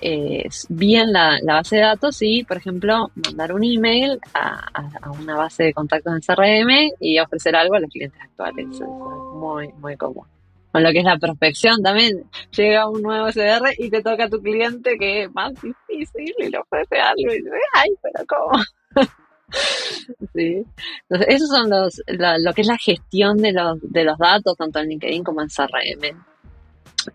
eh, 0.00 0.48
bien 0.68 1.12
la, 1.12 1.38
base 1.44 1.76
de 1.76 1.82
datos 1.82 2.18
y, 2.20 2.44
por 2.44 2.56
ejemplo, 2.56 3.10
mandar 3.14 3.52
un 3.52 3.64
email 3.64 4.20
a, 4.34 5.10
una 5.18 5.36
base 5.36 5.64
de 5.64 5.72
contactos 5.72 6.12
en 6.14 6.20
CRM 6.20 6.92
y 7.00 7.18
ofrecer 7.18 7.56
algo 7.56 7.74
a 7.74 7.80
los 7.80 7.90
clientes 7.90 8.20
actuales. 8.20 8.66
Es 8.72 8.80
muy, 8.80 9.68
muy 9.80 9.96
común. 9.96 10.26
Con 10.72 10.82
lo 10.82 10.92
que 10.92 10.98
es 10.98 11.04
la 11.04 11.18
prospección 11.18 11.82
también. 11.82 12.24
Llega 12.56 12.88
un 12.88 13.02
nuevo 13.02 13.28
CR 13.28 13.72
y 13.78 13.90
te 13.90 14.02
toca 14.02 14.24
a 14.24 14.28
tu 14.28 14.40
cliente 14.40 14.98
que 14.98 15.24
es 15.24 15.32
más 15.32 15.52
difícil 15.54 16.34
y 16.38 16.50
le 16.50 16.58
ofrece 16.58 17.00
algo 17.00 17.32
y 17.32 17.36
dices, 17.38 17.52
ay, 17.72 17.90
pero 18.02 18.26
¿cómo? 18.26 18.62
sí. 20.34 20.64
Entonces, 21.08 21.34
esos 21.34 21.48
son 21.48 21.70
los, 21.70 22.02
lo 22.06 22.52
que 22.52 22.60
es 22.60 22.66
la 22.66 22.78
gestión 22.78 23.38
de 23.38 23.52
los, 23.52 23.78
de 23.80 24.04
los 24.04 24.18
datos, 24.18 24.56
tanto 24.56 24.78
en 24.80 24.88
LinkedIn 24.88 25.24
como 25.24 25.40
en 25.40 25.48
CRM. 25.48 26.24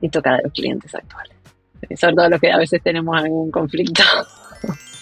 Y 0.02 0.10
tocar 0.10 0.34
a 0.36 0.42
los 0.42 0.52
clientes 0.52 0.94
actuales. 0.96 1.38
Sobre 1.96 2.16
todo 2.16 2.30
los 2.30 2.40
que 2.40 2.52
a 2.52 2.58
veces 2.58 2.82
tenemos 2.82 3.16
algún 3.16 3.52
conflicto. 3.52 4.04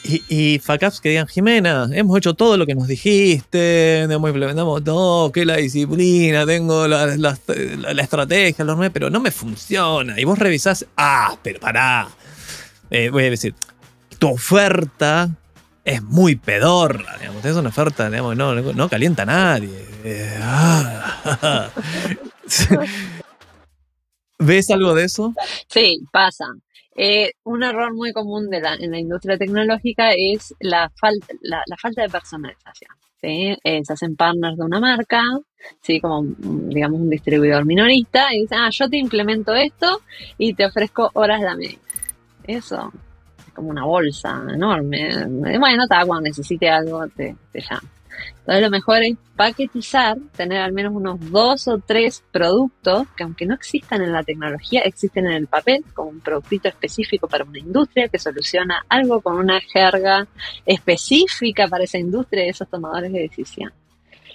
Y, 0.03 0.23
y 0.55 0.59
fuck-ups 0.59 0.99
que 0.99 1.09
digan, 1.09 1.27
Jimena, 1.27 1.87
hemos 1.93 2.17
hecho 2.17 2.33
todo 2.33 2.57
lo 2.57 2.65
que 2.65 2.73
nos 2.73 2.87
dijiste, 2.87 4.01
hemos 4.01 4.29
implementamos 4.29 4.83
todo, 4.83 5.31
que 5.31 5.45
la 5.45 5.57
disciplina, 5.57 6.43
tengo 6.45 6.87
la, 6.87 7.05
la- 7.17 7.37
la- 7.47 7.93
la 7.93 8.01
estrategia, 8.01 8.65
los 8.65 8.89
pero 8.91 9.09
no 9.11 9.19
me 9.19 9.29
funciona. 9.31 10.19
Y 10.19 10.23
vos 10.23 10.39
revisás, 10.39 10.85
ah, 10.97 11.37
pero 11.43 11.59
pará. 11.59 12.07
Eh, 12.89 13.09
voy 13.11 13.25
a 13.25 13.29
decir, 13.29 13.53
tu 14.17 14.29
oferta 14.29 15.29
es 15.85 16.01
muy 16.01 16.35
pedorra, 16.35 17.17
digamos, 17.19 17.45
es 17.45 17.55
una 17.55 17.69
oferta, 17.69 18.09
digamos, 18.09 18.35
no, 18.35 18.55
no, 18.55 18.73
no 18.73 18.89
calienta 18.89 19.21
a 19.23 19.25
nadie. 19.27 19.85
Eh, 20.03 20.39
ah. 20.41 21.69
¿Ves 24.39 24.71
algo 24.71 24.95
de 24.95 25.03
eso? 25.03 25.33
Sí, 25.69 25.99
pasa. 26.11 26.45
Eh, 27.03 27.31
un 27.45 27.63
error 27.63 27.95
muy 27.95 28.13
común 28.13 28.47
de 28.51 28.61
la, 28.61 28.75
en 28.75 28.91
la 28.91 28.99
industria 28.99 29.35
tecnológica 29.35 30.11
es 30.15 30.53
la, 30.59 30.87
falta 30.95 31.33
la, 31.41 31.63
falta 31.81 32.03
de 32.03 32.09
personalización. 32.09 32.91
¿sí? 33.19 33.57
Eh, 33.63 33.81
se 33.83 33.93
hacen 33.93 34.15
partners 34.15 34.55
de 34.55 34.65
una 34.65 34.79
marca, 34.79 35.23
¿sí? 35.81 35.99
como 35.99 36.21
mm, 36.21 36.69
digamos 36.69 37.01
un 37.01 37.09
distribuidor 37.09 37.65
minorista, 37.65 38.31
y 38.31 38.41
dicen, 38.41 38.59
ah, 38.59 38.69
yo 38.71 38.87
te 38.87 38.97
implemento 38.97 39.55
esto 39.55 40.01
y 40.37 40.53
te 40.53 40.67
ofrezco 40.67 41.09
horas 41.15 41.41
la 41.41 41.55
media. 41.55 41.79
Eso 42.43 42.93
es 43.47 43.51
como 43.51 43.71
una 43.71 43.83
bolsa 43.83 44.39
enorme. 44.53 45.25
Bueno, 45.57 45.81
está, 45.81 46.05
cuando 46.05 46.29
necesite 46.29 46.69
algo 46.69 47.07
te, 47.07 47.35
te 47.51 47.61
llamo. 47.67 47.89
Entonces 48.39 48.61
lo 48.61 48.69
mejor 48.69 49.03
es 49.03 49.17
paquetizar, 49.35 50.17
tener 50.35 50.59
al 50.59 50.71
menos 50.71 50.93
unos 50.93 51.19
dos 51.31 51.67
o 51.67 51.79
tres 51.79 52.23
productos 52.31 53.07
que 53.15 53.23
aunque 53.23 53.45
no 53.45 53.53
existan 53.53 54.01
en 54.01 54.11
la 54.11 54.23
tecnología, 54.23 54.81
existen 54.81 55.25
en 55.27 55.33
el 55.33 55.47
papel, 55.47 55.83
como 55.93 56.09
un 56.09 56.19
productito 56.19 56.67
específico 56.67 57.27
para 57.27 57.43
una 57.43 57.59
industria 57.59 58.07
que 58.07 58.19
soluciona 58.19 58.85
algo 58.89 59.21
con 59.21 59.37
una 59.37 59.59
jerga 59.61 60.27
específica 60.65 61.67
para 61.67 61.83
esa 61.83 61.97
industria 61.97 62.45
y 62.45 62.49
esos 62.49 62.69
tomadores 62.69 63.11
de 63.11 63.19
decisión. 63.21 63.71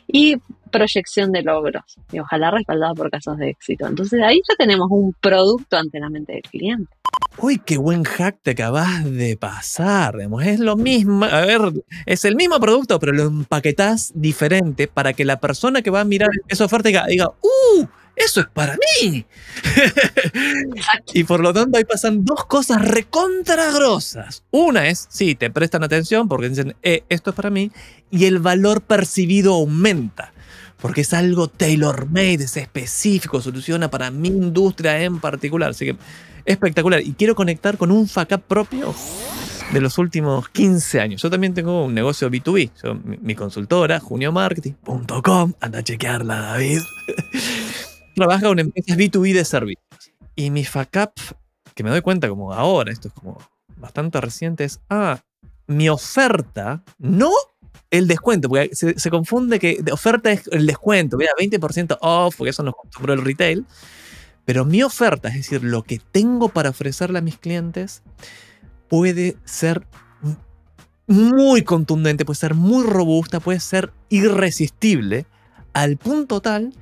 Y 0.08 0.36
proyección 0.70 1.32
de 1.32 1.42
logros, 1.42 1.84
y 2.12 2.18
ojalá 2.18 2.50
respaldado 2.50 2.94
por 2.94 3.10
casos 3.10 3.38
de 3.38 3.50
éxito. 3.50 3.86
Entonces 3.86 4.20
ahí 4.22 4.40
ya 4.48 4.54
tenemos 4.56 4.88
un 4.90 5.14
producto 5.20 5.76
ante 5.76 6.00
la 6.00 6.10
mente 6.10 6.34
del 6.34 6.42
cliente. 6.42 6.92
Uy, 7.38 7.58
qué 7.58 7.76
buen 7.76 8.04
hack 8.04 8.38
te 8.42 8.52
acabas 8.52 9.04
de 9.04 9.36
pasar. 9.36 10.16
Es 10.42 10.58
lo 10.58 10.76
mismo, 10.76 11.24
a 11.24 11.40
ver, 11.42 11.60
es 12.06 12.24
el 12.24 12.34
mismo 12.34 12.58
producto, 12.60 12.98
pero 12.98 13.12
lo 13.12 13.24
empaquetás 13.24 14.12
diferente 14.14 14.88
para 14.88 15.12
que 15.12 15.24
la 15.24 15.38
persona 15.38 15.82
que 15.82 15.90
va 15.90 16.00
a 16.00 16.04
mirar 16.04 16.30
esa 16.48 16.64
oferta 16.64 16.88
diga, 16.88 17.06
diga 17.06 17.28
¡Uh! 17.42 17.86
Eso 18.16 18.40
es 18.40 18.46
para 18.46 18.76
mí. 19.02 19.26
y 21.12 21.24
por 21.24 21.40
lo 21.40 21.52
tanto 21.52 21.76
ahí 21.76 21.84
pasan 21.84 22.24
dos 22.24 22.46
cosas 22.46 22.82
recontragrosas. 22.82 24.42
Una 24.50 24.88
es, 24.88 25.06
sí, 25.10 25.34
te 25.34 25.50
prestan 25.50 25.84
atención 25.84 26.26
porque 26.26 26.48
dicen, 26.48 26.74
eh, 26.82 27.04
esto 27.10 27.30
es 27.30 27.36
para 27.36 27.50
mí, 27.50 27.70
y 28.10 28.24
el 28.24 28.38
valor 28.38 28.80
percibido 28.80 29.54
aumenta. 29.54 30.32
Porque 30.80 31.02
es 31.02 31.12
algo 31.12 31.48
tailor-made, 31.48 32.44
es 32.44 32.56
específico, 32.56 33.40
soluciona 33.40 33.90
para 33.90 34.10
mi 34.10 34.28
industria 34.28 35.02
en 35.02 35.20
particular. 35.20 35.70
Así 35.70 35.86
que 35.86 35.96
espectacular. 36.44 37.00
Y 37.00 37.12
quiero 37.12 37.34
conectar 37.34 37.76
con 37.76 37.90
un 37.90 38.08
FACAP 38.08 38.42
propio 38.42 38.94
de 39.72 39.80
los 39.80 39.98
últimos 39.98 40.48
15 40.50 41.00
años. 41.00 41.22
Yo 41.22 41.30
también 41.30 41.54
tengo 41.54 41.84
un 41.84 41.94
negocio 41.94 42.30
B2B. 42.30 42.70
Yo, 42.82 42.94
mi, 42.94 43.18
mi 43.18 43.34
consultora, 43.34 44.00
juniomarketing.com, 44.00 45.54
anda 45.60 45.78
a 45.78 45.82
chequearla, 45.82 46.40
David. 46.40 46.80
Trabaja 48.16 48.46
con 48.46 48.58
empresas 48.58 48.96
B2B 48.96 49.34
de 49.34 49.44
servicios. 49.44 49.84
Y 50.34 50.50
mi 50.50 50.64
FACAP, 50.64 51.12
que 51.74 51.84
me 51.84 51.90
doy 51.90 52.00
cuenta 52.00 52.30
como 52.30 52.50
ahora, 52.54 52.90
esto 52.90 53.08
es 53.08 53.14
como 53.14 53.36
bastante 53.76 54.18
reciente, 54.22 54.64
es, 54.64 54.80
ah, 54.88 55.20
mi 55.66 55.90
oferta, 55.90 56.82
no 56.98 57.30
el 57.90 58.08
descuento, 58.08 58.48
porque 58.48 58.70
se, 58.72 58.98
se 58.98 59.10
confunde 59.10 59.58
que 59.58 59.82
de 59.82 59.92
oferta 59.92 60.32
es 60.32 60.48
el 60.50 60.66
descuento, 60.66 61.18
mira, 61.18 61.30
20% 61.38 61.98
off, 62.00 62.36
porque 62.36 62.50
eso 62.50 62.62
nos 62.62 62.74
compró 62.74 63.12
el 63.12 63.22
retail. 63.22 63.66
Pero 64.46 64.64
mi 64.64 64.82
oferta, 64.82 65.28
es 65.28 65.34
decir, 65.34 65.62
lo 65.62 65.82
que 65.82 66.00
tengo 66.10 66.48
para 66.48 66.70
ofrecerle 66.70 67.18
a 67.18 67.22
mis 67.22 67.36
clientes, 67.36 68.02
puede 68.88 69.36
ser 69.44 69.86
muy 71.06 71.64
contundente, 71.64 72.24
puede 72.24 72.38
ser 72.38 72.54
muy 72.54 72.86
robusta, 72.86 73.40
puede 73.40 73.60
ser 73.60 73.92
irresistible, 74.08 75.26
al 75.74 75.98
punto 75.98 76.40
tal 76.40 76.72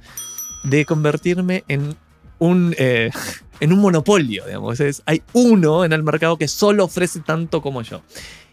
de 0.64 0.84
convertirme 0.84 1.64
en 1.68 1.94
un, 2.38 2.74
eh, 2.78 3.10
en 3.60 3.72
un 3.72 3.78
monopolio, 3.78 4.44
digamos. 4.46 4.80
Es, 4.80 5.02
hay 5.06 5.22
uno 5.32 5.84
en 5.84 5.92
el 5.92 6.02
mercado 6.02 6.36
que 6.36 6.48
solo 6.48 6.84
ofrece 6.84 7.20
tanto 7.20 7.62
como 7.62 7.82
yo. 7.82 8.02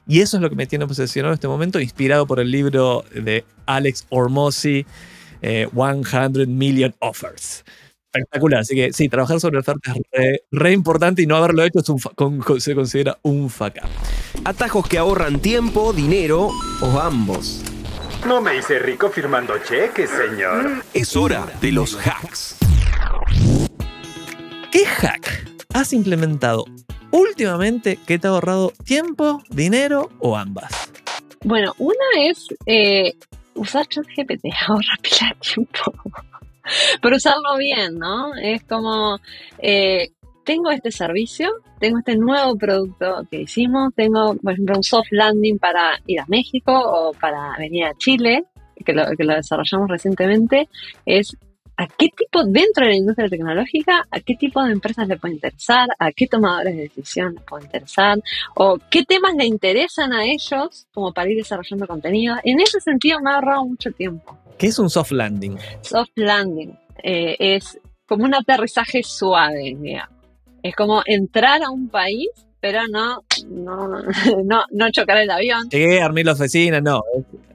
Y 0.07 0.22
eso 0.22 0.38
es 0.38 0.43
lo 0.43 0.49
que 0.49 0.55
me 0.55 0.68
tiene 0.68 0.86
obsesionado 0.86 1.34
en 1.34 1.36
este 1.36 1.47
momento, 1.47 1.80
inspirado 1.80 2.28
por 2.28 2.39
el 2.39 2.51
libro 2.51 3.05
de 3.14 3.45
Alex 3.66 4.05
Ormosi, 4.09 4.86
eh, 5.41 5.68
100 5.74 6.57
Million 6.57 6.93
Offers. 6.99 7.64
Espectacular. 8.14 8.62
Así 8.62 8.76
que 8.76 8.91
sí, 8.91 9.07
trabajar 9.07 9.39
sobre 9.39 9.59
ofertas 9.59 9.95
es 10.12 10.41
re, 10.51 10.74
importante 10.74 11.22
y 11.22 11.28
no 11.28 11.38
haberlo 11.38 11.64
hecho 11.64 11.80
se 12.59 12.76
considera 12.76 13.18
un 13.22 13.49
faca. 13.49 13.88
Atajos 14.43 14.88
que 14.88 14.97
ahorran 14.97 15.39
tiempo, 15.39 15.93
dinero 15.93 16.49
o 16.82 16.99
ambos. 16.99 17.64
No 18.28 18.39
me 18.39 18.55
hice 18.55 18.78
rico 18.78 19.09
firmando 19.09 19.57
cheques, 19.57 20.09
señor. 20.09 20.84
Es 20.93 21.15
hora 21.15 21.47
de 21.59 21.72
los 21.72 21.95
hacks. 22.05 22.55
¿Qué 24.72 24.86
hack 24.86 25.49
has 25.74 25.91
implementado 25.91 26.65
últimamente 27.09 27.97
que 28.05 28.19
te 28.19 28.28
ha 28.28 28.30
ahorrado 28.30 28.74
tiempo, 28.86 29.41
dinero 29.49 30.11
o 30.19 30.38
ambas? 30.38 30.91
Bueno, 31.43 31.74
una 31.80 32.05
es 32.19 32.47
eh, 32.67 33.13
usar 33.55 33.88
ChatGPT, 33.88 34.45
ahorra 34.67 34.97
pila 35.01 35.30
de 35.30 35.53
tiempo. 35.53 35.93
Pero 37.01 37.15
usarlo 37.15 37.57
bien, 37.57 37.97
¿no? 37.97 38.36
Es 38.36 38.63
como, 38.63 39.19
eh, 39.57 40.11
tengo 40.52 40.70
este 40.70 40.91
servicio, 40.91 41.49
tengo 41.80 41.99
este 41.99 42.18
nuevo 42.18 42.58
producto 42.58 43.26
que 43.32 43.43
hicimos, 43.43 43.93
tengo, 43.95 44.36
por 44.36 44.52
ejemplo, 44.52 44.76
un 44.76 44.84
soft 44.84 45.08
landing 45.12 45.58
para 45.58 45.97
ir 46.08 46.20
a 46.20 46.26
México 46.28 46.74
o 46.74 47.14
para 47.14 47.56
venir 47.58 47.86
a 47.86 47.93
Chile, 47.95 48.43
que 48.86 48.91
lo, 48.91 49.06
que 49.18 49.24
lo 49.24 49.34
desarrollamos 49.34 49.89
recientemente, 49.89 50.68
es 51.06 51.38
a 51.78 51.88
qué 51.88 52.10
tipo, 52.10 52.43
dentro 52.43 52.84
de 52.84 52.89
la 52.89 52.97
industria 52.97 53.30
tecnológica, 53.30 54.06
a 54.12 54.20
qué 54.20 54.36
tipo 54.36 54.62
de 54.62 54.74
empresas 54.74 55.08
le 55.08 55.16
puede 55.16 55.36
interesar, 55.36 55.88
a 55.97 56.12
qué 56.12 56.28
tomadores 56.28 56.76
de 56.76 56.82
decisión 56.82 57.36
les 57.36 57.43
puede 57.45 57.64
interesar, 57.64 58.20
o 58.56 58.78
qué 58.89 59.06
temas 59.06 59.34
le 59.38 59.45
interesan 59.45 60.12
a 60.12 60.26
ellos 60.26 60.86
como 60.93 61.14
para 61.14 61.32
ir 61.32 61.38
desarrollando 61.38 61.88
contenido. 61.88 62.36
En 62.43 62.60
ese 62.60 62.82
sentido 62.82 63.22
me 63.22 63.32
ha 63.32 63.36
ahorrado 63.36 63.66
mucho 63.68 63.89
tiempo. 63.91 64.38
¿Qué 64.58 64.68
es 64.68 64.78
un 64.78 64.89
soft 64.89 65.14
landing? 65.14 65.58
Soft 65.82 66.12
landing 66.16 66.78
eh, 67.02 67.38
es 67.39 67.80
como 68.06 68.26
un 68.26 68.36
aterrizaje 68.36 69.02
suave, 69.02 69.78
digamos. 69.80 70.20
Es 70.64 70.76
como 70.76 71.01
entrar 71.05 71.64
a 71.64 71.70
un 71.70 71.89
país, 71.89 72.30
pero 72.59 72.82
no, 72.91 73.24
no, 73.49 73.88
no, 74.45 74.64
no 74.72 74.91
chocar 74.91 75.18
el 75.18 75.30
avión. 75.30 75.70
Llegué, 75.70 76.01
armé 76.01 76.24
la 76.24 76.34
oficina, 76.34 76.80
no. 76.82 77.01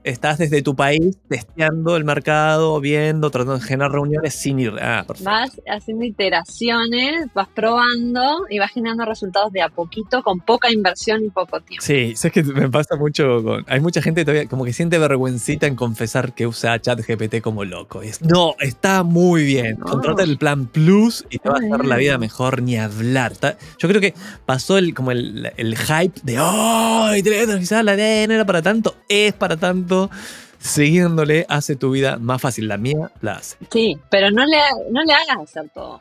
Estás 0.06 0.38
desde 0.38 0.62
tu 0.62 0.76
país 0.76 1.18
testeando 1.28 1.96
el 1.96 2.04
mercado, 2.04 2.80
viendo, 2.80 3.28
tratando 3.30 3.58
de 3.58 3.64
generar 3.64 3.90
reuniones 3.90 4.34
sin 4.34 4.60
ir. 4.60 4.74
Ah, 4.80 5.02
perfecto. 5.04 5.28
Vas 5.28 5.60
haciendo 5.68 6.04
iteraciones, 6.04 7.26
vas 7.34 7.48
probando 7.48 8.46
y 8.48 8.60
vas 8.60 8.70
generando 8.70 9.04
resultados 9.04 9.52
de 9.52 9.62
a 9.62 9.68
poquito 9.68 10.22
con 10.22 10.38
poca 10.38 10.70
inversión 10.70 11.24
y 11.24 11.30
poco 11.30 11.60
tiempo. 11.60 11.84
Sí, 11.84 12.14
es 12.14 12.30
que 12.30 12.44
me 12.44 12.70
pasa 12.70 12.94
mucho 12.94 13.42
con. 13.42 13.64
Hay 13.66 13.80
mucha 13.80 14.00
gente 14.00 14.24
todavía 14.24 14.46
como 14.46 14.64
que 14.64 14.72
siente 14.72 14.96
vergüencita 14.96 15.66
en 15.66 15.74
confesar 15.74 16.34
que 16.34 16.46
usa 16.46 16.80
ChatGPT 16.80 17.40
como 17.40 17.64
loco. 17.64 18.00
Es, 18.00 18.22
no, 18.22 18.54
está 18.60 19.02
muy 19.02 19.42
bien. 19.42 19.76
No. 19.80 19.86
Contrata 19.86 20.22
el 20.22 20.38
plan 20.38 20.66
Plus 20.66 21.26
y 21.30 21.38
te 21.38 21.48
va 21.48 21.56
a 21.56 21.58
hacer 21.58 21.84
la 21.84 21.96
vida 21.96 22.16
mejor 22.16 22.62
ni 22.62 22.78
hablar. 22.78 23.32
Está, 23.32 23.58
yo 23.76 23.88
creo 23.88 24.00
que 24.00 24.14
pasó 24.44 24.78
el, 24.78 24.94
como 24.94 25.10
el, 25.10 25.50
el 25.56 25.76
hype 25.76 26.20
de 26.22 26.38
¡Oh! 26.38 27.10
Quizás 27.58 27.84
la 27.84 27.96
idea 27.96 28.28
no 28.28 28.34
era 28.34 28.46
para 28.46 28.62
tanto. 28.62 28.94
Es 29.08 29.32
para 29.32 29.56
tanto 29.56 29.95
siguiéndole 30.58 31.46
hace 31.48 31.76
tu 31.76 31.90
vida 31.90 32.16
más 32.18 32.40
fácil. 32.40 32.68
La 32.68 32.76
mía 32.76 33.10
la 33.20 33.34
hace. 33.34 33.56
Sí, 33.70 33.96
pero 34.10 34.30
no 34.30 34.44
le, 34.44 34.56
no 34.90 35.02
le 35.04 35.12
hagas 35.12 35.38
hacer 35.42 35.68
todo. 35.74 36.00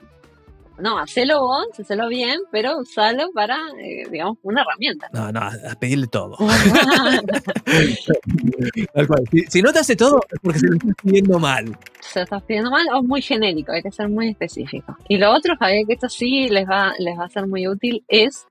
no, 0.79 0.99
hacelo 0.99 1.41
vos, 1.41 1.67
hacelo 1.79 2.07
bien, 2.09 2.39
pero 2.51 2.77
usalo 2.79 3.29
para, 3.33 3.55
eh, 3.79 4.03
digamos, 4.11 4.37
una 4.43 4.61
herramienta. 4.61 5.07
No, 5.13 5.31
no, 5.31 5.39
a 5.39 5.75
pedirle 5.79 6.07
todo. 6.07 6.37
Tal 8.93 9.07
cual. 9.07 9.23
Si, 9.31 9.41
si 9.47 9.61
no 9.61 9.71
te 9.71 9.79
hace 9.79 9.95
todo, 9.95 10.19
es 10.29 10.39
porque 10.41 10.59
se 10.59 10.67
lo 10.67 10.75
estás 10.75 10.95
pidiendo 11.01 11.39
mal. 11.39 11.77
Estás 12.21 12.43
pidiendo 12.43 12.71
mal 12.71 12.85
o 12.93 13.03
muy 13.03 13.21
genérico, 13.21 13.71
hay 13.71 13.81
que 13.81 13.91
ser 13.91 14.09
muy 14.09 14.29
específico. 14.29 14.97
Y 15.07 15.17
lo 15.17 15.31
otro, 15.31 15.55
Javier, 15.57 15.85
que 15.87 15.93
esto 15.93 16.09
sí 16.09 16.47
les 16.49 16.67
va, 16.67 16.93
les 16.99 17.17
va 17.17 17.25
a 17.25 17.29
ser 17.29 17.47
muy 17.47 17.67
útil, 17.67 18.03
es 18.07 18.47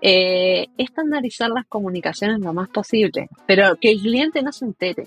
eh, 0.00 0.66
estandarizar 0.76 1.50
las 1.50 1.66
comunicaciones 1.66 2.40
lo 2.40 2.52
más 2.52 2.68
posible, 2.68 3.28
pero 3.46 3.76
que 3.76 3.90
el 3.90 4.00
cliente 4.00 4.42
no 4.42 4.52
se 4.52 4.64
entere. 4.64 5.06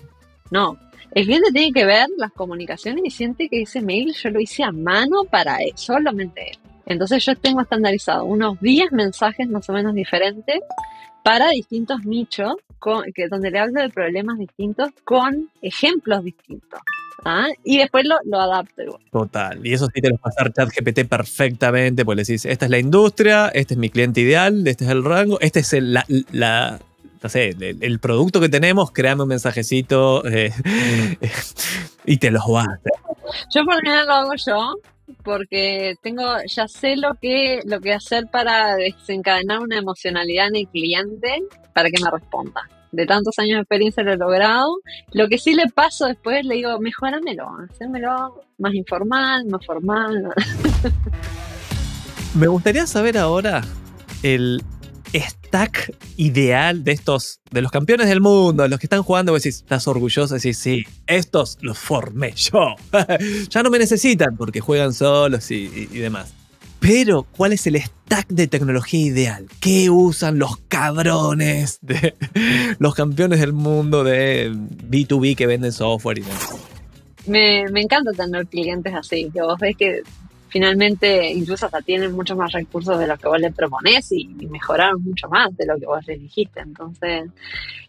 No, 0.50 0.78
el 1.12 1.24
cliente 1.24 1.50
tiene 1.52 1.72
que 1.72 1.84
ver 1.84 2.06
las 2.16 2.32
comunicaciones 2.32 3.02
y 3.04 3.10
siente 3.10 3.48
que 3.48 3.62
ese 3.62 3.80
mail 3.80 4.14
yo 4.14 4.30
lo 4.30 4.40
hice 4.40 4.64
a 4.64 4.72
mano 4.72 5.24
para 5.24 5.58
él, 5.58 5.72
solamente 5.74 6.50
él. 6.50 6.58
Entonces 6.86 7.24
yo 7.24 7.36
tengo 7.36 7.60
estandarizado 7.60 8.24
unos 8.24 8.58
10 8.60 8.92
mensajes 8.92 9.48
más 9.48 9.68
o 9.68 9.72
menos 9.72 9.94
diferentes 9.94 10.60
para 11.22 11.50
distintos 11.50 12.04
nichos, 12.04 12.54
con, 12.78 13.04
que, 13.12 13.28
donde 13.28 13.50
le 13.50 13.58
hablo 13.58 13.82
de 13.82 13.90
problemas 13.90 14.38
distintos 14.38 14.90
con 15.04 15.50
ejemplos 15.60 16.24
distintos. 16.24 16.80
¿Ah? 17.24 17.46
Y 17.64 17.78
después 17.78 18.04
lo, 18.06 18.16
lo 18.24 18.40
adapto 18.40 18.82
igual. 18.82 19.00
Total. 19.10 19.66
Y 19.66 19.72
eso 19.72 19.86
sí 19.94 20.00
te 20.00 20.08
lo 20.10 20.16
va 20.16 20.20
a 20.24 20.28
hacer 20.28 20.52
ChatGPT 20.52 21.08
perfectamente, 21.08 22.04
pues 22.04 22.16
le 22.16 22.22
decís, 22.22 22.44
esta 22.44 22.64
es 22.66 22.70
la 22.70 22.78
industria, 22.78 23.48
este 23.48 23.74
es 23.74 23.78
mi 23.78 23.90
cliente 23.90 24.20
ideal, 24.20 24.66
este 24.66 24.84
es 24.84 24.90
el 24.90 25.04
rango, 25.04 25.38
este 25.40 25.60
es 25.60 25.72
el, 25.72 25.92
la, 25.94 26.04
la- 26.32 26.78
no 27.20 27.28
sé, 27.28 27.48
el, 27.48 27.78
el 27.82 27.98
producto 27.98 28.40
que 28.40 28.48
tenemos, 28.48 28.92
créame 28.92 29.22
un 29.24 29.28
mensajecito 29.28 30.24
eh, 30.26 30.52
y 32.06 32.16
te 32.18 32.30
los 32.30 32.42
va 32.44 32.60
a 32.62 32.64
hacer. 32.74 32.92
Yo 33.54 33.64
por 33.64 33.74
lo 33.74 33.80
general 33.80 34.06
lo 34.06 34.12
hago 34.14 34.32
yo 34.36 34.74
porque 35.24 35.94
tengo 36.02 36.22
ya 36.46 36.68
sé 36.68 36.96
lo 36.96 37.14
que 37.14 37.60
lo 37.64 37.80
que 37.80 37.92
hacer 37.92 38.26
para 38.30 38.76
desencadenar 38.76 39.60
una 39.60 39.78
emocionalidad 39.78 40.48
en 40.48 40.56
el 40.56 40.68
cliente 40.68 41.42
para 41.74 41.90
que 41.90 42.02
me 42.02 42.10
responda. 42.10 42.68
De 42.92 43.06
tantos 43.06 43.38
años 43.38 43.56
de 43.56 43.60
experiencia 43.60 44.02
lo 44.02 44.12
he 44.12 44.16
logrado. 44.16 44.78
Lo 45.12 45.28
que 45.28 45.38
sí 45.38 45.54
le 45.54 45.68
paso 45.68 46.06
después 46.06 46.44
le 46.44 46.56
digo, 46.56 46.78
mejóramelo, 46.80 47.48
hacémelo 47.70 48.42
más 48.58 48.74
informal, 48.74 49.46
más 49.46 49.64
formal. 49.64 50.34
Me 52.34 52.46
gustaría 52.46 52.86
saber 52.86 53.18
ahora 53.18 53.62
el 54.22 54.62
stack 55.14 55.94
ideal 56.16 56.84
de 56.84 56.92
estos, 56.92 57.40
de 57.50 57.62
los 57.62 57.72
campeones 57.72 58.08
del 58.08 58.20
mundo, 58.20 58.68
los 58.68 58.78
que 58.78 58.86
están 58.86 59.02
jugando, 59.02 59.32
vos 59.32 59.42
decís, 59.42 59.56
estás 59.56 59.88
orgulloso, 59.88 60.34
decís, 60.34 60.58
sí, 60.58 60.84
estos 61.06 61.56
los 61.62 61.78
formé 61.78 62.32
yo. 62.32 62.74
ya 63.48 63.62
no 63.62 63.70
me 63.70 63.78
necesitan 63.78 64.36
porque 64.36 64.60
juegan 64.60 64.92
solos 64.92 65.50
y 65.50 65.86
demás. 65.86 66.37
Pero, 66.80 67.24
¿cuál 67.36 67.52
es 67.52 67.66
el 67.66 67.76
stack 67.76 68.28
de 68.28 68.46
tecnología 68.46 69.00
ideal? 69.00 69.46
¿Qué 69.60 69.90
usan 69.90 70.38
los 70.38 70.58
cabrones 70.68 71.78
de 71.82 72.14
los 72.78 72.94
campeones 72.94 73.40
del 73.40 73.52
mundo 73.52 74.04
de 74.04 74.52
B2B 74.52 75.36
que 75.36 75.46
venden 75.46 75.72
software 75.72 76.18
y 76.18 76.22
demás? 76.22 76.68
me, 77.28 77.66
me 77.70 77.82
encanta 77.82 78.12
tener 78.12 78.46
clientes 78.46 78.92
así, 78.94 79.30
que 79.32 79.40
vos 79.40 79.58
ves 79.60 79.76
que 79.76 80.02
finalmente 80.48 81.30
incluso 81.32 81.66
hasta 81.66 81.80
tienen 81.80 82.12
muchos 82.12 82.36
más 82.36 82.52
recursos 82.52 82.98
de 82.98 83.06
los 83.06 83.18
que 83.18 83.28
vos 83.28 83.40
le 83.40 83.52
proponés 83.52 84.10
y, 84.12 84.26
mejoraron 84.48 85.02
mucho 85.02 85.28
más 85.28 85.54
de 85.56 85.66
lo 85.66 85.78
que 85.78 85.86
vos 85.86 86.06
les 86.06 86.20
dijiste. 86.20 86.60
Entonces, 86.60 87.30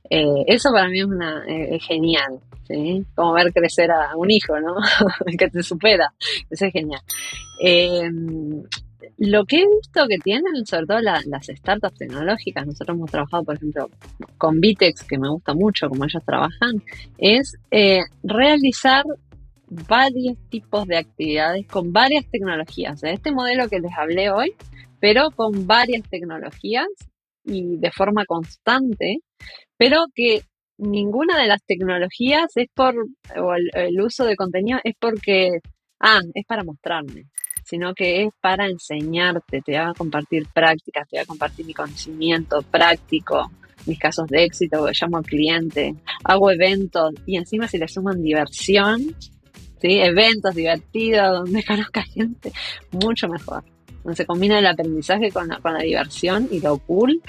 eh, 0.09 0.43
eso 0.47 0.71
para 0.71 0.87
mí 0.89 0.99
es, 0.99 1.05
una, 1.05 1.43
eh, 1.47 1.75
es 1.75 1.85
genial, 1.85 2.39
¿sí? 2.67 3.05
Como 3.15 3.33
ver 3.33 3.51
crecer 3.53 3.91
a 3.91 4.15
un 4.15 4.29
hijo, 4.29 4.59
¿no? 4.59 4.75
que 5.37 5.47
te 5.49 5.63
supera. 5.63 6.13
Eso 6.49 6.65
es 6.65 6.73
genial. 6.73 7.01
Eh, 7.63 8.09
lo 9.17 9.43
que 9.45 9.57
he 9.57 9.67
visto 9.67 10.05
que 10.07 10.17
tienen, 10.17 10.65
sobre 10.65 10.85
todo 10.85 10.99
la- 10.99 11.21
las 11.25 11.47
startups 11.47 11.97
tecnológicas, 11.97 12.65
nosotros 12.65 12.95
hemos 12.95 13.11
trabajado, 13.11 13.43
por 13.43 13.55
ejemplo, 13.55 13.89
con 14.37 14.61
Vitex, 14.61 15.03
que 15.03 15.17
me 15.17 15.29
gusta 15.29 15.53
mucho 15.53 15.89
como 15.89 16.05
ellos 16.05 16.23
trabajan, 16.25 16.81
es 17.17 17.57
eh, 17.71 17.99
realizar 18.23 19.03
varios 19.69 20.37
tipos 20.49 20.85
de 20.87 20.97
actividades 20.97 21.67
con 21.67 21.93
varias 21.93 22.25
tecnologías. 22.29 23.01
De 23.01 23.13
este 23.13 23.31
modelo 23.31 23.69
que 23.69 23.79
les 23.79 23.91
hablé 23.97 24.31
hoy, 24.31 24.53
pero 24.99 25.31
con 25.31 25.67
varias 25.67 26.03
tecnologías 26.09 26.87
y 27.43 27.77
de 27.77 27.91
forma 27.91 28.25
constante, 28.25 29.19
pero 29.77 30.05
que 30.13 30.41
ninguna 30.77 31.39
de 31.39 31.47
las 31.47 31.63
tecnologías 31.63 32.51
es 32.55 32.67
por, 32.73 32.95
o 33.37 33.53
el, 33.53 33.69
el 33.73 34.01
uso 34.01 34.25
de 34.25 34.35
contenido 34.35 34.79
es 34.83 34.95
porque, 34.99 35.59
ah, 35.99 36.21
es 36.33 36.45
para 36.45 36.63
mostrarme, 36.63 37.25
sino 37.63 37.93
que 37.93 38.23
es 38.23 38.29
para 38.41 38.67
enseñarte, 38.67 39.61
te 39.61 39.73
voy 39.73 39.81
a 39.81 39.93
compartir 39.93 40.47
prácticas, 40.53 41.07
te 41.07 41.17
voy 41.17 41.23
a 41.23 41.27
compartir 41.27 41.65
mi 41.65 41.73
conocimiento 41.73 42.61
práctico, 42.63 43.51
mis 43.85 43.99
casos 43.99 44.27
de 44.27 44.43
éxito, 44.43 44.87
llamo 44.91 45.17
al 45.17 45.25
cliente, 45.25 45.95
hago 46.23 46.51
eventos 46.51 47.13
y 47.25 47.37
encima 47.37 47.67
si 47.67 47.77
le 47.77 47.87
suman 47.87 48.21
diversión, 48.21 49.15
¿sí? 49.81 49.99
eventos 49.99 50.55
divertidos 50.55 51.39
donde 51.39 51.63
conozca 51.67 52.03
gente, 52.03 52.51
mucho 52.91 53.27
mejor. 53.27 53.63
Donde 54.03 54.15
se 54.15 54.25
combina 54.25 54.59
el 54.59 54.67
aprendizaje 54.67 55.31
con 55.31 55.47
la, 55.47 55.57
con 55.59 55.73
la 55.73 55.79
diversión 55.79 56.47
y 56.51 56.59
lo 56.59 56.77
cool. 56.79 57.21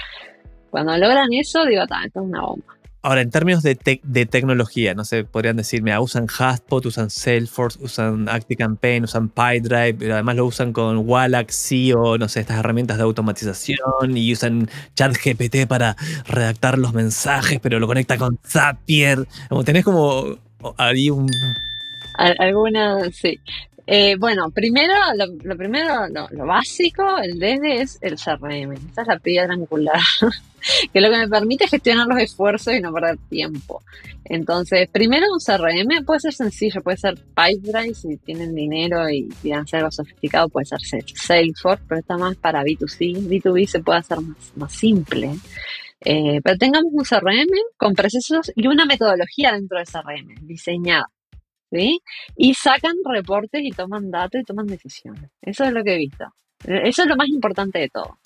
Cuando 0.69 0.97
logran 0.97 1.33
eso, 1.33 1.65
digo, 1.65 1.85
"Ta, 1.85 2.05
esto 2.05 2.21
es 2.21 2.25
una 2.27 2.41
bomba. 2.41 2.77
Ahora, 3.03 3.21
en 3.21 3.31
términos 3.31 3.63
de, 3.63 3.99
de 4.03 4.25
tecnología, 4.27 4.93
no 4.93 5.05
sé, 5.05 5.23
podrían 5.23 5.57
decirme, 5.57 5.91
ah, 5.91 5.99
usan 6.01 6.27
Hotspot, 6.27 6.85
usan 6.85 7.09
Salesforce, 7.09 7.79
usan 7.81 8.29
ActiveCampaign, 8.29 9.05
usan 9.05 9.29
PyDrive, 9.29 9.95
pero 9.95 10.13
además 10.13 10.35
lo 10.35 10.45
usan 10.45 10.71
con 10.71 10.97
Wallax, 11.09 11.71
o 11.97 12.19
no 12.19 12.29
sé, 12.29 12.41
estas 12.41 12.59
herramientas 12.59 12.97
de 12.97 13.03
automatización 13.03 14.15
y 14.15 14.31
usan 14.31 14.69
ChatGPT 14.95 15.65
para 15.67 15.95
redactar 16.27 16.77
los 16.77 16.93
mensajes, 16.93 17.59
pero 17.59 17.79
lo 17.79 17.87
conecta 17.87 18.17
con 18.19 18.37
Zapier. 18.45 19.27
Como 19.49 19.63
tenés 19.63 19.83
como 19.83 20.37
ahí 20.77 21.09
un... 21.09 21.27
Al- 22.21 22.35
Alguna, 22.39 23.09
sí. 23.11 23.39
Eh, 23.87 24.15
bueno, 24.15 24.51
primero, 24.51 24.93
lo, 25.43 25.57
primero, 25.57 26.07
lo, 26.07 26.45
básico, 26.45 27.17
el 27.17 27.39
DD 27.39 27.81
es 27.81 27.97
el 28.01 28.15
CRM. 28.15 28.73
Esa 28.91 29.01
es 29.01 29.07
la 29.07 29.19
piedra 29.19 29.53
angular, 29.53 29.99
que 30.93 31.01
lo 31.01 31.09
que 31.09 31.17
me 31.17 31.27
permite 31.27 31.67
gestionar 31.67 32.05
los 32.07 32.19
esfuerzos 32.19 32.75
y 32.75 32.79
no 32.79 32.93
perder 32.93 33.17
tiempo. 33.27 33.81
Entonces, 34.23 34.87
primero 34.89 35.25
un 35.33 35.39
CRM 35.39 36.05
puede 36.05 36.19
ser 36.19 36.33
sencillo, 36.33 36.81
puede 36.81 36.97
ser 36.97 37.15
Pipedrive 37.15 37.95
si 37.95 38.17
tienen 38.17 38.53
dinero 38.53 39.09
y 39.09 39.27
quieran 39.41 39.63
hacer 39.63 39.79
algo 39.79 39.91
sofisticado, 39.91 40.47
puede 40.47 40.67
ser 40.67 40.79
Salesforce, 41.15 41.83
pero 41.87 42.01
está 42.01 42.17
más 42.17 42.35
para 42.37 42.63
B2C. 42.63 43.27
B2B 43.27 43.65
se 43.65 43.79
puede 43.79 43.99
hacer 43.99 44.19
más, 44.21 44.51
más 44.55 44.71
simple. 44.73 45.31
Eh, 46.01 46.39
pero 46.43 46.57
tengamos 46.57 46.91
un 46.93 47.03
CRM 47.03 47.49
con 47.77 47.93
procesos 47.93 48.51
y 48.55 48.67
una 48.67 48.85
metodología 48.85 49.53
dentro 49.53 49.79
del 49.79 49.87
CRM, 49.87 50.47
diseñada. 50.47 51.07
¿Sí? 51.71 51.99
Y 52.37 52.53
sacan 52.53 52.95
reportes 53.03 53.61
y 53.63 53.71
toman 53.71 54.11
datos 54.11 54.41
y 54.41 54.43
toman 54.43 54.67
decisiones. 54.67 55.29
Eso 55.41 55.63
es 55.63 55.71
lo 55.73 55.83
que 55.83 55.93
he 55.95 55.97
visto. 55.97 56.25
Eh, 56.67 56.81
Eso 56.85 57.03
es 57.03 57.07
lo 57.07 57.15
más 57.15 57.27
importante 57.29 57.79
de 57.79 57.89
todo. 57.89 58.17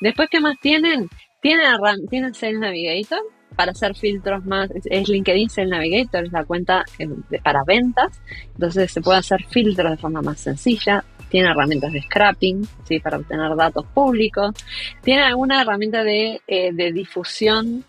Después, 0.00 0.28
¿qué 0.30 0.40
más 0.40 0.56
tienen? 0.60 1.08
Tienen, 1.42 1.66
herram- 1.66 2.08
tienen 2.08 2.34
Sales 2.34 2.58
Navigator 2.58 3.20
para 3.54 3.72
hacer 3.72 3.94
filtros 3.94 4.44
más. 4.44 4.70
es- 4.90 5.08
LinkedIn 5.08 5.48
Sales 5.50 5.70
Navigator, 5.70 6.24
es 6.24 6.32
la 6.32 6.44
cuenta 6.44 6.84
eh, 6.98 7.08
para 7.42 7.62
ventas. 7.66 8.20
Entonces 8.54 8.90
se 8.92 9.00
puede 9.00 9.18
hacer 9.18 9.44
filtros 9.46 9.90
de 9.90 9.96
forma 9.96 10.22
más 10.22 10.40
sencilla. 10.40 11.04
Tiene 11.28 11.50
herramientas 11.50 11.92
de 11.92 12.02
scrapping, 12.02 12.66
¿sí? 12.84 13.00
para 13.00 13.16
obtener 13.18 13.54
datos 13.56 13.84
públicos. 13.86 14.54
Tiene 15.02 15.22
alguna 15.22 15.62
herramienta 15.62 16.04
de, 16.04 16.40
eh, 16.46 16.70
de 16.72 16.92
difusión 16.92 17.84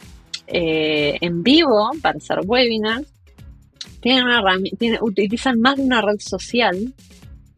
en 0.50 1.44
vivo 1.44 1.92
para 2.02 2.18
hacer 2.18 2.40
webinars 2.46 3.06
tienen 4.02 4.24
una 4.26 4.42
herrami- 4.42 4.78
tiene- 4.78 5.00
utilizan 5.02 5.60
más 5.60 5.78
de 5.78 5.84
una 5.84 6.02
red 6.02 6.20
social, 6.20 6.94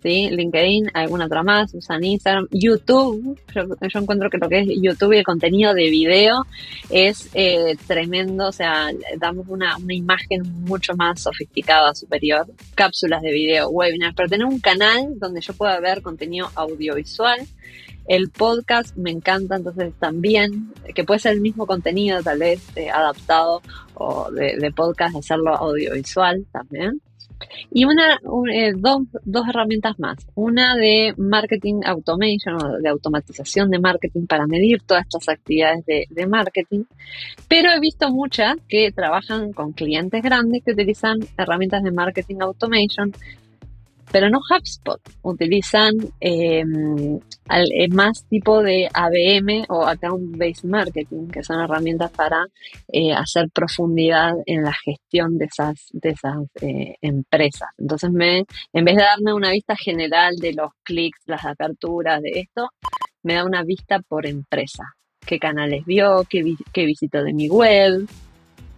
¿sí? 0.01 0.29
LinkedIn, 0.31 0.91
alguna 0.93 1.25
otra 1.25 1.43
más, 1.43 1.73
usan 1.73 2.03
Instagram, 2.03 2.47
YouTube. 2.51 3.37
Yo, 3.53 3.63
yo 3.63 3.99
encuentro 3.99 4.29
que 4.29 4.37
lo 4.37 4.47
que 4.47 4.59
es 4.59 4.67
YouTube 4.81 5.13
y 5.13 5.17
el 5.17 5.23
contenido 5.25 5.73
de 5.73 5.89
video 5.89 6.45
es 6.89 7.29
eh, 7.33 7.75
tremendo, 7.85 8.47
o 8.47 8.51
sea, 8.51 8.89
damos 9.17 9.47
una, 9.49 9.75
una 9.77 9.93
imagen 9.93 10.43
mucho 10.63 10.95
más 10.95 11.21
sofisticada, 11.21 11.93
superior. 11.93 12.45
Cápsulas 12.75 13.21
de 13.21 13.31
video, 13.31 13.69
webinars, 13.69 14.15
pero 14.15 14.29
tener 14.29 14.45
un 14.45 14.59
canal 14.59 15.19
donde 15.19 15.41
yo 15.41 15.53
pueda 15.53 15.79
ver 15.81 16.01
contenido 16.01 16.49
audiovisual. 16.55 17.39
El 18.09 18.29
podcast 18.31 18.95
me 18.97 19.11
encanta, 19.11 19.55
entonces 19.55 19.93
también, 19.99 20.73
que 20.95 21.03
puede 21.03 21.19
ser 21.19 21.33
el 21.33 21.41
mismo 21.41 21.67
contenido, 21.67 22.23
tal 22.23 22.39
vez 22.39 22.59
eh, 22.75 22.89
adaptado 22.89 23.61
o 23.93 24.31
de, 24.31 24.57
de 24.57 24.71
podcast, 24.71 25.15
hacerlo 25.15 25.55
audiovisual 25.55 26.45
también. 26.51 26.99
Y 27.71 27.85
una, 27.85 28.19
un- 28.23 28.49
eh, 28.49 28.73
dos, 28.75 29.03
dos 29.23 29.47
herramientas 29.47 29.97
más. 29.99 30.17
Una 30.35 30.75
de 30.75 31.13
marketing 31.17 31.81
automation 31.85 32.55
o 32.55 32.79
de 32.79 32.89
automatización 32.89 33.69
de 33.69 33.79
marketing 33.79 34.25
para 34.25 34.45
medir 34.47 34.81
todas 34.81 35.03
estas 35.03 35.29
actividades 35.29 35.85
de, 35.85 36.05
de 36.09 36.25
marketing. 36.27 36.83
Pero 37.47 37.71
he 37.71 37.79
visto 37.79 38.09
muchas 38.11 38.57
que 38.67 38.91
trabajan 38.91 39.53
con 39.53 39.71
clientes 39.71 40.21
grandes 40.21 40.63
que 40.65 40.71
utilizan 40.71 41.19
herramientas 41.37 41.83
de 41.83 41.91
marketing 41.91 42.37
automation 42.41 43.13
pero 44.11 44.29
no 44.29 44.39
HubSpot. 44.39 44.99
Utilizan 45.21 45.93
eh, 46.19 46.63
al- 47.47 47.71
eh, 47.73 47.87
más 47.89 48.25
tipo 48.29 48.61
de 48.63 48.89
ABM 48.93 49.65
o 49.69 49.85
Account 49.85 50.37
Based 50.37 50.63
Marketing, 50.69 51.27
que 51.27 51.43
son 51.43 51.59
herramientas 51.61 52.11
para 52.11 52.45
eh, 52.87 53.13
hacer 53.13 53.49
profundidad 53.53 54.33
en 54.45 54.63
la 54.63 54.73
gestión 54.73 55.37
de 55.37 55.45
esas, 55.45 55.75
de 55.91 56.09
esas 56.09 56.37
eh, 56.61 56.95
empresas. 57.01 57.69
Entonces, 57.77 58.11
me, 58.11 58.45
en 58.73 58.85
vez 58.85 58.95
de 58.95 59.03
darme 59.03 59.33
una 59.33 59.51
vista 59.51 59.75
general 59.75 60.35
de 60.37 60.53
los 60.53 60.71
clics, 60.83 61.19
las 61.25 61.45
aperturas, 61.45 62.21
de 62.21 62.31
esto, 62.41 62.69
me 63.23 63.35
da 63.35 63.45
una 63.45 63.63
vista 63.63 63.99
por 63.99 64.25
empresa. 64.25 64.83
¿Qué 65.25 65.37
canales 65.37 65.85
vio? 65.85 66.25
¿Qué, 66.29 66.41
vi- 66.43 66.57
qué 66.73 66.85
visitó 66.85 67.23
de 67.23 67.33
mi 67.33 67.47
web? 67.49 68.07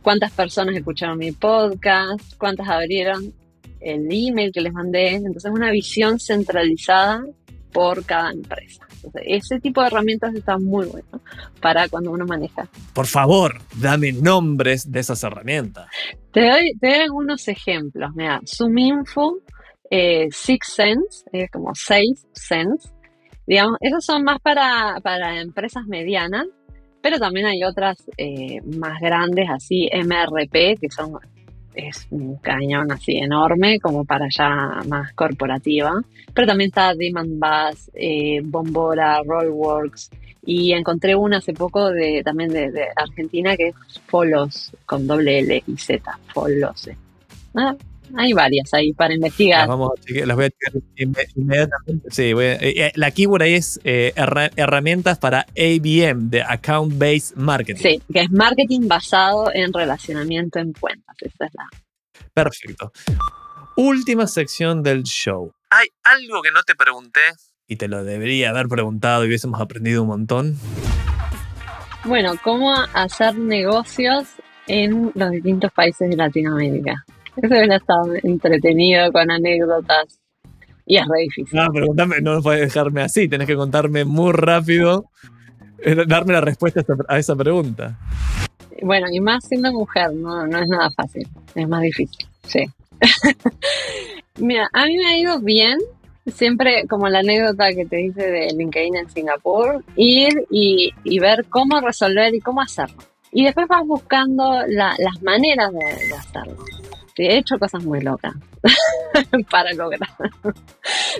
¿Cuántas 0.01 0.31
personas 0.31 0.75
escucharon 0.75 1.17
mi 1.19 1.31
podcast? 1.31 2.35
¿Cuántas 2.37 2.67
abrieron 2.67 3.33
el 3.81 4.07
email 4.09 4.51
que 4.51 4.61
les 4.61 4.73
mandé? 4.73 5.15
Entonces, 5.15 5.51
una 5.51 5.71
visión 5.71 6.19
centralizada 6.19 7.23
por 7.71 8.05
cada 8.05 8.31
empresa. 8.31 8.85
Entonces, 8.95 9.21
ese 9.25 9.59
tipo 9.59 9.81
de 9.81 9.87
herramientas 9.87 10.33
está 10.35 10.57
muy 10.57 10.85
bueno 10.85 11.21
para 11.61 11.87
cuando 11.89 12.11
uno 12.11 12.25
maneja. 12.25 12.67
Por 12.93 13.07
favor, 13.07 13.59
dame 13.75 14.11
nombres 14.11 14.91
de 14.91 14.99
esas 14.99 15.23
herramientas. 15.23 15.87
Te 16.31 16.41
doy, 16.41 16.73
te 16.79 16.87
doy 16.87 16.99
algunos 16.99 17.47
ejemplos. 17.47 18.11
Mira, 18.15 18.41
ZoomInfo, 18.45 19.39
eh, 19.89 20.27
Six 20.31 20.67
Sense, 20.67 21.25
es 21.31 21.49
como 21.51 21.73
Seis 21.73 22.27
Sense. 22.33 22.89
Digamos, 23.47 23.77
esos 23.81 24.05
son 24.05 24.23
más 24.23 24.39
para, 24.41 24.99
para 25.01 25.41
empresas 25.41 25.85
medianas, 25.87 26.45
pero 27.01 27.17
también 27.17 27.47
hay 27.47 27.63
otras 27.63 27.97
eh, 28.17 28.61
más 28.77 28.99
grandes, 29.01 29.49
así 29.49 29.89
MRP, 29.91 30.79
que 30.79 30.89
son 30.89 31.13
es 31.75 32.07
un 32.11 32.37
cañón 32.37 32.91
así 32.91 33.17
enorme, 33.17 33.79
como 33.79 34.05
para 34.05 34.27
ya 34.29 34.81
más 34.87 35.13
corporativa. 35.13 36.01
Pero 36.33 36.47
también 36.47 36.69
está 36.69 36.93
Demand 36.93 37.39
Bus, 37.39 37.91
eh, 37.93 38.41
Bombora, 38.43 39.21
Rollworks. 39.23 40.09
Y 40.43 40.73
encontré 40.73 41.15
una 41.15 41.37
hace 41.37 41.53
poco 41.53 41.91
de, 41.91 42.23
también 42.23 42.51
de, 42.51 42.87
Argentina 42.95 43.55
que 43.55 43.69
es 43.69 43.75
Folos, 44.07 44.71
con 44.85 45.05
doble 45.05 45.39
L 45.39 45.63
y 45.67 45.77
Z, 45.77 46.19
Folose. 46.33 46.97
Ah, 47.55 47.75
hay 48.17 48.33
varias 48.33 48.73
ahí 48.73 48.93
para 48.93 49.13
investigar. 49.13 49.59
Las, 49.61 49.67
vamos 49.69 49.91
a 49.97 50.01
chequear- 50.01 50.25
las 50.25 50.35
voy 50.35 50.45
a 50.45 50.49
chequear 50.49 50.83
inme- 50.97 51.27
inmediatamente. 51.35 52.09
Sí, 52.11 52.33
voy 52.33 52.45
a- 52.45 52.53
eh, 52.55 52.73
eh, 52.87 52.91
la 52.95 53.11
keyword 53.11 53.41
ahí 53.43 53.53
es 53.55 53.79
eh, 53.83 54.13
herra- 54.15 54.51
herramientas 54.55 55.17
para 55.19 55.45
ABM, 55.57 56.29
de 56.29 56.41
Account 56.43 56.97
Based 56.97 57.35
Marketing. 57.37 57.81
Sí, 57.81 58.01
que 58.13 58.21
es 58.21 58.31
marketing 58.31 58.87
basado 58.87 59.51
en 59.53 59.71
relacionamiento 59.73 60.59
en 60.59 60.73
cuentas. 60.73 61.15
Esa 61.21 61.45
es 61.45 61.51
la. 61.53 61.69
Perfecto. 62.33 62.91
Última 63.75 64.27
sección 64.27 64.83
del 64.83 65.03
show. 65.03 65.51
¿Hay 65.69 65.87
algo 66.03 66.41
que 66.41 66.51
no 66.51 66.61
te 66.63 66.75
pregunté? 66.75 67.21
Y 67.67 67.77
te 67.77 67.87
lo 67.87 68.03
debería 68.03 68.49
haber 68.49 68.67
preguntado 68.67 69.23
y 69.23 69.27
hubiésemos 69.27 69.61
aprendido 69.61 70.01
un 70.01 70.09
montón. 70.09 70.57
Bueno, 72.03 72.33
¿cómo 72.43 72.73
hacer 72.93 73.35
negocios 73.37 74.27
en 74.67 75.11
los 75.15 75.31
distintos 75.31 75.71
países 75.71 76.09
de 76.09 76.15
Latinoamérica? 76.17 77.05
Eso 77.41 77.47
hubiera 77.55 77.75
estado 77.77 78.13
entretenido 78.23 79.11
con 79.11 79.29
anécdotas. 79.31 80.19
Y 80.85 80.97
es 80.97 81.05
re 81.07 81.21
difícil. 81.21 81.57
No, 81.57 81.71
preguntame, 81.71 82.21
no 82.21 82.41
puedes 82.41 82.61
dejarme 82.61 83.01
así, 83.01 83.27
tenés 83.29 83.47
que 83.47 83.55
contarme 83.55 84.03
muy 84.05 84.33
rápido, 84.33 85.05
eh, 85.79 85.95
darme 86.07 86.33
la 86.33 86.41
respuesta 86.41 86.81
a 86.81 86.83
esa- 86.83 86.95
a 87.07 87.19
esa 87.19 87.35
pregunta. 87.35 87.97
Bueno, 88.81 89.07
y 89.11 89.19
más 89.19 89.45
siendo 89.47 89.71
mujer, 89.71 90.11
no, 90.13 90.45
no 90.47 90.57
es 90.59 90.67
nada 90.67 90.89
fácil. 90.91 91.27
Es 91.55 91.67
más 91.67 91.81
difícil. 91.81 92.25
Sí. 92.43 92.65
Mira, 94.39 94.69
a 94.73 94.85
mí 94.85 94.97
me 94.97 95.05
ha 95.07 95.17
ido 95.17 95.39
bien. 95.39 95.77
Siempre, 96.27 96.85
como 96.87 97.07
la 97.09 97.19
anécdota 97.19 97.71
que 97.73 97.85
te 97.85 97.95
dice 97.97 98.21
de 98.29 98.47
LinkedIn 98.55 98.95
en 98.95 99.09
Singapur, 99.09 99.83
ir 99.95 100.45
y, 100.51 100.91
y 101.03 101.19
ver 101.19 101.45
cómo 101.49 101.79
resolver 101.81 102.33
y 102.35 102.39
cómo 102.39 102.61
hacerlo. 102.61 102.97
Y 103.31 103.43
después 103.45 103.67
vas 103.67 103.85
buscando 103.87 104.61
la- 104.67 104.95
las 104.99 105.21
maneras 105.23 105.71
de, 105.73 106.07
de 106.07 106.13
hacerlo. 106.13 106.63
He 107.17 107.37
hecho 107.37 107.57
cosas 107.59 107.83
muy 107.83 108.01
locas 108.01 108.33
para 109.51 109.73
lograr. 109.73 110.09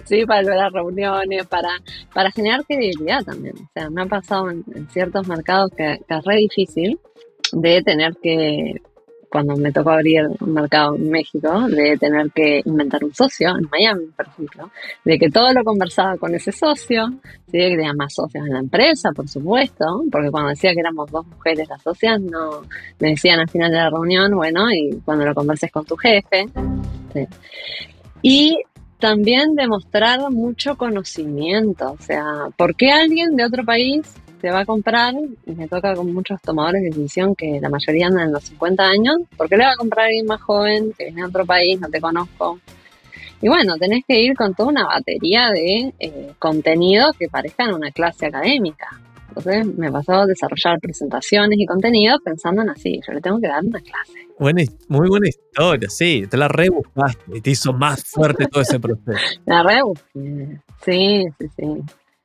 sí, 0.06 0.26
para 0.26 0.42
lograr 0.42 0.72
reuniones, 0.72 1.46
para, 1.48 1.70
para 2.14 2.32
generar 2.32 2.66
credibilidad 2.66 3.24
también. 3.24 3.56
O 3.58 3.70
sea, 3.74 3.90
me 3.90 4.04
ha 4.04 4.06
pasado 4.06 4.50
en, 4.50 4.64
en 4.74 4.90
ciertos 4.90 5.28
mercados 5.28 5.72
que, 5.76 6.00
que 6.08 6.16
es 6.16 6.26
re 6.26 6.38
difícil 6.38 7.00
de 7.52 7.82
tener 7.84 8.16
que, 8.22 8.82
cuando 9.32 9.56
me 9.56 9.72
tocó 9.72 9.92
abrir 9.92 10.28
un 10.42 10.54
mercado 10.54 10.96
en 10.96 11.10
México, 11.10 11.68
de 11.70 11.98
tener 11.98 12.30
que 12.32 12.62
inventar 12.66 13.02
un 13.04 13.14
socio 13.14 13.50
en 13.50 13.68
Miami, 13.72 14.08
por 14.16 14.28
ejemplo, 14.28 14.72
de 15.06 15.18
que 15.18 15.30
todo 15.30 15.54
lo 15.54 15.64
conversaba 15.64 16.18
con 16.18 16.36
ese 16.36 16.52
socio, 16.52 17.08
¿sí? 17.46 17.58
que 17.58 17.78
tenía 17.78 17.94
más 17.94 18.14
socios 18.14 18.46
en 18.46 18.54
la 18.54 18.60
empresa, 18.60 19.12
por 19.16 19.30
supuesto, 19.30 19.86
porque 20.12 20.30
cuando 20.30 20.50
decía 20.50 20.74
que 20.74 20.82
éramos 20.82 21.10
dos 21.10 21.26
mujeres 21.26 21.70
las 21.70 21.82
socias, 21.82 22.20
no 22.20 22.64
me 23.00 23.12
decían 23.12 23.40
al 23.40 23.50
final 23.50 23.72
de 23.72 23.78
la 23.78 23.90
reunión, 23.90 24.36
bueno, 24.36 24.70
y 24.70 25.00
cuando 25.06 25.26
lo 25.26 25.34
converses 25.34 25.72
con 25.72 25.86
tu 25.86 25.96
jefe. 25.96 26.48
¿sí? 27.14 27.26
Y 28.22 28.58
también 29.00 29.56
demostrar 29.56 30.30
mucho 30.30 30.76
conocimiento, 30.76 31.94
o 31.94 32.04
sea, 32.04 32.50
¿por 32.58 32.76
qué 32.76 32.92
alguien 32.92 33.38
de 33.38 33.46
otro 33.46 33.64
país 33.64 34.02
te 34.42 34.52
va 34.52 34.62
a 34.62 34.66
comprar? 34.66 35.14
Y 35.46 35.52
me 35.52 35.68
toca 35.68 35.96
con 35.96 36.12
muchos 36.14 36.42
tomadores 36.42 36.82
de 36.82 36.90
decisión 36.90 37.36
que 37.36 37.60
la 37.62 37.70
mayoría 37.70 38.08
andan 38.08 38.28
en 38.28 38.34
los 38.34 38.44
50 38.44 38.84
años, 38.84 39.18
¿por 39.38 39.48
qué 39.48 39.58
le 39.58 39.66
va 39.66 39.72
a 39.72 39.76
comprar 39.76 40.06
a 40.06 40.08
alguien 40.08 40.26
más 40.26 40.42
joven 40.42 40.94
que 40.98 41.06
viene 41.06 41.22
de 41.22 41.28
otro 41.28 41.46
país, 41.46 41.80
no 41.80 41.90
te 41.90 42.02
conozco? 42.02 42.60
Y 43.42 43.48
bueno, 43.48 43.76
tenés 43.78 44.04
que 44.08 44.20
ir 44.20 44.36
con 44.36 44.54
toda 44.54 44.70
una 44.70 44.86
batería 44.86 45.50
de 45.50 45.94
eh, 46.00 46.34
contenidos 46.38 47.16
que 47.18 47.28
parezcan 47.28 47.74
una 47.74 47.92
clase 47.92 48.28
académica. 48.28 49.00
Entonces 49.30 49.66
me 49.66 49.92
pasó 49.92 50.14
a 50.14 50.26
desarrollar 50.26 50.78
presentaciones 50.80 51.58
y 51.58 51.66
contenidos 51.66 52.20
pensando 52.24 52.62
en 52.62 52.70
así, 52.70 53.00
yo 53.08 53.14
le 53.14 53.22
tengo 53.22 53.40
que 53.40 53.48
dar 53.48 53.64
una 53.64 53.80
clase. 53.80 54.28
Buena 54.38 54.64
muy 54.90 55.08
buena 55.08 55.30
historia, 55.30 55.90
sí, 55.90 56.26
te 56.30 56.36
la 56.36 56.48
rebuscaste 56.48 57.38
y 57.38 57.42
te 57.42 57.52
hizo 57.52 57.72
más 57.74 58.04
fuerte 58.04 58.48
todo 58.48 58.62
ese 58.62 58.80
proceso. 58.80 59.40
La 59.46 59.64
rebusqué. 59.64 60.60
Sí, 60.84 61.26
sí, 61.40 61.48
sí. 61.56 61.66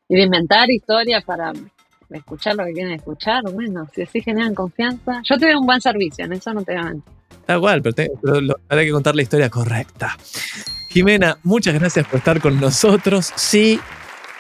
Y 0.09 0.17
de 0.17 0.23
inventar 0.23 0.71
historias 0.71 1.23
para 1.25 1.53
escuchar 2.11 2.55
lo 2.57 2.65
que 2.65 2.73
quieren 2.73 2.93
escuchar, 2.93 3.43
bueno, 3.53 3.87
si 3.95 4.03
así 4.03 4.21
generan 4.23 4.55
confianza. 4.55 5.21
Yo 5.25 5.39
te 5.39 5.47
doy 5.47 5.55
un 5.55 5.67
buen 5.67 5.81
servicio, 5.81 6.25
en 6.25 6.33
eso 6.35 6.53
no 6.55 6.63
te 6.63 6.75
mentir. 6.75 7.03
Da 7.47 7.55
igual, 7.57 7.83
pero, 7.83 7.95
te- 7.95 8.11
pero 8.23 8.41
lo- 8.41 8.57
habrá 8.69 8.85
que 8.85 8.91
contar 8.93 9.15
la 9.17 9.23
historia 9.23 9.51
correcta. 9.51 10.17
Jimena, 10.91 11.39
muchas 11.43 11.75
gracias 11.75 12.07
por 12.07 12.19
estar 12.19 12.41
con 12.41 12.59
nosotros. 12.61 13.33
Sí, 13.37 13.79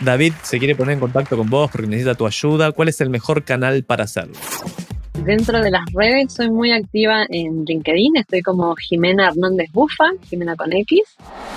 David 0.00 0.32
se 0.42 0.58
quiere 0.58 0.74
poner 0.74 0.94
en 0.94 1.00
contacto 1.00 1.36
con 1.36 1.48
vos 1.50 1.70
porque 1.70 1.86
necesita 1.86 2.14
tu 2.14 2.26
ayuda. 2.26 2.72
¿Cuál 2.72 2.88
es 2.88 3.00
el 3.00 3.10
mejor 3.10 3.44
canal 3.44 3.82
para 3.84 4.04
hacerlo? 4.04 4.34
Dentro 5.24 5.60
de 5.62 5.70
las 5.70 5.84
redes 5.94 6.34
soy 6.34 6.50
muy 6.50 6.72
activa 6.72 7.24
en 7.30 7.64
LinkedIn, 7.64 8.16
estoy 8.16 8.42
como 8.42 8.76
Jimena 8.76 9.28
Hernández 9.28 9.70
Bufa, 9.72 10.04
Jimena 10.28 10.54
con 10.56 10.72
X, 10.72 11.00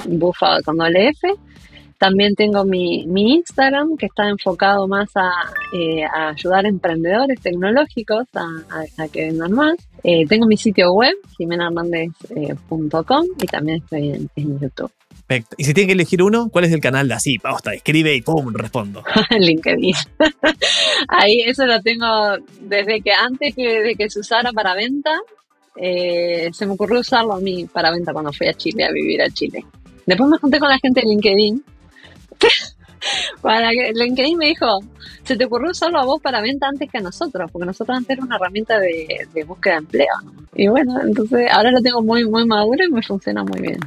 Bufa 0.08 0.62
con 0.64 0.78
doble 0.78 1.10
F. 1.10 1.28
También 2.00 2.34
tengo 2.34 2.64
mi, 2.64 3.06
mi 3.08 3.34
Instagram 3.36 3.98
que 3.98 4.06
está 4.08 4.28
enfocado 4.30 4.88
más 4.88 5.10
a, 5.16 5.30
eh, 5.74 6.04
a 6.06 6.30
ayudar 6.30 6.66
a 6.66 6.70
emprendedores 6.70 7.40
tecnológicos 7.42 8.26
a, 8.34 8.42
a- 8.72 9.04
a 9.04 9.08
que 9.10 9.26
vendan 9.26 9.52
más. 9.52 9.76
Eh, 10.04 10.26
tengo 10.26 10.46
mi 10.48 10.56
sitio 10.58 10.94
web, 10.94 11.14
jimenahernandez.com 11.38 13.26
y 13.42 13.46
también 13.48 13.78
estoy 13.84 14.10
en, 14.10 14.30
en 14.36 14.60
YouTube, 14.60 14.92
Perfecto. 15.28 15.56
Y 15.60 15.64
si 15.66 15.74
tiene 15.74 15.88
que 15.88 15.94
elegir 15.94 16.24
uno, 16.24 16.50
¿cuál 16.50 16.66
es 16.66 16.72
el 16.72 16.80
canal 16.82 17.08
de 17.08 17.14
así? 17.14 17.38
Basta, 17.38 17.74
escribe 17.74 18.16
y 18.16 18.22
pum, 18.22 18.52
respondo. 18.54 19.04
LinkedIn. 19.38 19.94
Ahí 21.08 21.42
eso 21.46 21.66
lo 21.66 21.80
tengo 21.82 22.08
desde 22.62 23.02
que 23.02 23.12
antes 23.12 23.54
que, 23.56 23.82
de 23.84 23.96
que 23.96 24.10
se 24.10 24.20
usara 24.22 24.52
para 24.54 24.74
venta, 24.74 25.12
eh, 25.76 26.50
se 26.52 26.66
me 26.66 26.74
ocurrió 26.74 27.00
usarlo 27.02 27.34
a 27.34 27.40
mí 27.40 27.66
para 27.72 27.92
venta 27.92 28.12
cuando 28.14 28.32
fui 28.34 28.48
a 28.48 28.54
Chile, 28.54 28.86
a 28.86 28.92
vivir 28.92 29.22
a 29.22 29.30
Chile. 29.30 29.66
Después 30.06 30.30
me 30.30 30.38
junté 30.38 30.60
con 30.60 30.70
la 30.70 30.80
gente 30.80 31.02
de 31.02 31.08
LinkedIn. 31.08 31.64
Para 33.42 33.70
que 33.72 33.94
LinkedIn 33.94 34.38
me 34.38 34.48
dijo, 34.48 34.80
se 35.24 35.38
te 35.38 35.46
ocurrió 35.46 35.72
usarlo 35.72 36.00
a 36.00 36.06
vos 36.06 36.22
para 36.22 36.42
venta 36.42 36.68
antes 36.68 36.90
que 36.90 36.98
a 36.98 37.02
nosotros, 37.02 37.50
porque 37.52 37.66
nosotros 37.66 37.98
antes 37.98 38.18
era 38.18 38.26
una 38.26 38.36
herramienta 38.36 38.80
de, 38.80 39.28
búsqueda 39.46 39.74
de 39.74 39.80
empleo. 39.80 40.14
Y 40.56 40.68
bueno, 40.68 41.00
entonces 41.02 41.48
ahora 41.52 41.72
lo 41.72 41.82
tengo 41.82 42.02
muy, 42.02 42.28
muy 42.28 42.46
maduro 42.46 42.84
y 42.84 42.92
me 42.92 43.02
funciona 43.02 43.44
muy 43.44 43.62
bien. 43.62 43.80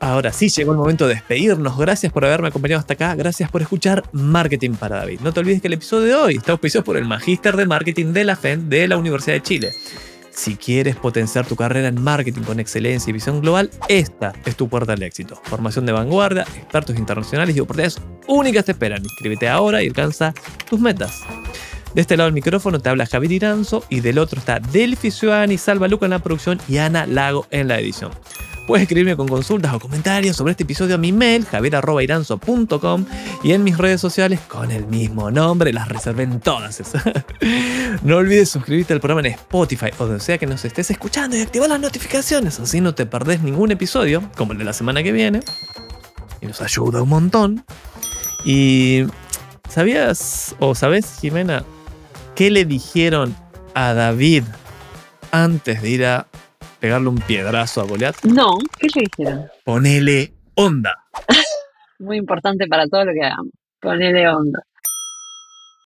Ahora 0.00 0.32
sí, 0.32 0.50
llegó 0.50 0.72
el 0.72 0.78
momento 0.78 1.08
de 1.08 1.14
despedirnos. 1.14 1.78
Gracias 1.78 2.12
por 2.12 2.26
haberme 2.26 2.48
acompañado 2.48 2.78
hasta 2.78 2.92
acá. 2.92 3.14
Gracias 3.14 3.50
por 3.50 3.62
escuchar 3.62 4.04
Marketing 4.12 4.72
para 4.72 4.96
David. 4.96 5.20
No 5.20 5.32
te 5.32 5.40
olvides 5.40 5.62
que 5.62 5.68
el 5.68 5.74
episodio 5.74 6.06
de 6.06 6.14
hoy 6.14 6.36
está 6.36 6.52
auspiciado 6.52 6.84
por 6.84 6.98
el 6.98 7.06
Magíster 7.06 7.56
de 7.56 7.64
Marketing 7.64 8.12
de 8.12 8.24
la 8.24 8.36
FEN 8.36 8.68
de 8.68 8.86
la 8.86 8.98
Universidad 8.98 9.36
de 9.36 9.42
Chile. 9.42 9.72
Si 10.34 10.56
quieres 10.56 10.96
potenciar 10.96 11.46
tu 11.46 11.54
carrera 11.54 11.88
en 11.88 12.02
marketing 12.02 12.42
con 12.42 12.58
excelencia 12.58 13.08
y 13.08 13.12
visión 13.12 13.40
global, 13.40 13.70
esta 13.88 14.32
es 14.44 14.56
tu 14.56 14.68
puerta 14.68 14.92
al 14.92 15.02
éxito. 15.02 15.40
Formación 15.44 15.86
de 15.86 15.92
vanguardia, 15.92 16.42
expertos 16.42 16.96
internacionales 16.96 17.56
y 17.56 17.60
oportunidades 17.60 18.00
únicas 18.26 18.64
te 18.64 18.72
esperan. 18.72 19.02
Inscríbete 19.04 19.48
ahora 19.48 19.82
y 19.82 19.86
alcanza 19.86 20.34
tus 20.68 20.80
metas. 20.80 21.22
De 21.94 22.00
este 22.00 22.16
lado 22.16 22.26
del 22.26 22.34
micrófono 22.34 22.80
te 22.80 22.88
habla 22.88 23.06
Javier 23.06 23.32
Iranzo 23.32 23.84
y 23.88 24.00
del 24.00 24.18
otro 24.18 24.40
está 24.40 24.58
Delphi 24.58 25.12
Ciudadani, 25.12 25.56
Salva 25.56 25.86
Luca 25.86 26.06
en 26.06 26.10
la 26.10 26.18
producción 26.18 26.58
y 26.68 26.78
Ana 26.78 27.06
Lago 27.06 27.46
en 27.50 27.68
la 27.68 27.78
edición. 27.78 28.10
Puedes 28.66 28.84
escribirme 28.84 29.14
con 29.14 29.28
consultas 29.28 29.74
o 29.74 29.78
comentarios 29.78 30.36
sobre 30.36 30.52
este 30.52 30.62
episodio 30.62 30.94
a 30.94 30.98
mi 30.98 31.12
mail, 31.12 31.44
javier.iranzo.com 31.44 33.04
y 33.42 33.52
en 33.52 33.62
mis 33.62 33.76
redes 33.76 34.00
sociales 34.00 34.40
con 34.48 34.70
el 34.70 34.86
mismo 34.86 35.30
nombre, 35.30 35.70
las 35.70 35.86
reservé 35.90 36.22
en 36.22 36.40
todas 36.40 36.80
esas. 36.80 37.02
no 38.02 38.16
olvides 38.16 38.48
suscribirte 38.48 38.94
al 38.94 39.00
programa 39.00 39.20
en 39.20 39.34
Spotify 39.34 39.90
o 39.98 40.06
donde 40.06 40.20
sea 40.20 40.38
que 40.38 40.46
nos 40.46 40.64
estés 40.64 40.90
escuchando 40.90 41.36
y 41.36 41.42
activar 41.42 41.68
las 41.68 41.80
notificaciones, 41.80 42.58
así 42.58 42.80
no 42.80 42.94
te 42.94 43.04
perdés 43.04 43.42
ningún 43.42 43.70
episodio, 43.70 44.22
como 44.34 44.52
el 44.52 44.58
de 44.58 44.64
la 44.64 44.72
semana 44.72 45.02
que 45.02 45.12
viene. 45.12 45.40
Y 46.40 46.46
nos 46.46 46.62
ayuda 46.62 47.02
un 47.02 47.10
montón. 47.10 47.64
Y 48.46 49.04
¿sabías 49.68 50.56
o 50.58 50.74
sabes, 50.74 51.18
Jimena, 51.20 51.64
qué 52.34 52.50
le 52.50 52.64
dijeron 52.64 53.36
a 53.74 53.92
David 53.92 54.44
antes 55.32 55.82
de 55.82 55.90
ir 55.90 56.06
a 56.06 56.28
pegarle 56.84 57.08
un 57.08 57.16
piedrazo 57.16 57.80
a 57.80 57.84
Goliat? 57.84 58.14
No, 58.24 58.58
¿qué 58.78 58.88
le 58.94 59.06
dijeron? 59.06 59.46
Ponele 59.64 60.34
onda. 60.54 60.94
Muy 61.98 62.18
importante 62.18 62.66
para 62.66 62.86
todo 62.88 63.06
lo 63.06 63.12
que 63.14 63.24
hagamos. 63.24 63.54
Ponele 63.80 64.28
onda. 64.28 64.62